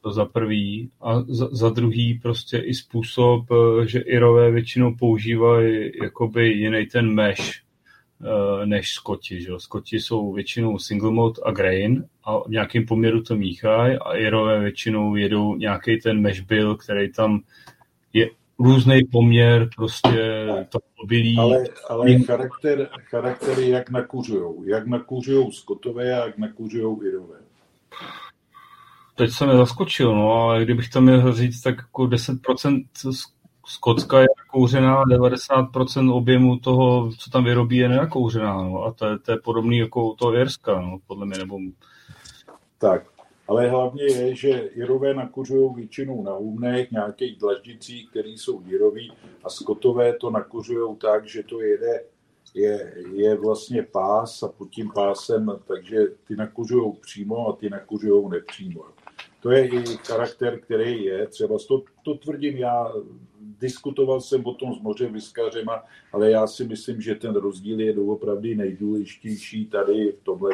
[0.05, 0.91] to za prvý.
[1.01, 7.15] A za, za druhý prostě i způsob, eh, že Irové většinou používají jakoby jiný ten
[7.15, 9.43] mesh eh, než Skoti.
[9.43, 9.51] Že?
[9.59, 14.61] Skoti jsou většinou single mode a grain a v nějakém poměru to míchají a Irové
[14.61, 17.41] většinou jedou nějaký ten mesh bill, který tam
[18.13, 21.37] je různý poměr, prostě to obilí.
[21.39, 24.65] Ale, ale charakter, charaktery jak nakuřujou.
[24.65, 27.45] Jak nakuřujou Skotové a jak nakuřujou Irové
[29.15, 32.85] teď jsem mě zaskočil, no, ale kdybych to měl říct, tak jako 10%
[33.67, 39.19] Skocka je nakouřená, 90% objemu toho, co tam vyrobí, je nenakouřená, no, a to je,
[39.19, 41.59] to je podobný jako to Jerska, no, podle mě, nebo...
[42.79, 43.07] Tak,
[43.49, 49.13] ale hlavně je, že Jirové nakuřují většinou na hůmnech, nějakých dlaždicích, které jsou Jirový
[49.45, 52.05] a Skotové to nakuřují tak, že to jede,
[52.55, 58.29] je, je vlastně pás a pod tím pásem, takže ty nakuřují přímo a ty nakuřují
[58.31, 58.85] nepřímo.
[59.45, 61.27] To je i charakter, který je.
[61.27, 62.93] Třeba to, to tvrdím já,
[63.61, 67.93] diskutoval jsem o tom s mořem vyskařema, ale já si myslím, že ten rozdíl je
[67.93, 70.51] doopravdy nejdůležitější tady v tomhle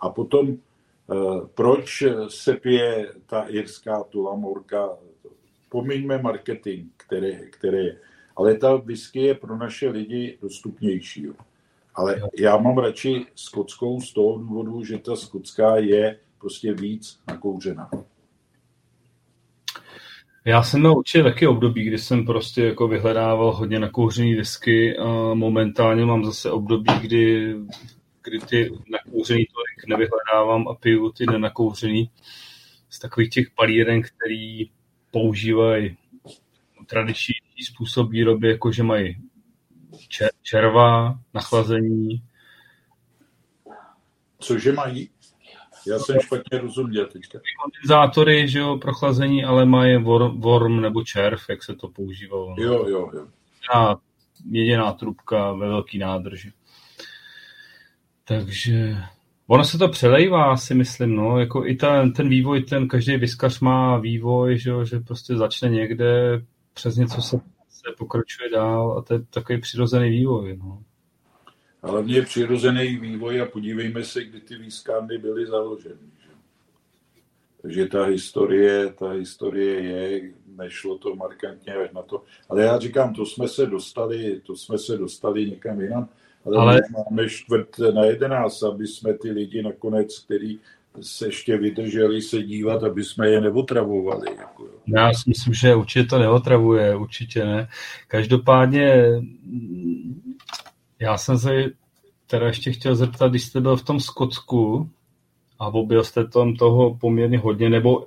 [0.00, 1.14] A potom, eh,
[1.54, 4.98] proč se pije ta irská tulamorka?
[5.68, 7.96] pomiňme marketing, který, který je.
[8.36, 11.26] Ale ta whisky je pro naše lidi dostupnější.
[11.94, 17.90] Ale já mám radši skotskou z toho důvodu, že ta skotská je prostě víc nakouřená.
[20.44, 25.34] Já jsem měl určitě taky období, kdy jsem prostě jako vyhledával hodně nakouřený whisky a
[25.34, 27.54] momentálně mám zase období, kdy,
[28.24, 32.10] kdy ty nakouřený tolik nevyhledávám a piju ty nenakouřený
[32.90, 34.70] z takových těch palíren, který
[35.10, 35.96] používají
[36.86, 37.34] tradiční
[37.72, 39.16] způsob výroby, jakože mají
[40.42, 42.22] červa, nachlazení.
[44.38, 45.13] Cože mají?
[45.86, 47.38] Já jsem špatně rozuměl teďka.
[47.62, 52.54] Kondenzátory, že jo, pro chlazení, ale mají worm, worm nebo červ, jak se to používalo.
[52.58, 53.26] Jo, jo, jo.
[53.62, 54.00] Jediná,
[54.50, 56.52] jediná trubka ve velký nádrži.
[58.24, 58.96] Takže
[59.46, 63.60] ono se to přelejvá, si myslím, no, jako i ten, ten vývoj, ten každý vyskař
[63.60, 66.42] má vývoj, že, jo, že prostě začne někde,
[66.74, 67.36] přes něco se,
[67.68, 70.82] se pokračuje dál a to je takový přirozený vývoj, no.
[71.84, 75.94] Ale mě je přirozený vývoj a podívejme se, kdy ty výskány byly založeny.
[76.22, 76.30] Že?
[77.62, 82.22] Takže ta historie, ta historie je, nešlo to markantně na to.
[82.48, 86.08] Ale já říkám, to jsme se dostali, to jsme se dostali někam jinam.
[86.44, 86.80] Ale, ale...
[87.10, 90.58] máme čtvrt na jedenáct, aby jsme ty lidi nakonec, který
[91.00, 94.26] se ještě vydrželi se dívat, aby jsme je neotravovali.
[94.38, 94.66] Jako.
[94.86, 97.68] Já si myslím, že určitě to neotravuje, určitě ne.
[98.08, 99.04] Každopádně
[100.98, 101.50] já jsem se
[102.26, 104.90] teda ještě chtěl zeptat, když jste byl v tom Skotsku
[105.58, 108.06] a objel jste tam toho poměrně hodně, nebo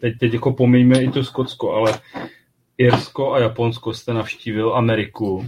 [0.00, 2.00] teď, teď jako pomíjme i to Skotsko, ale
[2.78, 5.46] Irsko a Japonsko jste navštívil Ameriku.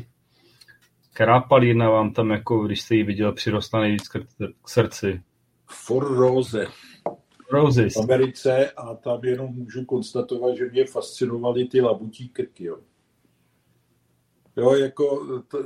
[1.13, 4.19] Která palírna vám tam, jako když jste ji viděl, přirostla nejvíc k
[4.67, 5.23] srdci?
[5.67, 6.67] For Rose.
[7.53, 7.95] Roses.
[7.95, 12.65] V Americe a tam jenom můžu konstatovat, že mě fascinovaly ty labutí krky.
[12.65, 12.79] Jo.
[14.61, 15.59] Jo, jako t,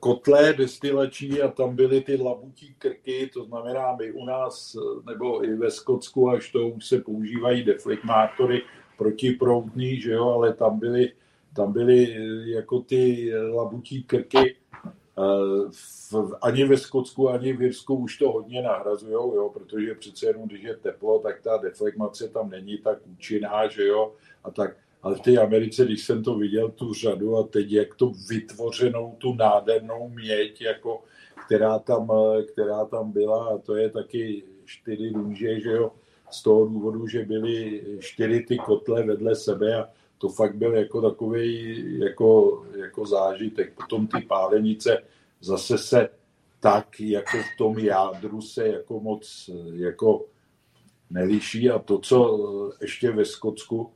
[0.00, 5.54] kotle destilační a tam byly ty labutí krky, to znamená my u nás, nebo i
[5.54, 8.62] ve Skotsku, až to už se používají deflegmátory
[8.98, 11.12] protiproudný, že jo, ale tam byly,
[11.56, 12.16] tam byly
[12.50, 14.56] jako ty labutí krky,
[16.10, 20.48] v, ani ve Skotsku, ani v Irsku už to hodně nahrazujou, jo, protože přece jenom,
[20.48, 24.12] když je teplo, tak ta deflegmace tam není tak účinná, že jo,
[24.44, 27.94] a tak ale v té Americe, když jsem to viděl, tu řadu a teď jak
[27.94, 31.02] to vytvořenou, tu nádhernou měď, jako,
[31.46, 32.10] která, tam,
[32.52, 35.92] která tam byla, a to je taky čtyři růže, že jo,
[36.30, 41.10] z toho důvodu, že byly čtyři ty kotle vedle sebe a to fakt byl jako
[41.10, 43.74] takový jako, jako zážitek.
[43.74, 45.02] Potom ty pálenice
[45.40, 46.08] zase se
[46.60, 50.26] tak jako v tom jádru se jako moc jako
[51.10, 52.40] neliší a to, co
[52.80, 53.90] ještě ve Skotsku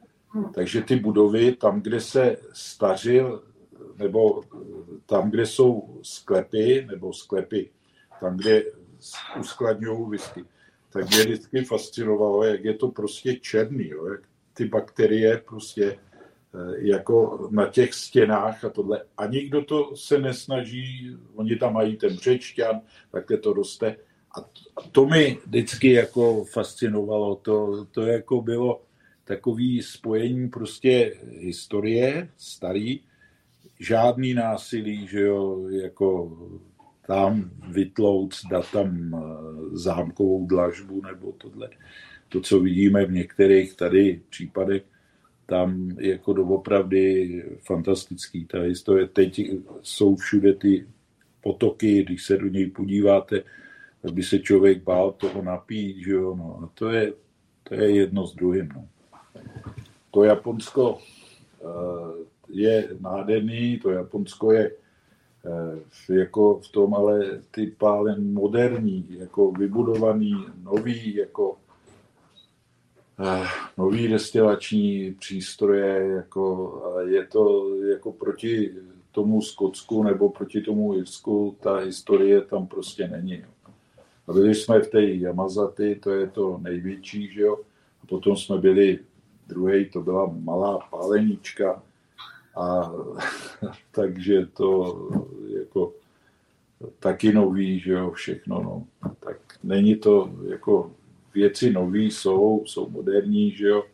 [0.54, 3.42] takže ty budovy, tam, kde se stařil,
[3.98, 4.42] nebo
[5.06, 7.70] tam, kde jsou sklepy, nebo sklepy,
[8.20, 8.62] tam, kde
[9.40, 10.44] uskladňují whisky,
[10.90, 14.20] tak mě vždycky fascinovalo, jak je to prostě černý, jo, jak
[14.54, 19.02] ty bakterie prostě eh, jako na těch stěnách a tohle.
[19.16, 23.96] A nikdo to se nesnaží, oni tam mají ten břečťan, takhle to roste.
[24.36, 28.80] A to, a to mi vždycky jako fascinovalo, to, to jako bylo,
[29.28, 33.00] takový spojení prostě historie starý,
[33.80, 36.38] žádný násilí, že jo, jako
[37.06, 39.18] tam vytlouc, dát tam eh,
[39.72, 41.70] zámkovou dlažbu nebo tohle.
[42.28, 44.82] To, co vidíme v některých tady případech,
[45.46, 48.44] tam jako doopravdy fantastický.
[48.44, 49.40] Ta historie, teď
[49.82, 50.86] jsou všude ty
[51.40, 53.42] potoky, když se do něj podíváte,
[54.02, 56.60] tak by se člověk bál toho napít, že jo, no.
[56.64, 57.12] A to je,
[57.62, 58.88] to je jedno s druhým, no
[60.10, 61.64] to Japonsko eh,
[62.48, 64.70] je nádherný, to Japonsko je
[66.10, 71.56] eh, jako v tom, ale ty pálen moderní, jako vybudovaný, nový, jako
[73.20, 73.46] eh,
[73.78, 76.72] nový destilační přístroje, jako
[77.06, 78.74] je to jako proti
[79.12, 83.44] tomu Skotsku nebo proti tomu Irsku, ta historie tam prostě není.
[84.26, 87.56] A byli jsme v té Yamazaty, to je to největší, že jo,
[88.02, 88.98] a potom jsme byli
[89.48, 91.82] druhý to byla malá pálenička
[92.56, 92.92] a
[93.90, 94.96] takže to
[95.58, 95.92] jako
[96.98, 98.86] taky nový, že jo, všechno, no.
[99.20, 100.92] Tak není to, jako
[101.34, 103.84] věci nový jsou, jsou moderní, že jo,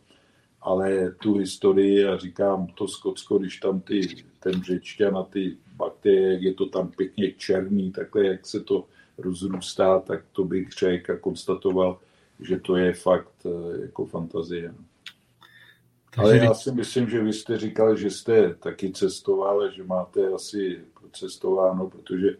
[0.61, 4.07] ale tu historii, a říkám, to Skotsko, když tam ty,
[4.39, 8.85] ten břečťan a ty bakterie, je to tam pěkně černý, takhle, jak se to
[9.17, 11.99] rozrůstá, tak to bych řekl a konstatoval,
[12.39, 14.67] že to je fakt eh, jako fantazie.
[14.67, 14.85] No.
[16.15, 20.27] Takže Ale já si myslím, že vy jste říkal, že jste taky cestoval, že máte
[20.27, 20.79] asi
[21.11, 22.37] cestováno, protože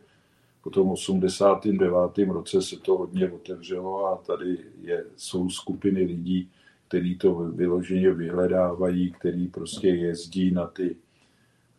[0.62, 2.18] po tom 89.
[2.28, 6.50] roce se to hodně otevřelo a tady je, jsou skupiny lidí,
[6.88, 10.96] kteří to vyloženě vyhledávají, který prostě jezdí na ty,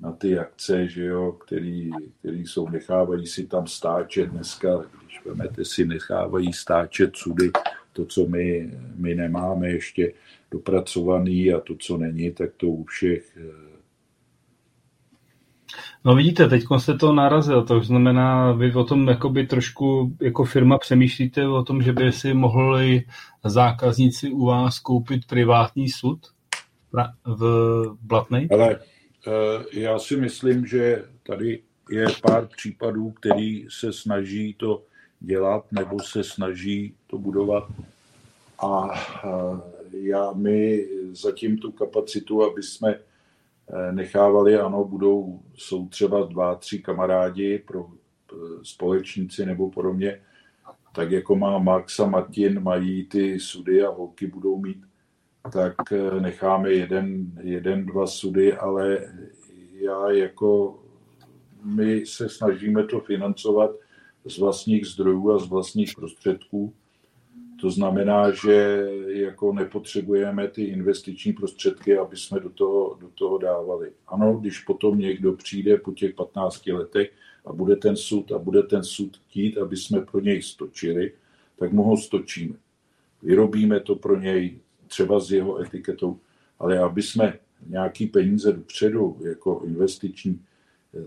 [0.00, 5.64] na ty akce, že jo, který, který jsou, nechávají si tam stáčet dneska, když vezmete
[5.64, 7.50] si, nechávají stáčet sudy,
[7.96, 10.12] to, co my, my nemáme ještě
[10.50, 13.76] dopracovaný a to, co není, tak to u všech eh,
[16.04, 20.78] No vidíte, teď jste to narazil, to znamená, vy o tom jakoby trošku jako firma
[20.78, 23.02] přemýšlíte o tom, že by si mohli
[23.44, 26.18] zákazníci u vás koupit privátní sud
[27.24, 27.42] v
[28.02, 28.48] Blatnej?
[28.52, 28.78] Ale
[29.26, 34.82] eh, já si myslím, že tady je pár případů, který se snaží to
[35.26, 37.64] dělat nebo se snaží to budovat.
[38.58, 38.90] A
[39.24, 39.60] eh,
[39.92, 42.98] já my zatím tu kapacitu, aby jsme
[43.72, 47.86] Eh, nechávali, ano, budou, jsou třeba dva, tři kamarádi pro
[48.32, 50.20] eh, společníci nebo podobně,
[50.94, 54.84] tak jako má Max a Martin, mají ty sudy a holky budou mít,
[55.52, 55.74] tak
[56.20, 58.98] necháme jeden, jeden dva sudy, ale
[59.72, 60.78] já jako
[61.64, 63.70] my se snažíme to financovat
[64.28, 66.74] z vlastních zdrojů a z vlastních prostředků,
[67.60, 73.92] to znamená, že jako nepotřebujeme ty investiční prostředky, aby jsme do toho, do toho dávali.
[74.06, 77.12] Ano, když potom někdo přijde po těch 15 letech
[77.46, 81.12] a bude ten sud a bude ten sud chtít, aby jsme pro něj stočili,
[81.58, 82.54] tak mu ho stočíme.
[83.22, 86.18] Vyrobíme to pro něj třeba s jeho etiketou,
[86.58, 90.40] ale aby jsme nějaký peníze dopředu jako investiční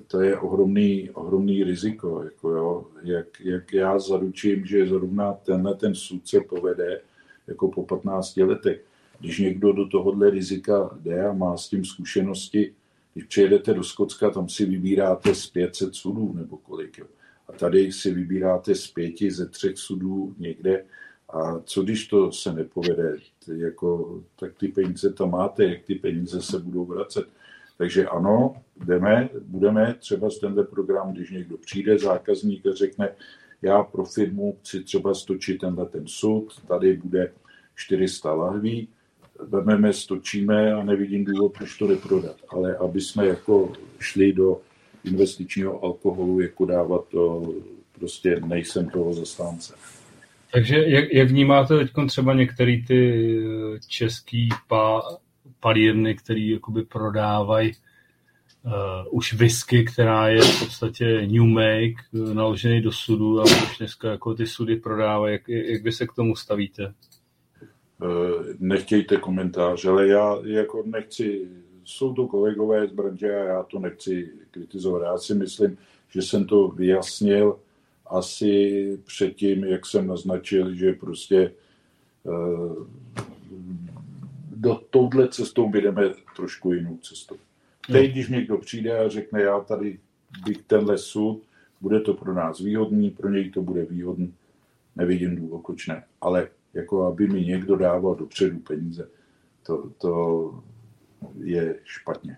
[0.08, 2.24] to je ohromný, ohromný riziko.
[2.24, 7.02] Jako jo, jak, jak já zaručím, že zrovna tenhle ten sud se povede
[7.48, 8.82] jako po 15 letech.
[9.20, 12.74] Když někdo do tohohle rizika jde a má s tím zkušenosti,
[13.14, 16.98] když přijedete do Skotska, tam si vybíráte z 500 sudů nebo kolik.
[16.98, 17.06] Jo.
[17.48, 20.86] A tady si vybíráte z pěti, ze třech sudů někde.
[21.30, 23.18] A co když to se nepovede?
[23.56, 27.26] Jako, tak ty peníze tam máte, jak ty peníze se budou vracet.
[27.80, 33.10] Takže ano, jdeme, budeme třeba z tenhle program, když někdo přijde, zákazník a řekne,
[33.62, 37.32] já pro firmu chci třeba stočit tenhle ten sud, tady bude
[37.76, 38.88] 400 lahví,
[39.40, 42.36] vezmeme, stočíme a nevidím důvod, proč to neprodat.
[42.50, 44.62] Ale aby jsme jako šli do
[45.04, 47.54] investičního alkoholu, jako dávat to,
[48.00, 49.74] prostě nejsem toho zastánce.
[50.54, 53.24] Takže jak, jak vnímáte teď třeba některé ty
[53.88, 55.02] český pa,
[55.60, 57.72] palírny, které jakoby prodávají
[58.66, 58.72] uh,
[59.12, 64.12] už whisky, která je v podstatě new make, uh, naložený do sudu a už dneska
[64.12, 65.34] jako ty sudy prodávají.
[65.34, 66.94] Jak, jak vy se k tomu stavíte?
[68.02, 71.48] Uh, nechtějte komentář, ale já jako nechci,
[71.84, 75.04] jsou to kolegové z branže a já to nechci kritizovat.
[75.04, 75.78] Já si myslím,
[76.10, 77.60] že jsem to vyjasnil
[78.08, 81.52] asi předtím, jak jsem naznačil, že prostě
[84.60, 86.04] do touhle cestou jdeme
[86.36, 87.36] trošku jinou cestou.
[87.92, 90.00] Teď, když někdo přijde a řekne, já tady
[90.46, 91.42] bych tenhle sud,
[91.82, 94.34] bude to pro nás výhodný, pro něj to bude výhodný,
[94.96, 96.04] nevidím důvod, proč ne.
[96.22, 99.10] Ale jako aby mi někdo dával dopředu peníze,
[99.66, 100.64] to, to
[101.44, 102.38] je špatně.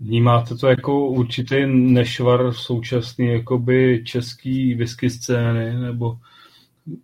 [0.00, 6.18] Vnímáte to jako určitý nešvar současný jakoby český whisky scény, nebo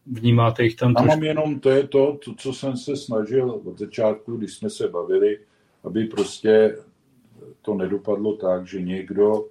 [0.06, 1.08] vnímáte jich tam trošku?
[1.08, 4.88] mám jenom, to je to, to, co jsem se snažil od začátku, když jsme se
[4.88, 5.38] bavili,
[5.84, 6.76] aby prostě
[7.62, 9.46] to nedopadlo tak, že někdo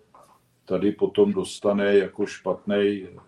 [0.65, 2.25] tady potom dostane jako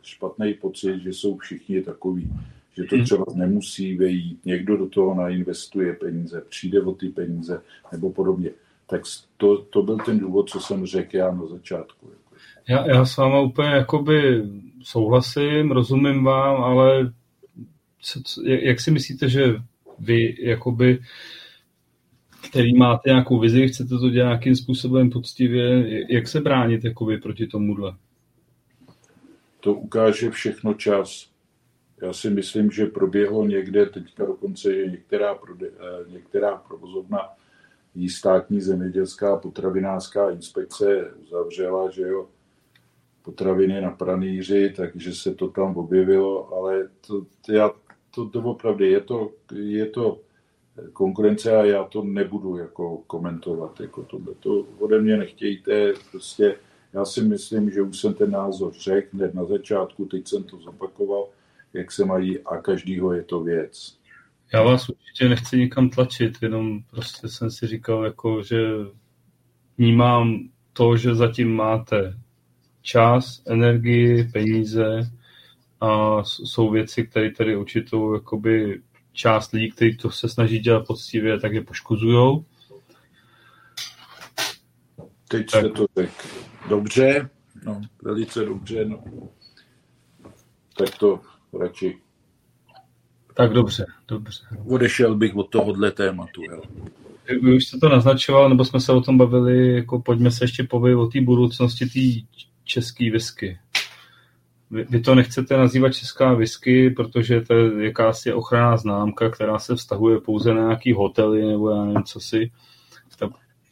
[0.01, 2.31] špatný, pocit, že jsou všichni takový,
[2.77, 3.05] že to hmm.
[3.05, 8.51] třeba nemusí vejít, někdo do toho nainvestuje peníze, přijde o ty peníze nebo podobně.
[8.87, 9.01] Tak
[9.37, 12.07] to, to byl ten důvod, co jsem řekl já na začátku.
[12.69, 14.43] Já, já s váma úplně jakoby
[14.83, 17.13] souhlasím, rozumím vám, ale
[18.01, 19.55] co, co, jak si myslíte, že
[19.99, 20.99] vy jakoby
[22.49, 27.47] který máte nějakou vizi, chcete to dělat nějakým způsobem poctivě, jak se bránit jakoby proti
[27.47, 27.95] tomuhle?
[29.59, 31.29] To ukáže všechno čas.
[32.01, 35.69] Já si myslím, že proběhlo někde, teďka dokonce je některá, eh,
[36.07, 37.19] některá provozovna
[37.95, 42.27] jí státní zemědělská potravinářská inspekce uzavřela, že jo,
[43.21, 47.71] potraviny na pranýři, takže se to tam objevilo, ale to, já,
[48.15, 50.19] to, to opravdu je to, je to
[50.93, 53.79] konkurence a já to nebudu jako komentovat.
[53.79, 56.55] Jako to, to ode mě nechtějte, prostě
[56.93, 60.57] já si myslím, že už jsem ten názor řekl hned na začátku, teď jsem to
[60.57, 61.27] zopakoval,
[61.73, 63.97] jak se mají a každýho je to věc.
[64.53, 68.57] Já vás určitě nechci nikam tlačit, jenom prostě jsem si říkal, jako, že
[69.77, 72.17] vnímám to, že zatím máte
[72.81, 75.11] čas, energii, peníze
[75.81, 78.81] a jsou věci, které tady určitou jakoby,
[79.13, 82.45] část lidí, kteří to se snaží dělat poctivě, tak je poškuzujou.
[85.27, 85.61] Teď tak.
[85.61, 86.13] jste to řekl
[86.69, 87.29] dobře,
[87.65, 89.03] no, velice dobře, no.
[90.77, 91.19] Tak to
[91.59, 91.97] radši.
[93.33, 94.43] Tak dobře, dobře.
[94.67, 96.41] Odešel bych od tohohle tématu.
[96.51, 96.61] Jo.
[97.41, 100.63] Vy už jste to naznačoval, nebo jsme se o tom bavili, jako pojďme se ještě
[100.63, 103.59] povědět o té budoucnosti té české whisky.
[104.71, 109.75] Vy, vy to nechcete nazývat česká whisky, protože to je jakási ochranná známka, která se
[109.75, 112.51] vztahuje pouze na nějaký hotely nebo já nevím, co si.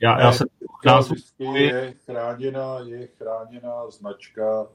[0.01, 0.45] Já, já se
[0.85, 1.15] názvu...
[1.55, 4.67] je chráněná, je chráněná značka,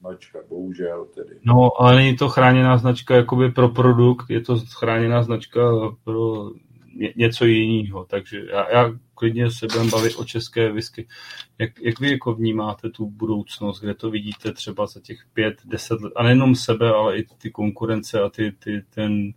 [0.00, 1.38] značka, bohužel tedy.
[1.44, 5.60] No, ale není to chráněná značka jakoby pro produkt, je to chráněná značka
[6.04, 6.50] pro
[7.16, 11.08] něco jiného, takže já, já klidně se budeme bavit o české whisky.
[11.58, 16.00] Jak, jak vy jako vnímáte tu budoucnost, kde to vidíte třeba za těch pět, deset
[16.00, 19.32] let, a nejenom sebe, ale i ty konkurence a ty, ty, ten,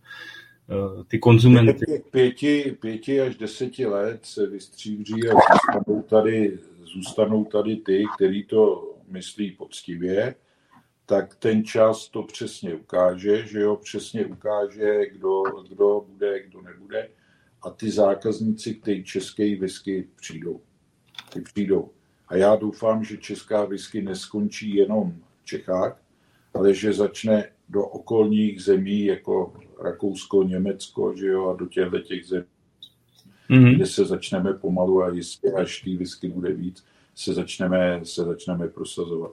[0.70, 2.04] eh, ty konzumenty.
[2.12, 8.94] Pěti, pěti až deseti let se vystříbří a zůstanou tady, zůstanou tady ty, kteří to
[9.08, 10.36] myslí poctivě,
[11.06, 17.10] tak ten čas to přesně ukáže, že jo, přesně ukáže, kdo, kdo bude, kdo nebude
[17.62, 20.62] a ty zákazníci, kteří české whisky přijdou.
[21.34, 21.90] Ty přijdou.
[22.28, 26.02] A já doufám, že česká whisky neskončí jenom v Čechách,
[26.54, 32.26] ale že začne do okolních zemí, jako Rakousko, Německo, že jo, a do těchto těch
[32.26, 32.46] zemí,
[33.50, 33.76] mm-hmm.
[33.76, 38.68] kde se začneme pomalu a jistě, až té whisky bude víc, se začneme, se začneme
[38.68, 39.32] prosazovat.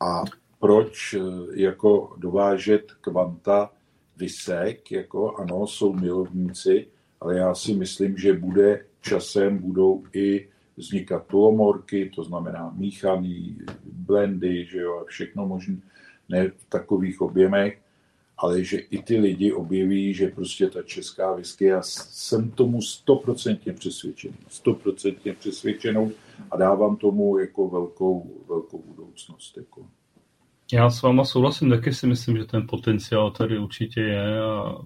[0.00, 0.24] A
[0.58, 1.20] proč eh,
[1.54, 3.70] jako dovážet kvanta
[4.16, 6.86] vysek, jako ano, jsou milovníci,
[7.20, 14.64] ale já si myslím, že bude časem budou i vznikat tulomorky, to znamená míchaný, blendy,
[14.64, 15.76] že jo, všechno možné,
[16.28, 17.78] ne v takových objemech,
[18.38, 23.72] ale že i ty lidi objeví, že prostě ta česká whisky, já jsem tomu stoprocentně
[23.72, 26.12] přesvědčený, stoprocentně přesvědčenou
[26.50, 29.56] a dávám tomu jako velkou, velkou budoucnost.
[29.56, 29.86] Jako.
[30.72, 34.78] Já s váma souhlasím, taky si myslím, že ten potenciál tady určitě je a.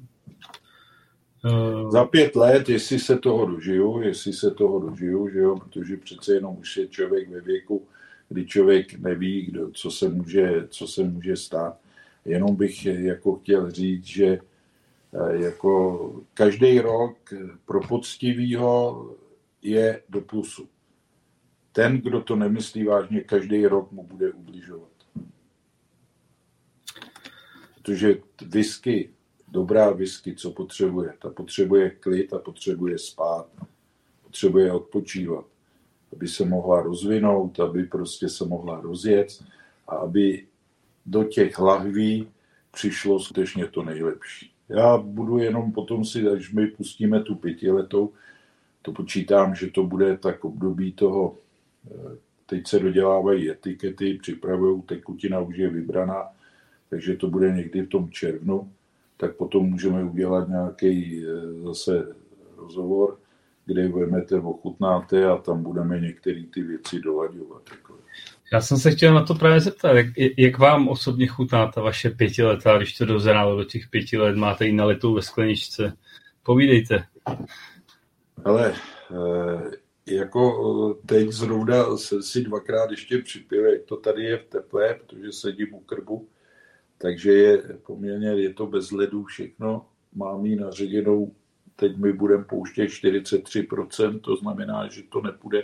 [1.89, 6.35] Za pět let, jestli se toho dožiju, jestli se toho dožiju, že jo, protože přece
[6.35, 7.87] jenom už je člověk ve věku,
[8.29, 11.79] kdy člověk neví, kdo, co, se může, co se může stát.
[12.25, 17.17] Jenom bych jako chtěl říct, že eh, jako každý rok
[17.67, 19.11] pro poctivýho
[19.62, 20.69] je do plusu.
[21.73, 24.91] Ten, kdo to nemyslí vážně, každý rok mu bude ubližovat.
[27.75, 29.11] Protože whisky
[29.53, 31.13] dobrá whisky, co potřebuje.
[31.23, 33.47] Ta potřebuje klid a potřebuje spát.
[34.23, 35.45] Potřebuje odpočívat,
[36.13, 39.45] aby se mohla rozvinout, aby prostě se mohla rozjet
[39.89, 40.47] a aby
[41.07, 42.29] do těch lahví
[42.73, 44.53] přišlo skutečně to nejlepší.
[44.69, 48.13] Já budu jenom potom si, až my pustíme tu pětiletou,
[48.83, 51.37] to počítám, že to bude tak období toho,
[51.87, 52.17] eh,
[52.47, 56.29] teď se dodělávají etikety, připravují, tekutina už je vybraná,
[56.91, 58.73] takže to bude někdy v tom červnu
[59.17, 62.07] tak potom můžeme udělat nějaký eh, zase
[62.57, 63.19] rozhovor,
[63.67, 67.63] kde vezmete, ochutnáte a tam budeme některé ty věci dolaďovat.
[67.71, 67.95] Jako.
[68.53, 70.07] Já jsem se chtěl na to právě zeptat, jak,
[70.39, 74.67] jak vám osobně chutná ta vaše pětiletá, když to dozrálo do těch pěti let, máte
[74.67, 75.93] ji nalitou ve skleničce.
[76.43, 77.05] Povídejte.
[78.45, 78.75] Ale
[79.11, 79.71] eh,
[80.07, 80.41] jako
[80.91, 85.33] eh, teď zrovna se si dvakrát ještě připil, jak to tady je v teple, protože
[85.33, 86.29] sedím u krbu,
[87.03, 89.87] takže je poměrně, je to bez ledu všechno.
[90.15, 91.33] Mám ji naředěnou,
[91.77, 95.63] teď my budeme pouštět 43%, to znamená, že to nepůjde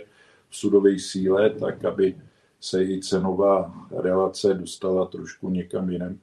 [0.49, 2.15] v sudové síle, tak aby
[2.59, 6.19] se i cenová relace dostala trošku někam jinam,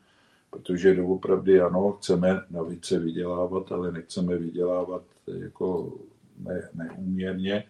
[0.51, 5.99] protože doopravdy ano, chceme na více vydělávat, ale nechceme vydělávat jako
[6.39, 7.65] ne, neúměrně,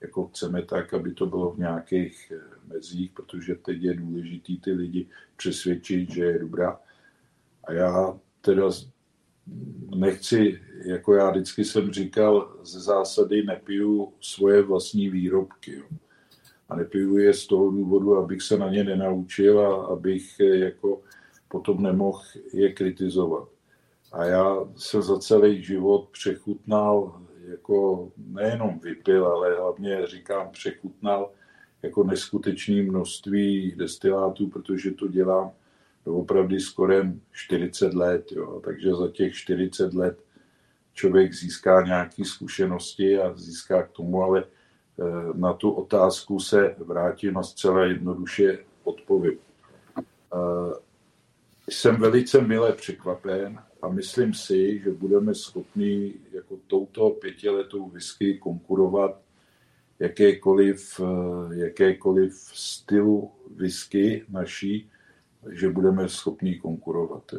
[0.00, 2.32] jako chceme tak, aby to bylo v nějakých
[2.66, 6.80] mezích, protože teď je důležitý ty lidi přesvědčit, že je dobrá
[7.64, 8.70] a já teda
[9.96, 15.72] nechci, jako já vždycky jsem říkal, ze zásady nepiju svoje vlastní výrobky.
[15.72, 15.84] Jo.
[16.68, 21.02] A nepiju je z toho důvodu, abych se na ně nenaučil a abych jako
[21.48, 23.48] potom nemohl je kritizovat.
[24.12, 31.30] A já se za celý život přechutnal, jako nejenom vypil, ale hlavně říkám přechutnal
[31.84, 35.50] jako neskutečné množství destilátů, protože to dělám
[36.04, 36.94] opravdu skoro
[37.32, 38.32] 40 let.
[38.32, 38.60] Jo.
[38.64, 40.18] Takže za těch 40 let
[40.92, 44.44] člověk získá nějaké zkušenosti a získá k tomu, ale
[45.34, 49.38] na tu otázku se vrátím a zcela jednoduše odpovím.
[51.68, 59.23] Jsem velice milé překvapen a myslím si, že budeme schopni jako touto pětiletou whisky konkurovat
[60.04, 61.00] jakékoliv,
[61.52, 64.90] jakékoliv stylu whisky naší,
[65.52, 67.34] že budeme schopni konkurovat.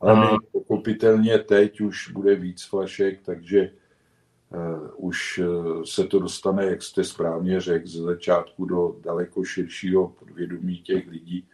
[0.00, 3.70] Ale my pochopitelně teď už bude víc flašek, takže
[4.48, 10.08] uh, už uh, se to dostane, jak jste správně řekl, ze začátku do daleko širšího
[10.08, 11.48] podvědomí těch lidí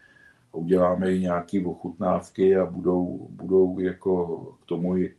[0.53, 5.15] a uděláme i nějaké ochutnávky a budou, budou jako k tomu i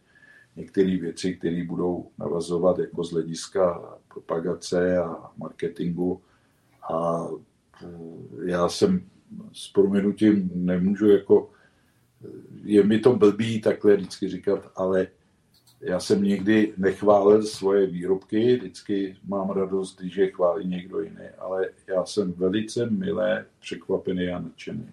[0.56, 3.82] některé věci, které budou navazovat jako z hlediska
[4.14, 6.22] propagace a marketingu.
[6.94, 7.28] A
[7.84, 7.88] eh,
[8.46, 9.04] já jsem
[9.54, 11.50] s proměnutím nemůžu jako,
[12.64, 15.08] je mi to blbý takhle vždycky říkat, ale
[15.82, 21.70] já jsem nikdy nechválil svoje výrobky, vždycky mám radost, když je chválí někdo jiný, ale
[21.88, 24.90] já jsem velice milé překvapený a nadšený.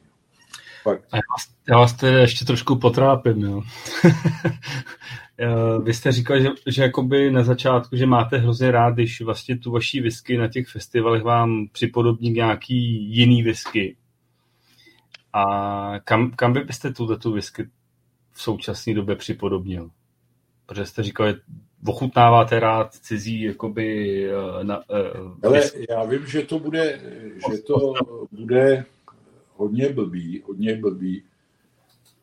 [0.89, 1.01] Pak...
[1.13, 3.63] A já vás, já vás tedy ještě trošku potrápím, jo.
[5.83, 9.71] Vy jste říkal, že, že jakoby na začátku, že máte hrozně rád, když vlastně tu
[9.71, 13.97] vaší whisky na těch festivalech vám připodobní nějaký jiný whisky.
[15.33, 15.45] A
[16.05, 17.69] kam, kam by byste tuto tu whisky
[18.33, 19.91] v současné době připodobnil?
[20.67, 21.35] Protože jste říkal, že
[21.87, 24.25] ochutnáváte rád cizí, jakoby...
[24.31, 24.85] Eh, na, uh,
[25.43, 27.01] Ale já vím, že to bude,
[27.51, 27.93] že to
[28.33, 28.85] bude
[29.59, 31.23] hodně blbý, hodně blbý,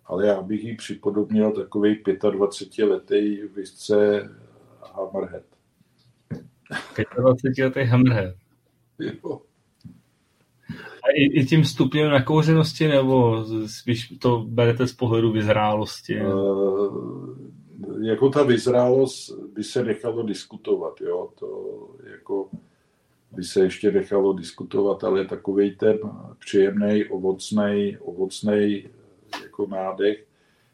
[0.06, 4.30] ale já bych ji připodobnil takový 25 letý visce
[4.94, 5.44] Hammerhead.
[7.18, 8.36] 25 letý Hammerhead.
[9.00, 9.42] Jo.
[11.04, 16.22] A i, i tím stupněm nakouřenosti, nebo spíš to berete z pohledu vyzrálosti?
[16.22, 17.38] Uh,
[18.02, 21.76] jako ta vyzrálost by se nechalo diskutovat, jo, to
[22.12, 22.50] jako
[23.36, 26.00] by se ještě nechalo diskutovat, ale takový ten
[26.40, 28.88] příjemný, ovocný, ovocný
[29.44, 30.26] jako nádech,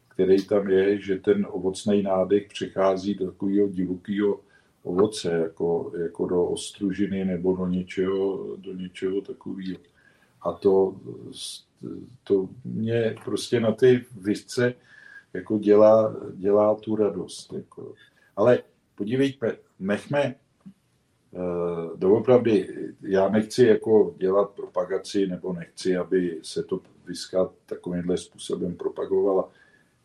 [0.08, 4.40] který tam je, že ten ovocný nádech přechází do takového divokého
[4.82, 9.78] ovoce, jako, jako do ostružiny nebo do něčeho, do něčeho takového.
[10.42, 10.96] A to,
[12.24, 14.74] to mě prostě na ty visce
[15.34, 17.52] jako dělá, dělá tu radost.
[17.52, 17.94] Jako.
[18.36, 18.58] Ale
[18.94, 20.34] podívejte, nechme
[21.96, 22.68] doopravdy,
[23.02, 29.48] já nechci jako dělat propagaci, nebo nechci, aby se to viska takovýmhle způsobem propagovala.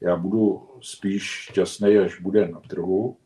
[0.02, 3.18] Já budu spíš šťastný, až bude na trhu,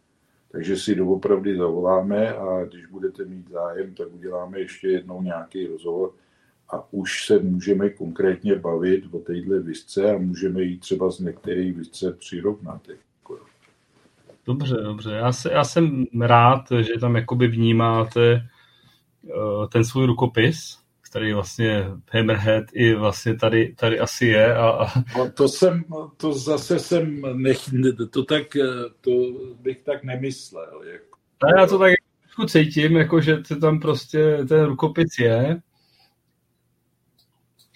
[0.52, 6.12] takže si doopravdy zavoláme a když budete mít zájem, tak uděláme ještě jednou nějaký rozhovor
[6.70, 11.72] a už se můžeme konkrétně bavit o téhle visce a můžeme jí třeba z některé
[11.72, 12.88] visce přirovnat.
[14.45, 15.11] Dobře, dobře.
[15.11, 18.48] Já, se, já jsem rád, že tam jakoby vnímáte
[19.24, 20.78] uh, ten svůj rukopis,
[21.10, 24.56] který vlastně Hammerhead i vlastně tady, tady asi je.
[24.56, 24.86] A, a...
[25.18, 25.84] No, to jsem,
[26.18, 27.60] to zase jsem, nech,
[28.10, 28.44] to tak,
[29.02, 29.11] to
[29.61, 30.84] bych tak nemyslel.
[30.84, 31.18] Jako.
[31.42, 31.92] A já to tak
[32.48, 35.61] cítím, jako že to tam prostě ten rukopis je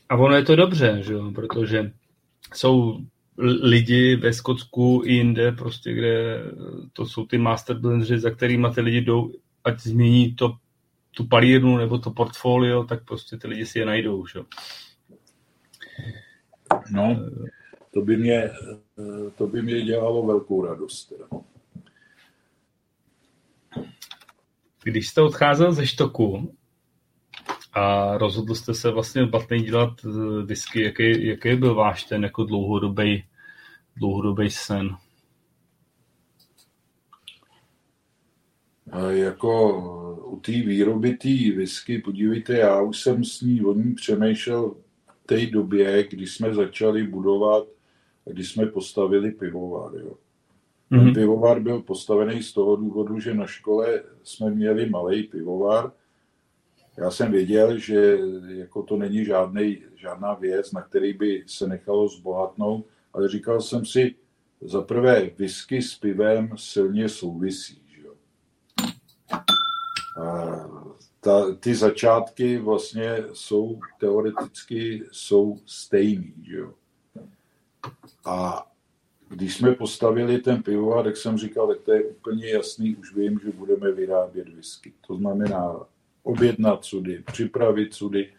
[0.09, 1.31] a ono je to dobře, že jo?
[1.35, 1.91] protože
[2.53, 2.99] jsou
[3.37, 6.43] lidi ve Skotsku i jinde, prostě, kde
[6.93, 9.31] to jsou ty master blendři, za kterými ty lidi jdou,
[9.63, 10.57] ať změní to,
[11.11, 14.27] tu palírnu nebo to portfolio, tak prostě ty lidi si je najdou.
[14.27, 14.39] Že?
[16.91, 17.29] No,
[17.93, 18.49] to by, mě,
[19.37, 21.05] to by mě dělalo velkou radost.
[21.05, 21.25] Teda.
[24.83, 26.55] Když jste odcházel ze Štoku,
[27.75, 30.83] a rozhodl jste se vlastně v dělat eh, whisky.
[30.83, 33.23] Jaký, jaký byl váš ten jako dlouhodobý,
[33.97, 34.95] dlouhodobý sen?
[38.91, 39.79] A jako
[40.25, 45.25] u té výroby té whisky, podívejte, já už jsem s ní o ní přemýšlel v
[45.25, 47.67] té době, kdy jsme začali budovat,
[48.25, 49.91] když jsme postavili pivovar.
[49.95, 50.17] Jo.
[50.91, 51.13] Mm-hmm.
[51.13, 55.91] pivovar byl postavený z toho důvodu, že na škole jsme měli malý pivovar,
[56.97, 58.17] já jsem věděl, že
[58.47, 63.85] jako to není žádnej, žádná věc, na který by se nechalo zbohatnout, ale říkal jsem
[63.85, 64.15] si,
[64.61, 67.81] za prvé, whisky s pivem silně souvisí.
[67.87, 68.13] Že jo?
[70.21, 70.69] A
[71.19, 76.33] ta, ty začátky vlastně jsou teoreticky jsou stejný.
[76.43, 76.73] Že jo?
[78.25, 78.67] A
[79.29, 83.39] když jsme postavili ten pivovar, tak jsem říkal, tak to je úplně jasný, už vím,
[83.43, 84.93] že budeme vyrábět whisky.
[85.07, 85.85] To znamená
[86.25, 88.33] objednat sudy, připravit sudy,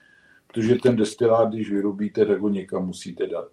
[0.46, 3.48] protože ten destilát, když vyrobíte, tak ho někam musíte dát.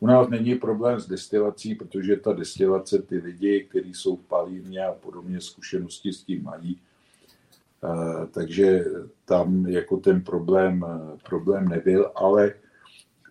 [0.00, 4.84] U nás není problém s destilací, protože ta destilace, ty lidi, kteří jsou v palírně
[4.84, 6.80] a podobně zkušenosti s tím mají,
[7.84, 8.84] eh, takže
[9.24, 10.84] tam jako ten problém,
[11.28, 12.54] problém nebyl, ale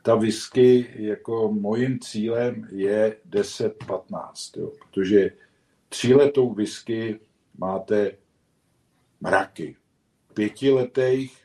[0.02, 5.32] ta whisky, jako mojím cílem je 10-15, protože
[5.90, 7.20] tříletou whisky
[7.58, 8.12] máte
[9.22, 9.76] mraky.
[10.38, 11.38] Pětiletých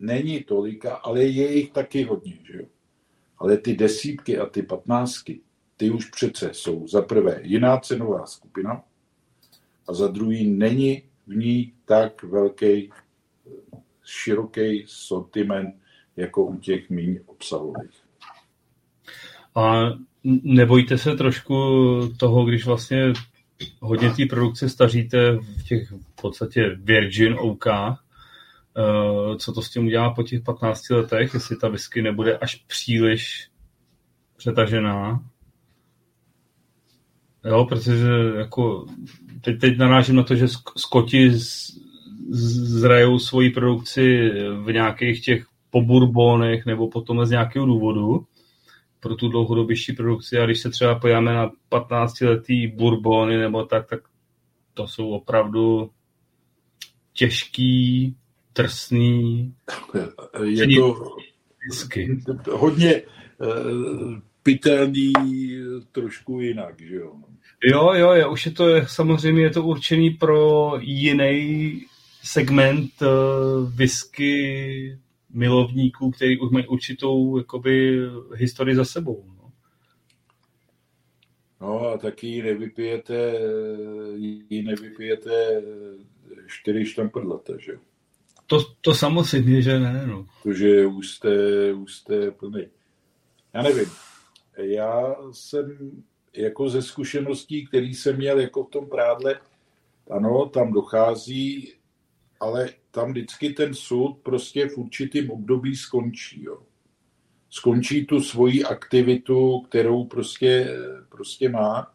[0.00, 2.66] není tolika, ale je jich taky hodně, že jo.
[3.38, 5.40] Ale ty desítky a ty patnáctky,
[5.76, 8.82] ty už přece jsou za prvé jiná cenová skupina
[9.88, 12.90] a za druhý není v ní tak velký,
[14.04, 15.74] široký sortiment
[16.16, 18.04] jako u těch méně obsahových.
[19.54, 19.82] A
[20.42, 21.54] nebojíte se trošku
[22.16, 23.12] toho, když vlastně
[23.80, 28.03] hodně té produkce staříte v těch v podstatě Virgin OK, eh,
[29.38, 33.50] co to s tím udělá po těch 15 letech, jestli ta whisky nebude až příliš
[34.36, 35.24] přetažená.
[37.44, 38.86] Jo, protože jako
[39.40, 40.46] teď, teď narážím na to, že
[40.76, 41.30] Skoti
[42.30, 44.30] zrajou svoji produkci
[44.64, 48.26] v nějakých těch poburbonech nebo potom z nějakého důvodu
[49.00, 54.00] pro tu dlouhodobější produkci a když se třeba pojáme na 15-letý bourbony nebo tak, tak
[54.74, 55.90] to jsou opravdu
[57.12, 58.16] těžký,
[58.54, 59.54] trsný.
[60.44, 61.16] Je to
[61.68, 62.20] whisky.
[62.50, 65.12] hodně uh, pitelný
[65.92, 67.12] trošku jinak, že jo?
[67.64, 71.82] Jo, jo, jo, už je to, samozřejmě je to určený pro jiný
[72.22, 73.08] segment uh,
[73.72, 74.98] whisky
[75.30, 78.00] milovníků, kteří už mají určitou jakoby,
[78.34, 79.24] historii za sebou.
[79.26, 79.52] No.
[81.60, 83.40] no a taky ji nevypijete,
[84.48, 85.62] ji nevypijete
[86.46, 87.72] čtyři štamprlata, že
[88.46, 90.26] to, to samozřejmě, že ne, no.
[90.42, 92.66] Protože už jste, už jste plný.
[93.54, 93.90] Já nevím.
[94.56, 95.90] Já jsem
[96.36, 99.40] jako ze zkušeností, který jsem měl jako v tom prádle,
[100.10, 101.72] ano, tam dochází,
[102.40, 106.42] ale tam vždycky ten soud prostě v určitém období skončí.
[106.44, 106.58] Jo.
[107.50, 110.76] Skončí tu svoji aktivitu, kterou prostě,
[111.08, 111.93] prostě má.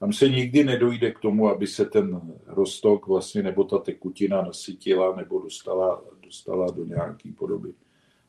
[0.00, 5.16] Tam se nikdy nedojde k tomu, aby se ten rostok vlastně nebo ta tekutina nasytila
[5.16, 7.74] nebo dostala, dostala do nějaké podoby.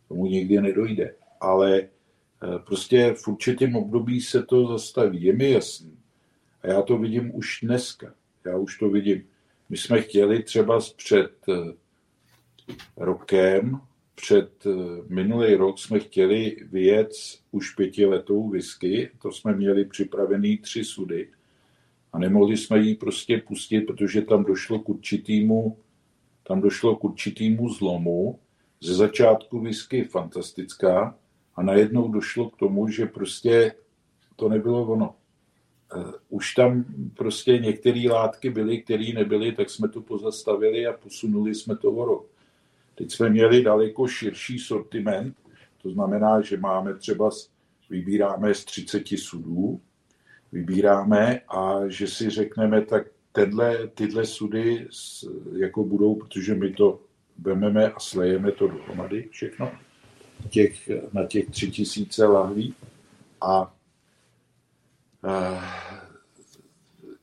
[0.07, 1.15] Tomu nikdy nedojde.
[1.41, 5.23] Ale eh, prostě v určitém období se to zastaví.
[5.23, 5.98] Je mi jasný.
[6.61, 8.14] A já to vidím už dneska.
[8.45, 9.23] Já už to vidím.
[9.69, 11.73] My jsme chtěli třeba před eh,
[12.98, 13.81] rokem,
[14.15, 14.69] před eh,
[15.07, 17.09] minulý rok jsme chtěli vyjet
[17.51, 21.30] už pětiletou whisky, to jsme měli připravený tři sudy
[22.13, 25.77] a nemohli jsme ji prostě pustit, protože tam došlo k určitýmu,
[26.43, 28.39] tam došlo k určitýmu zlomu.
[28.81, 31.15] Ze začátku whisky fantastická
[31.55, 33.75] a najednou došlo k tomu, že prostě
[34.35, 35.15] to nebylo ono.
[35.95, 36.85] Eh, už tam
[37.17, 42.05] prostě některé látky byly, které nebyly, tak jsme to pozastavili a posunuli jsme to o
[42.05, 42.25] rok.
[42.95, 45.35] Teď jsme měli daleko širší sortiment,
[45.81, 47.29] to znamená, že máme třeba,
[47.89, 49.81] vybíráme z 30 sudů,
[50.51, 54.87] vybíráme a že si řekneme, tak tenhle, tyhle sudy
[55.57, 56.99] jako budou, protože my to
[57.37, 59.71] vememe a slejeme to dohromady všechno
[60.49, 62.75] těch, na těch tři tisíce lahví
[63.41, 63.75] a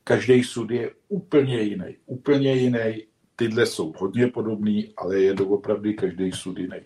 [0.03, 1.95] každý sud je úplně jiný.
[2.05, 3.03] Úplně jiný.
[3.35, 6.79] Tyhle jsou hodně podobný, ale je doopravdy každý sud jiný.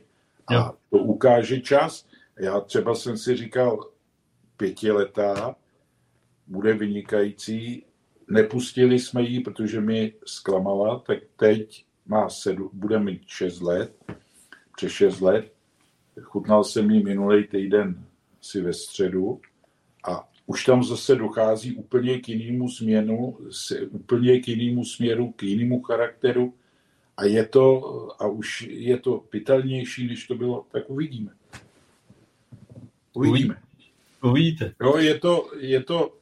[0.58, 2.06] A to ukáže čas.
[2.40, 3.90] Já třeba jsem si říkal,
[4.58, 5.56] pětiletá
[6.52, 7.84] bude vynikající.
[8.30, 13.96] Nepustili jsme ji, protože mi zklamala, tak teď má sedm, bude mít 6 let,
[14.76, 15.54] přes 6 let.
[16.22, 18.06] Chutnal jsem ji minulý týden
[18.42, 19.42] si ve středu
[20.10, 23.38] a už tam zase dochází úplně k jinému směnu,
[23.90, 26.54] úplně k jinému směru, k jinému charakteru
[27.18, 27.84] a je to,
[28.20, 31.32] a už je to pitelnější, než to bylo, tak uvidíme.
[33.14, 33.62] Uvidíme.
[34.24, 34.74] Uvidíte.
[34.82, 36.21] Jo, je to, je to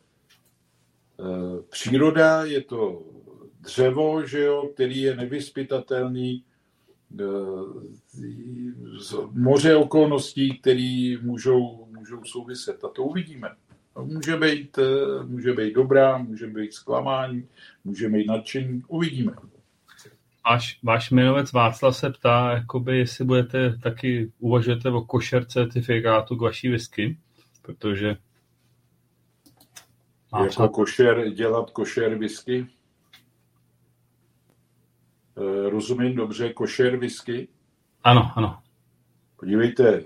[1.69, 3.03] příroda, je to
[3.61, 6.43] dřevo, že jo, který je nevyspytatelný,
[7.21, 7.83] uh,
[9.31, 12.83] moře okolností, které můžou, můžou souviset.
[12.83, 13.49] A to uvidíme.
[14.03, 17.47] Může být, eh, může být dobrá, může být zklamání,
[17.83, 19.31] může být nadšení, uvidíme.
[20.49, 26.41] Váš, váš jmenovec Václav se ptá, jakoby, jestli budete taky uvažujete o košer certifikátu k
[26.41, 27.17] vaší whisky,
[27.61, 28.17] protože
[30.43, 32.67] jako košer, dělat košer whisky?
[35.37, 37.47] Eh, rozumím dobře, košer whisky?
[38.03, 38.59] Ano, ano.
[39.39, 40.03] Podívejte,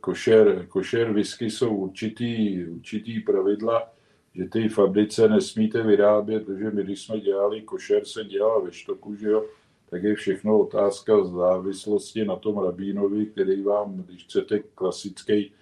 [0.00, 3.90] košer, košer whisky jsou určitý, určitý pravidla,
[4.34, 9.14] že ty fabrice nesmíte vyrábět, protože my, když jsme dělali košer, se dělal ve štoku,
[9.14, 9.44] že jo,
[9.90, 15.52] tak je všechno otázka závislosti na tom rabínovi, který vám, když chcete klasický,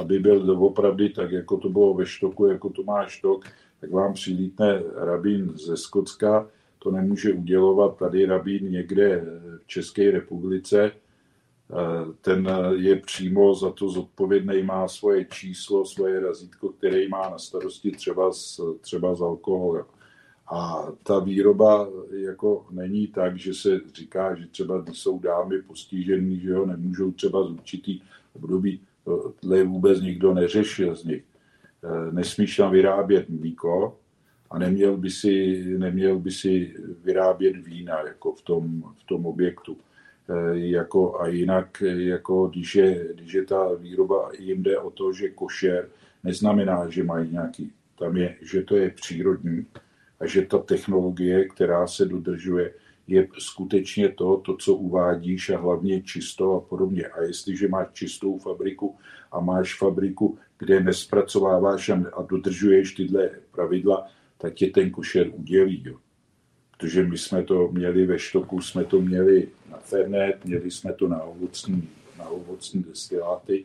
[0.00, 3.44] aby byl doopravdy tak, jako to bylo ve štoku, jako to má štok,
[3.80, 9.24] tak vám přilítne rabín ze Skotska, to nemůže udělovat tady rabín někde
[9.58, 10.92] v České republice,
[12.20, 17.90] ten je přímo za to zodpovědný, má svoje číslo, svoje razítko, které má na starosti
[17.90, 19.84] třeba z, třeba z alkoholem.
[20.52, 26.50] A ta výroba jako není tak, že se říká, že třeba jsou dámy postižený, že
[26.50, 28.00] jo, nemůžou třeba z určitý
[28.36, 31.22] období, tohle vůbec nikdo neřešil z nich.
[31.84, 33.98] E, nesmíš tam vyrábět mlíko
[34.50, 36.74] a neměl by si, neměl by si
[37.04, 39.76] vyrábět vína jako v tom, v tom objektu.
[40.28, 45.12] E, jako, a jinak, jako když, je, když je ta výroba, jim jde o to,
[45.12, 45.88] že košer
[46.24, 49.66] neznamená, že mají nějaký, tam je, že to je přírodní,
[50.20, 52.74] a že ta technologie, která se dodržuje,
[53.06, 57.06] je skutečně to, to, co uvádíš a hlavně čisto a podobně.
[57.06, 58.96] A jestliže máš čistou fabriku
[59.32, 64.06] a máš fabriku, kde nespracováváš a dodržuješ tyhle pravidla,
[64.38, 65.82] tak tě ten košer udělí.
[65.86, 65.96] Jo.
[66.76, 71.08] Protože my jsme to měli ve štoku, jsme to měli na Fernet, měli jsme to
[71.08, 73.64] na ovocní, na ovocní destiláty,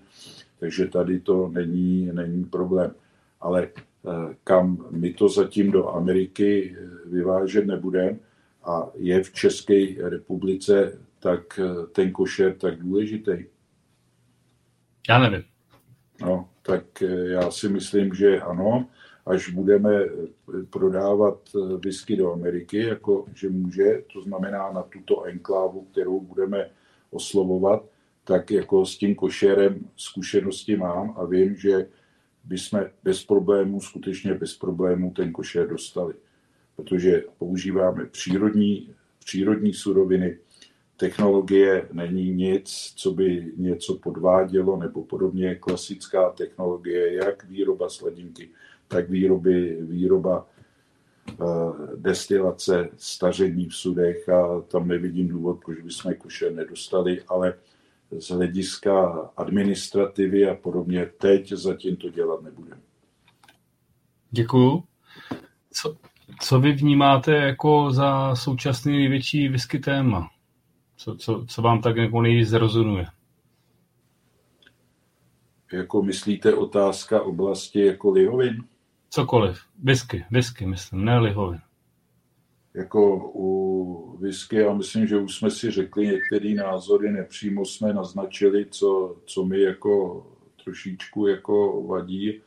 [0.59, 2.95] takže tady to není, není problém.
[3.42, 3.69] Ale
[4.06, 8.19] Eh, kam my to zatím do Ameriky eh, vyvážet nebudeme
[8.64, 13.46] a je v České republice tak eh, ten košer tak důležitý?
[15.10, 15.44] Já nevím.
[16.22, 18.88] No, tak já si myslím, že ano,
[19.26, 19.92] až budeme
[20.70, 21.40] prodávat
[21.84, 26.70] whisky do Ameriky, jako že může, to znamená na tuto enklávu, kterou budeme
[27.12, 27.84] oslovovat,
[28.24, 31.88] tak jako s tím košerem zkušenosti mám a vím, že
[32.44, 36.14] by jsme bez problémů, skutečně bez problémů ten košer dostali.
[36.80, 40.38] Protože používáme přírodní, přírodní suroviny,
[40.98, 45.56] technologie není nic, co by něco podvádělo nebo podobně.
[45.56, 48.49] Klasická technologie, jak výroba sladinky,
[48.88, 50.48] tak výroby, výroba
[51.40, 57.53] uh, destilace, staření v sudech a tam nevidím důvod, proč bychom košer nedostali, ale
[58.19, 62.82] z hlediska administrativy a podobně teď zatím to dělat nebudeme.
[64.32, 64.83] Děkuju.
[65.72, 65.98] Co,
[66.40, 70.30] co vy vnímáte jako za současný největší whisky téma?
[70.98, 73.06] Co, co, co vám tak jako nejvíc rezonuje?
[75.74, 78.64] Jako myslíte otázka oblasti jako lihovin?
[79.09, 79.59] Cokoliv.
[79.83, 81.59] Whisky, whisky myslím, ne lihovin
[82.74, 88.66] jako u whisky, já myslím, že už jsme si řekli některé názory, nepřímo jsme naznačili,
[88.66, 90.25] co, co mi jako
[90.64, 92.41] trošičku jako vadí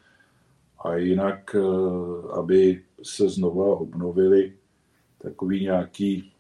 [0.85, 1.61] a jinak, eh,
[2.33, 4.53] aby se znova obnovili
[5.19, 6.33] takový nějaký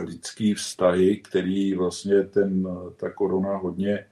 [0.00, 4.06] lidský vztahy, který vlastně ten, ta korona hodně,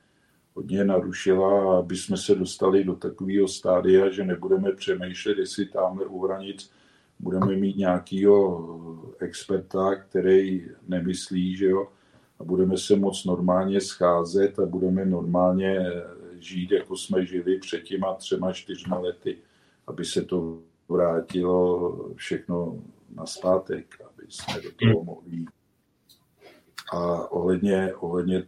[0.54, 6.26] hodně narušila, aby jsme se dostali do takového stádia, že nebudeme přemýšlet, jestli tamhle u
[6.26, 6.70] hranic
[7.18, 8.68] budeme mít nějakého
[9.18, 11.88] experta, který nemyslí, že jo,
[12.38, 15.80] a budeme se moc normálně scházet a budeme normálně
[16.42, 19.38] žít, jako jsme žili před těma třema, čtyřma lety,
[19.86, 22.82] aby se to vrátilo všechno
[23.14, 25.44] na zpátek, aby jsme do toho mohli
[26.92, 28.42] A ohledně, ohledně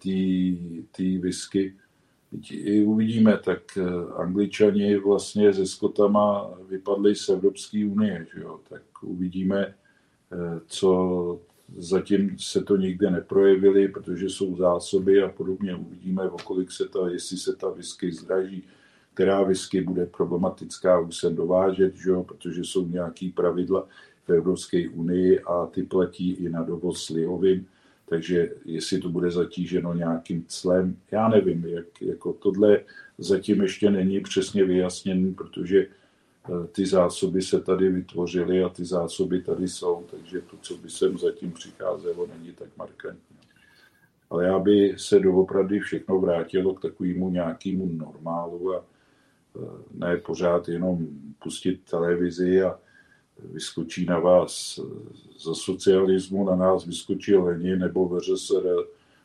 [0.97, 1.75] té whisky,
[2.51, 3.83] i uvidíme, tak eh,
[4.17, 8.61] angličani vlastně se Skotama vypadli z Evropské unie, že jo?
[8.69, 9.67] tak uvidíme,
[10.33, 11.41] eh, co
[11.77, 15.75] zatím se to nikde neprojevili, protože jsou zásoby a podobně.
[15.75, 18.65] Uvidíme, o kolik se ta, jestli se ta whisky zdraží,
[19.15, 22.25] která whisky bude problematická už se dovážet, že jo?
[22.25, 23.89] protože jsou nějaký pravidla
[24.27, 27.67] v Evropské unii a ty platí i na dovoz lihovin
[28.11, 32.81] takže jestli to bude zatíženo nějakým clem, já nevím, jak, jako tohle
[33.19, 35.87] zatím ještě není přesně vyjasněné, protože
[36.73, 41.19] ty zásoby se tady vytvořily a ty zásoby tady jsou, takže to, co by sem
[41.19, 43.37] zatím přicházelo, není tak markantní.
[44.31, 48.85] Ale já by se doopravdy všechno vrátilo k takovému nějakému normálu a
[49.57, 49.61] eh,
[49.95, 51.09] ne pořád jenom
[51.43, 52.79] pustit televizi a
[53.53, 54.81] vyskočí na vás
[55.45, 58.77] za socialismu, na nás vyskočí Lenin nebo VŘSR,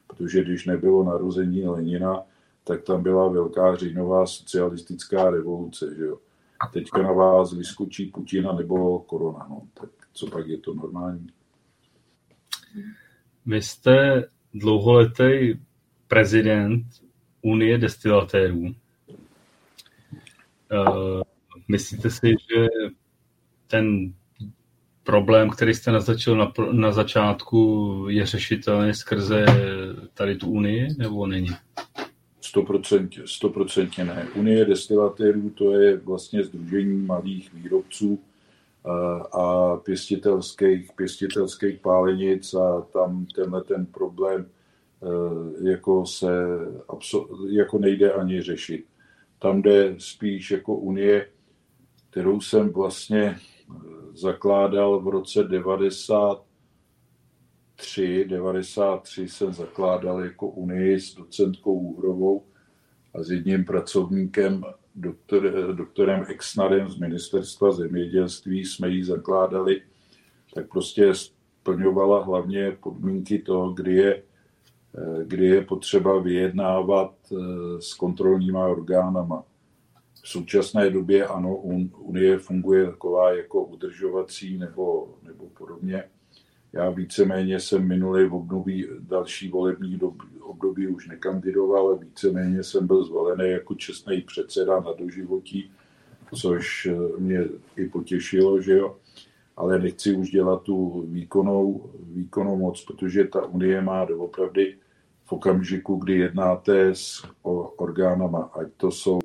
[0.07, 2.23] protože když nebylo narození Lenina,
[2.63, 5.95] tak tam byla velká říjnová socialistická revoluce.
[5.95, 6.17] Že jo?
[6.59, 9.47] A teďka na vás vyskočí Putina nebo korona.
[9.49, 9.61] No.
[9.73, 11.27] Tak co pak je to normální?
[13.45, 15.53] Vy jste dlouholetý
[16.07, 16.85] prezident
[17.41, 18.59] Unie destilatérů.
[18.59, 18.73] Uh,
[21.67, 22.67] myslíte si, že
[23.67, 24.13] ten
[25.03, 29.45] problém, který jste naznačil na, na začátku, je řešitelný skrze
[30.13, 31.49] tady tu Unii, nebo není?
[32.63, 34.27] 100%, ne.
[34.35, 38.19] Unie destilatérů to je vlastně združení malých výrobců
[39.31, 46.31] a pěstitelských, pěstitelských pálenic a tam tenhle ten problém e, jako se
[47.49, 48.85] jako nejde ani řešit.
[49.39, 51.27] Tam jde spíš jako Unie,
[52.09, 53.37] kterou jsem vlastně e,
[54.13, 55.43] zakládal v roce
[57.77, 62.43] 93, 93 jsem zakládal jako Unii s docentkou Úhrovou
[63.13, 64.63] a s jedním pracovníkem
[64.95, 69.81] doktor, doktorem Exnadem z ministerstva zemědělství jsme ji zakládali,
[70.53, 74.23] tak prostě splňovala hlavně podmínky toho, kdy je,
[75.23, 77.35] kdy je potřeba vyjednávat eh,
[77.81, 79.43] s kontrolníma orgánama.
[80.23, 81.55] V současné době ano,
[81.97, 86.03] Unie funguje taková jako udržovací nebo, nebo podobně.
[86.75, 89.99] Já víceméně jsem minulý v období, další volební
[90.41, 95.71] období už nekandidoval, ale víceméně jsem byl zvolený jako čestný předseda na doživotí,
[96.35, 97.43] což eh, mě
[97.75, 98.97] i potěšilo, že jo.
[99.57, 104.77] Ale nechci už dělat tu výkonnou, výkonnou moc, protože ta Unie má doopravdy
[105.25, 107.25] v okamžiku, kdy jednáte s
[107.77, 109.19] orgánama, ať to jsou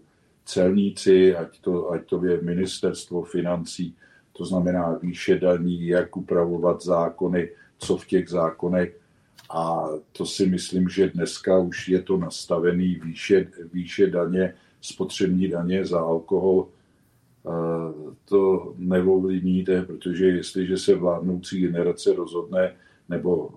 [0.45, 3.97] celníci, ať to, ať to je ministerstvo financí,
[4.41, 8.97] to znamená výše daní, jak upravovat zákony, co v těch zákonech.
[9.53, 15.85] A to si myslím, že dneska už je to nastavený výše, výše daně, spotřební daně
[15.85, 16.69] za alkohol.
[18.25, 22.73] To neovlivníte, protože jestliže se vládnoucí generace rozhodne,
[23.09, 23.51] nebo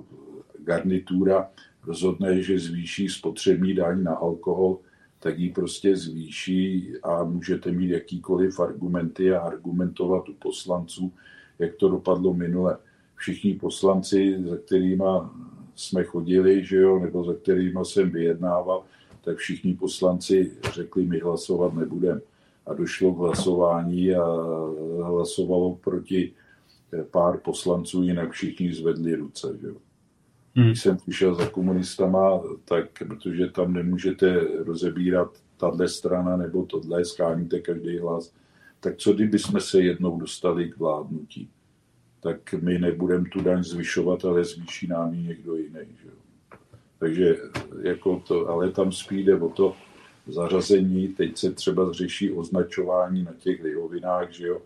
[0.63, 1.49] garnitura
[1.87, 4.77] rozhodne, že zvýší spotřební daň na alkohol,
[5.23, 11.11] tak ji prostě zvýší a můžete mít jakýkoliv argumenty a argumentovat u poslanců,
[11.59, 12.77] jak to dopadlo minule.
[13.15, 15.03] Všichni poslanci, za kterými
[15.75, 18.83] jsme chodili, že jo, nebo za kterými jsem vyjednával,
[19.23, 22.21] tak všichni poslanci řekli, my hlasovat nebudeme.
[22.65, 24.25] A došlo k hlasování a
[25.03, 26.33] hlasovalo proti
[27.11, 29.57] pár poslanců, jinak všichni zvedli ruce.
[29.61, 29.75] Že jo.
[30.55, 30.65] Hmm.
[30.65, 37.59] Když jsem přišel za komunistama, tak protože tam nemůžete rozebírat tahle strana nebo tohle, scháníte
[37.59, 38.33] každý hlas,
[38.79, 41.49] tak co kdyby jsme se jednou dostali k vládnutí?
[42.19, 45.87] Tak my nebudeme tu daň zvyšovat, ale zvýší nám ji někdo jiný.
[46.03, 46.09] Že?
[46.99, 47.37] Takže
[47.81, 49.75] jako to, ale tam spíš jde o to
[50.27, 54.61] zařazení, teď se třeba řeší označování na těch lihovinách, že jo,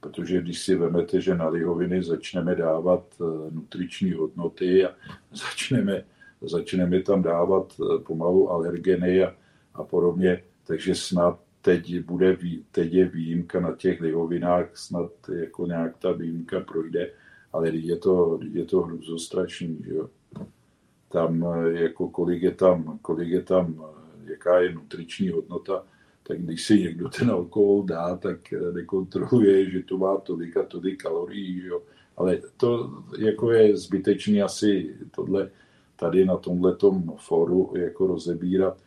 [0.00, 4.90] protože když si vemete, že na lihoviny začneme dávat eh, nutriční hodnoty a
[5.32, 6.04] začneme,
[6.40, 9.34] začneme tam dávat eh, pomalu alergeny a,
[9.74, 12.36] a podobně, takže snad teď, bude,
[12.72, 17.10] teď je výjimka na těch lihovinách, snad jako nějak ta výjimka projde,
[17.52, 20.08] ale je to, je to hruzostrašný, že jo.
[21.08, 23.84] Tam eh, jako kolik je tam, kolik je tam,
[24.24, 25.84] jaká je nutriční hodnota,
[26.30, 30.62] tak když si někdo ten alkohol dá, tak eh, nekontroluje, že to má tolik a
[30.62, 31.82] tolik kalorií, jo.
[32.16, 35.50] Ale to jako je zbytečný asi tohle
[35.96, 36.76] tady na tomhle
[37.16, 38.78] fóru jako rozebírat.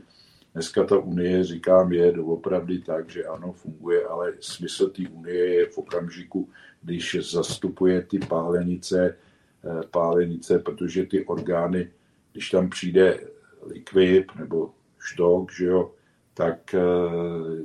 [0.54, 5.66] Dneska ta unie, říkám, je doopravdy tak, že ano, funguje, ale smysl té unie je
[5.66, 6.50] v okamžiku,
[6.82, 9.18] když zastupuje ty pálenice,
[9.64, 11.92] eh, pálenice, protože ty orgány,
[12.32, 13.20] když tam přijde
[13.66, 15.92] likvid nebo štok, že jo,
[16.34, 16.80] tak eh,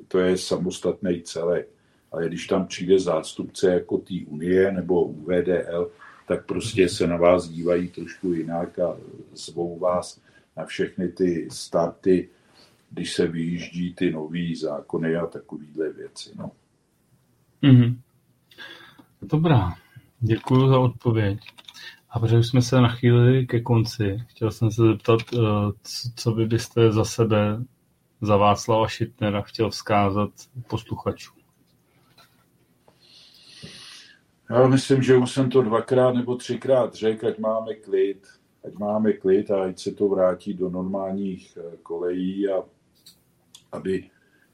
[0.09, 1.69] to je samostatný celek.
[2.13, 5.91] Ale když tam přijde zástupce jako té Unie nebo UVDL,
[6.29, 8.97] tak prostě se na vás dívají trošku jinak a
[9.35, 10.21] zvou vás
[10.57, 12.29] na všechny ty starty,
[12.91, 16.31] když se vyjíždí ty nové zákony a takovéhle věci.
[16.39, 16.51] No.
[17.63, 17.97] Mm-hmm.
[19.23, 19.75] Dobrá,
[20.21, 21.39] děkuji za odpověď.
[22.11, 25.39] A protože jsme se nachýlili ke konci, chtěl jsem se zeptat, eh,
[26.15, 27.65] co vy byste za sebe
[28.21, 30.31] za Václava Šitnera chtěl vzkázat
[30.67, 31.39] posluchačům?
[34.51, 38.27] Já myslím, že už jsem to dvakrát nebo třikrát řekl, ať máme klid,
[38.65, 42.63] ať máme klid a ať se to vrátí do normálních eh, kolejí a
[43.73, 44.11] aby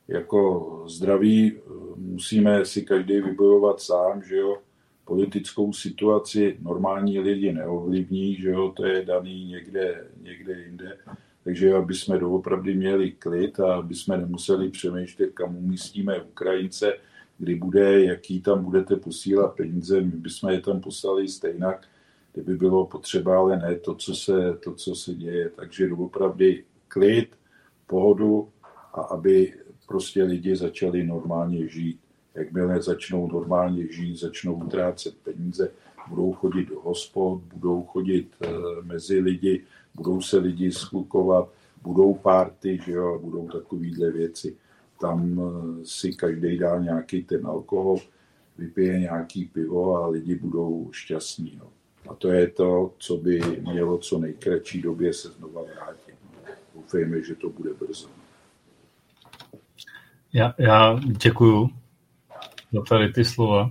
[0.08, 1.60] jako zdraví eh,
[1.96, 4.58] musíme si každý vybojovat sám, že jo,
[5.04, 10.98] politickou situaci normální lidi neovlivní, že jo, to je daný někde, někde jinde
[11.44, 16.92] takže aby jsme doopravdy měli klid a aby jsme nemuseli přemýšlet, kam umístíme Ukrajince,
[17.38, 21.86] kdy bude, jaký tam budete posílat peníze, my bychom je tam poslali stejnak,
[22.32, 25.50] kdyby bylo potřeba, ale ne to, co se, to, co se děje.
[25.50, 27.36] Takže doopravdy klid,
[27.86, 28.48] pohodu
[28.94, 29.54] a aby
[29.86, 32.00] prostě lidi začali normálně žít.
[32.34, 35.70] Jakmile začnou normálně žít, začnou utrácet peníze,
[36.08, 38.48] budou chodit do hospod, budou chodit eh,
[38.82, 39.64] mezi lidi,
[39.94, 41.48] budou se lidi sklukovat,
[41.82, 44.56] budou párty, že jo, budou takovýhle věci.
[45.00, 47.96] Tam eh, si každý dá nějaký ten alkohol,
[48.58, 51.58] vypije nějaký pivo a lidi budou šťastní.
[51.58, 51.66] No.
[52.08, 56.14] A to je to, co by mělo co nejkratší době se znova vrátit.
[56.74, 58.08] Doufejme, že to bude brzo.
[60.32, 61.70] Já, já děkuju
[62.72, 63.70] za tady ty slova.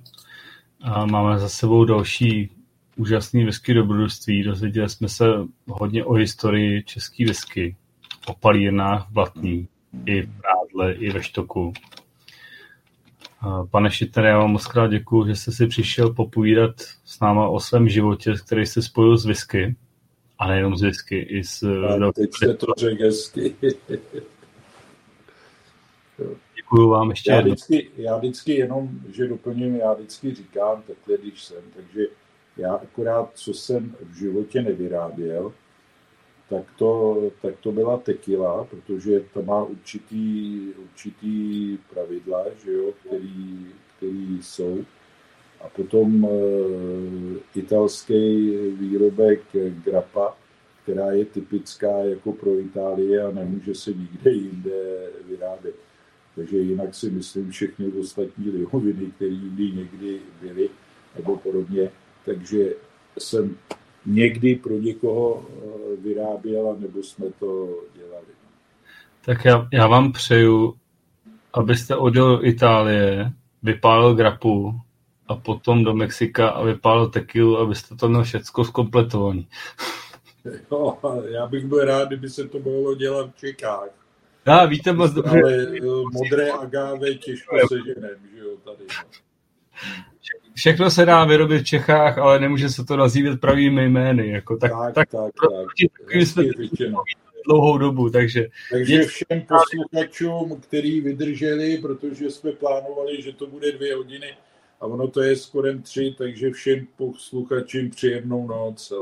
[0.81, 2.52] A máme za sebou další
[2.95, 4.43] úžasný whisky dobrodružství.
[4.43, 5.25] Dozvěděli jsme se
[5.67, 7.75] hodně o historii české whisky,
[8.27, 9.67] o palírnách v Blatný,
[10.05, 11.73] i v Prádle, i ve Štoku.
[13.71, 17.59] Pane Šitner, já vám moc krát děkuji, že jste si přišel popovídat s náma o
[17.59, 19.75] svém životě, který se spojil s whisky.
[20.39, 21.63] A nejenom z whisky, i s...
[21.63, 23.55] A teď jste to řekl hezky.
[26.55, 31.43] Děkuji vám ještě já vždycky, já vždycky jenom, že doplním, já vždycky říkám takhle, když
[31.43, 32.05] jsem, takže
[32.57, 35.53] já akorát, co jsem v životě nevyráběl,
[36.49, 43.67] tak to, tak to byla tequila, protože to má určitý, určitý pravidla, že jo, který,
[43.97, 44.85] který jsou.
[45.61, 46.29] A potom e,
[47.59, 48.49] italský
[48.79, 49.41] výrobek
[49.85, 50.37] grappa,
[50.83, 55.75] která je typická jako pro Itálii a nemůže se nikde jinde vyrábět.
[56.35, 60.69] Takže jinak si myslím všechny ostatní lihoviny, které někdy byly
[61.15, 61.91] nebo podobně.
[62.25, 62.73] Takže
[63.19, 63.57] jsem
[64.05, 68.25] někdy pro někoho eh, vyráběl, nebo jsme to dělali.
[69.25, 70.75] Tak já, já vám přeju,
[71.53, 73.31] abyste odjel do Itálie,
[73.63, 74.81] vypálil grapu
[75.27, 79.47] a potom do Mexika a vypálil tequilu, abyste to měl všechno zkompletovaný.
[80.71, 83.89] Jo, já bych byl rád, kdyby se to mohlo dělat v Čekách.
[84.45, 85.41] Já, víte moc dobře.
[85.43, 85.79] Ale eh,
[86.11, 88.85] modré agáve těžko seženem, že jo, tady.
[90.53, 94.29] Všechno se dá vyrobit v Čechách, ale nemůže se to nazývat pravými jmény.
[94.29, 95.31] Jako, tak, tak, tak, tak,
[96.05, 96.15] tak.
[96.15, 96.43] jsme
[97.47, 98.47] dlouhou dobu, takže...
[98.71, 104.33] Takže všem posluchačům, kteří vydrželi, protože jsme plánovali, že to bude dvě hodiny
[104.83, 108.93] a ono to je skoro tři, takže všem posluchačům příjemnou noc.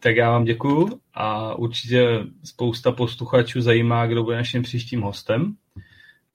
[0.00, 2.08] Tak já vám děkuju a určitě
[2.44, 5.56] spousta posluchačů zajímá, kdo bude naším příštím hostem.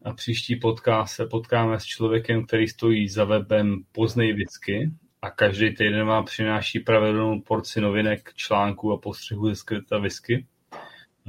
[0.03, 4.91] A příští podcast se potkáme s člověkem, který stojí za webem Poznej Vždycky
[5.21, 10.45] a každý týden vám přináší pravidelnou porci novinek, článků a postřehů ze skryta whisky.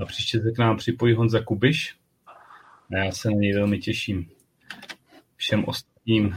[0.02, 1.96] A příště se k nám připojí Honza Kubiš
[2.92, 4.30] a já se na něj velmi těším.
[5.36, 6.36] Všem ostatním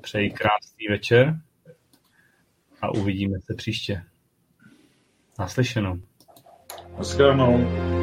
[0.00, 1.40] přeji krásný večer
[2.82, 4.02] a uvidíme se příště.
[5.38, 6.00] Naslyšenou.
[6.98, 7.95] Naschledanou.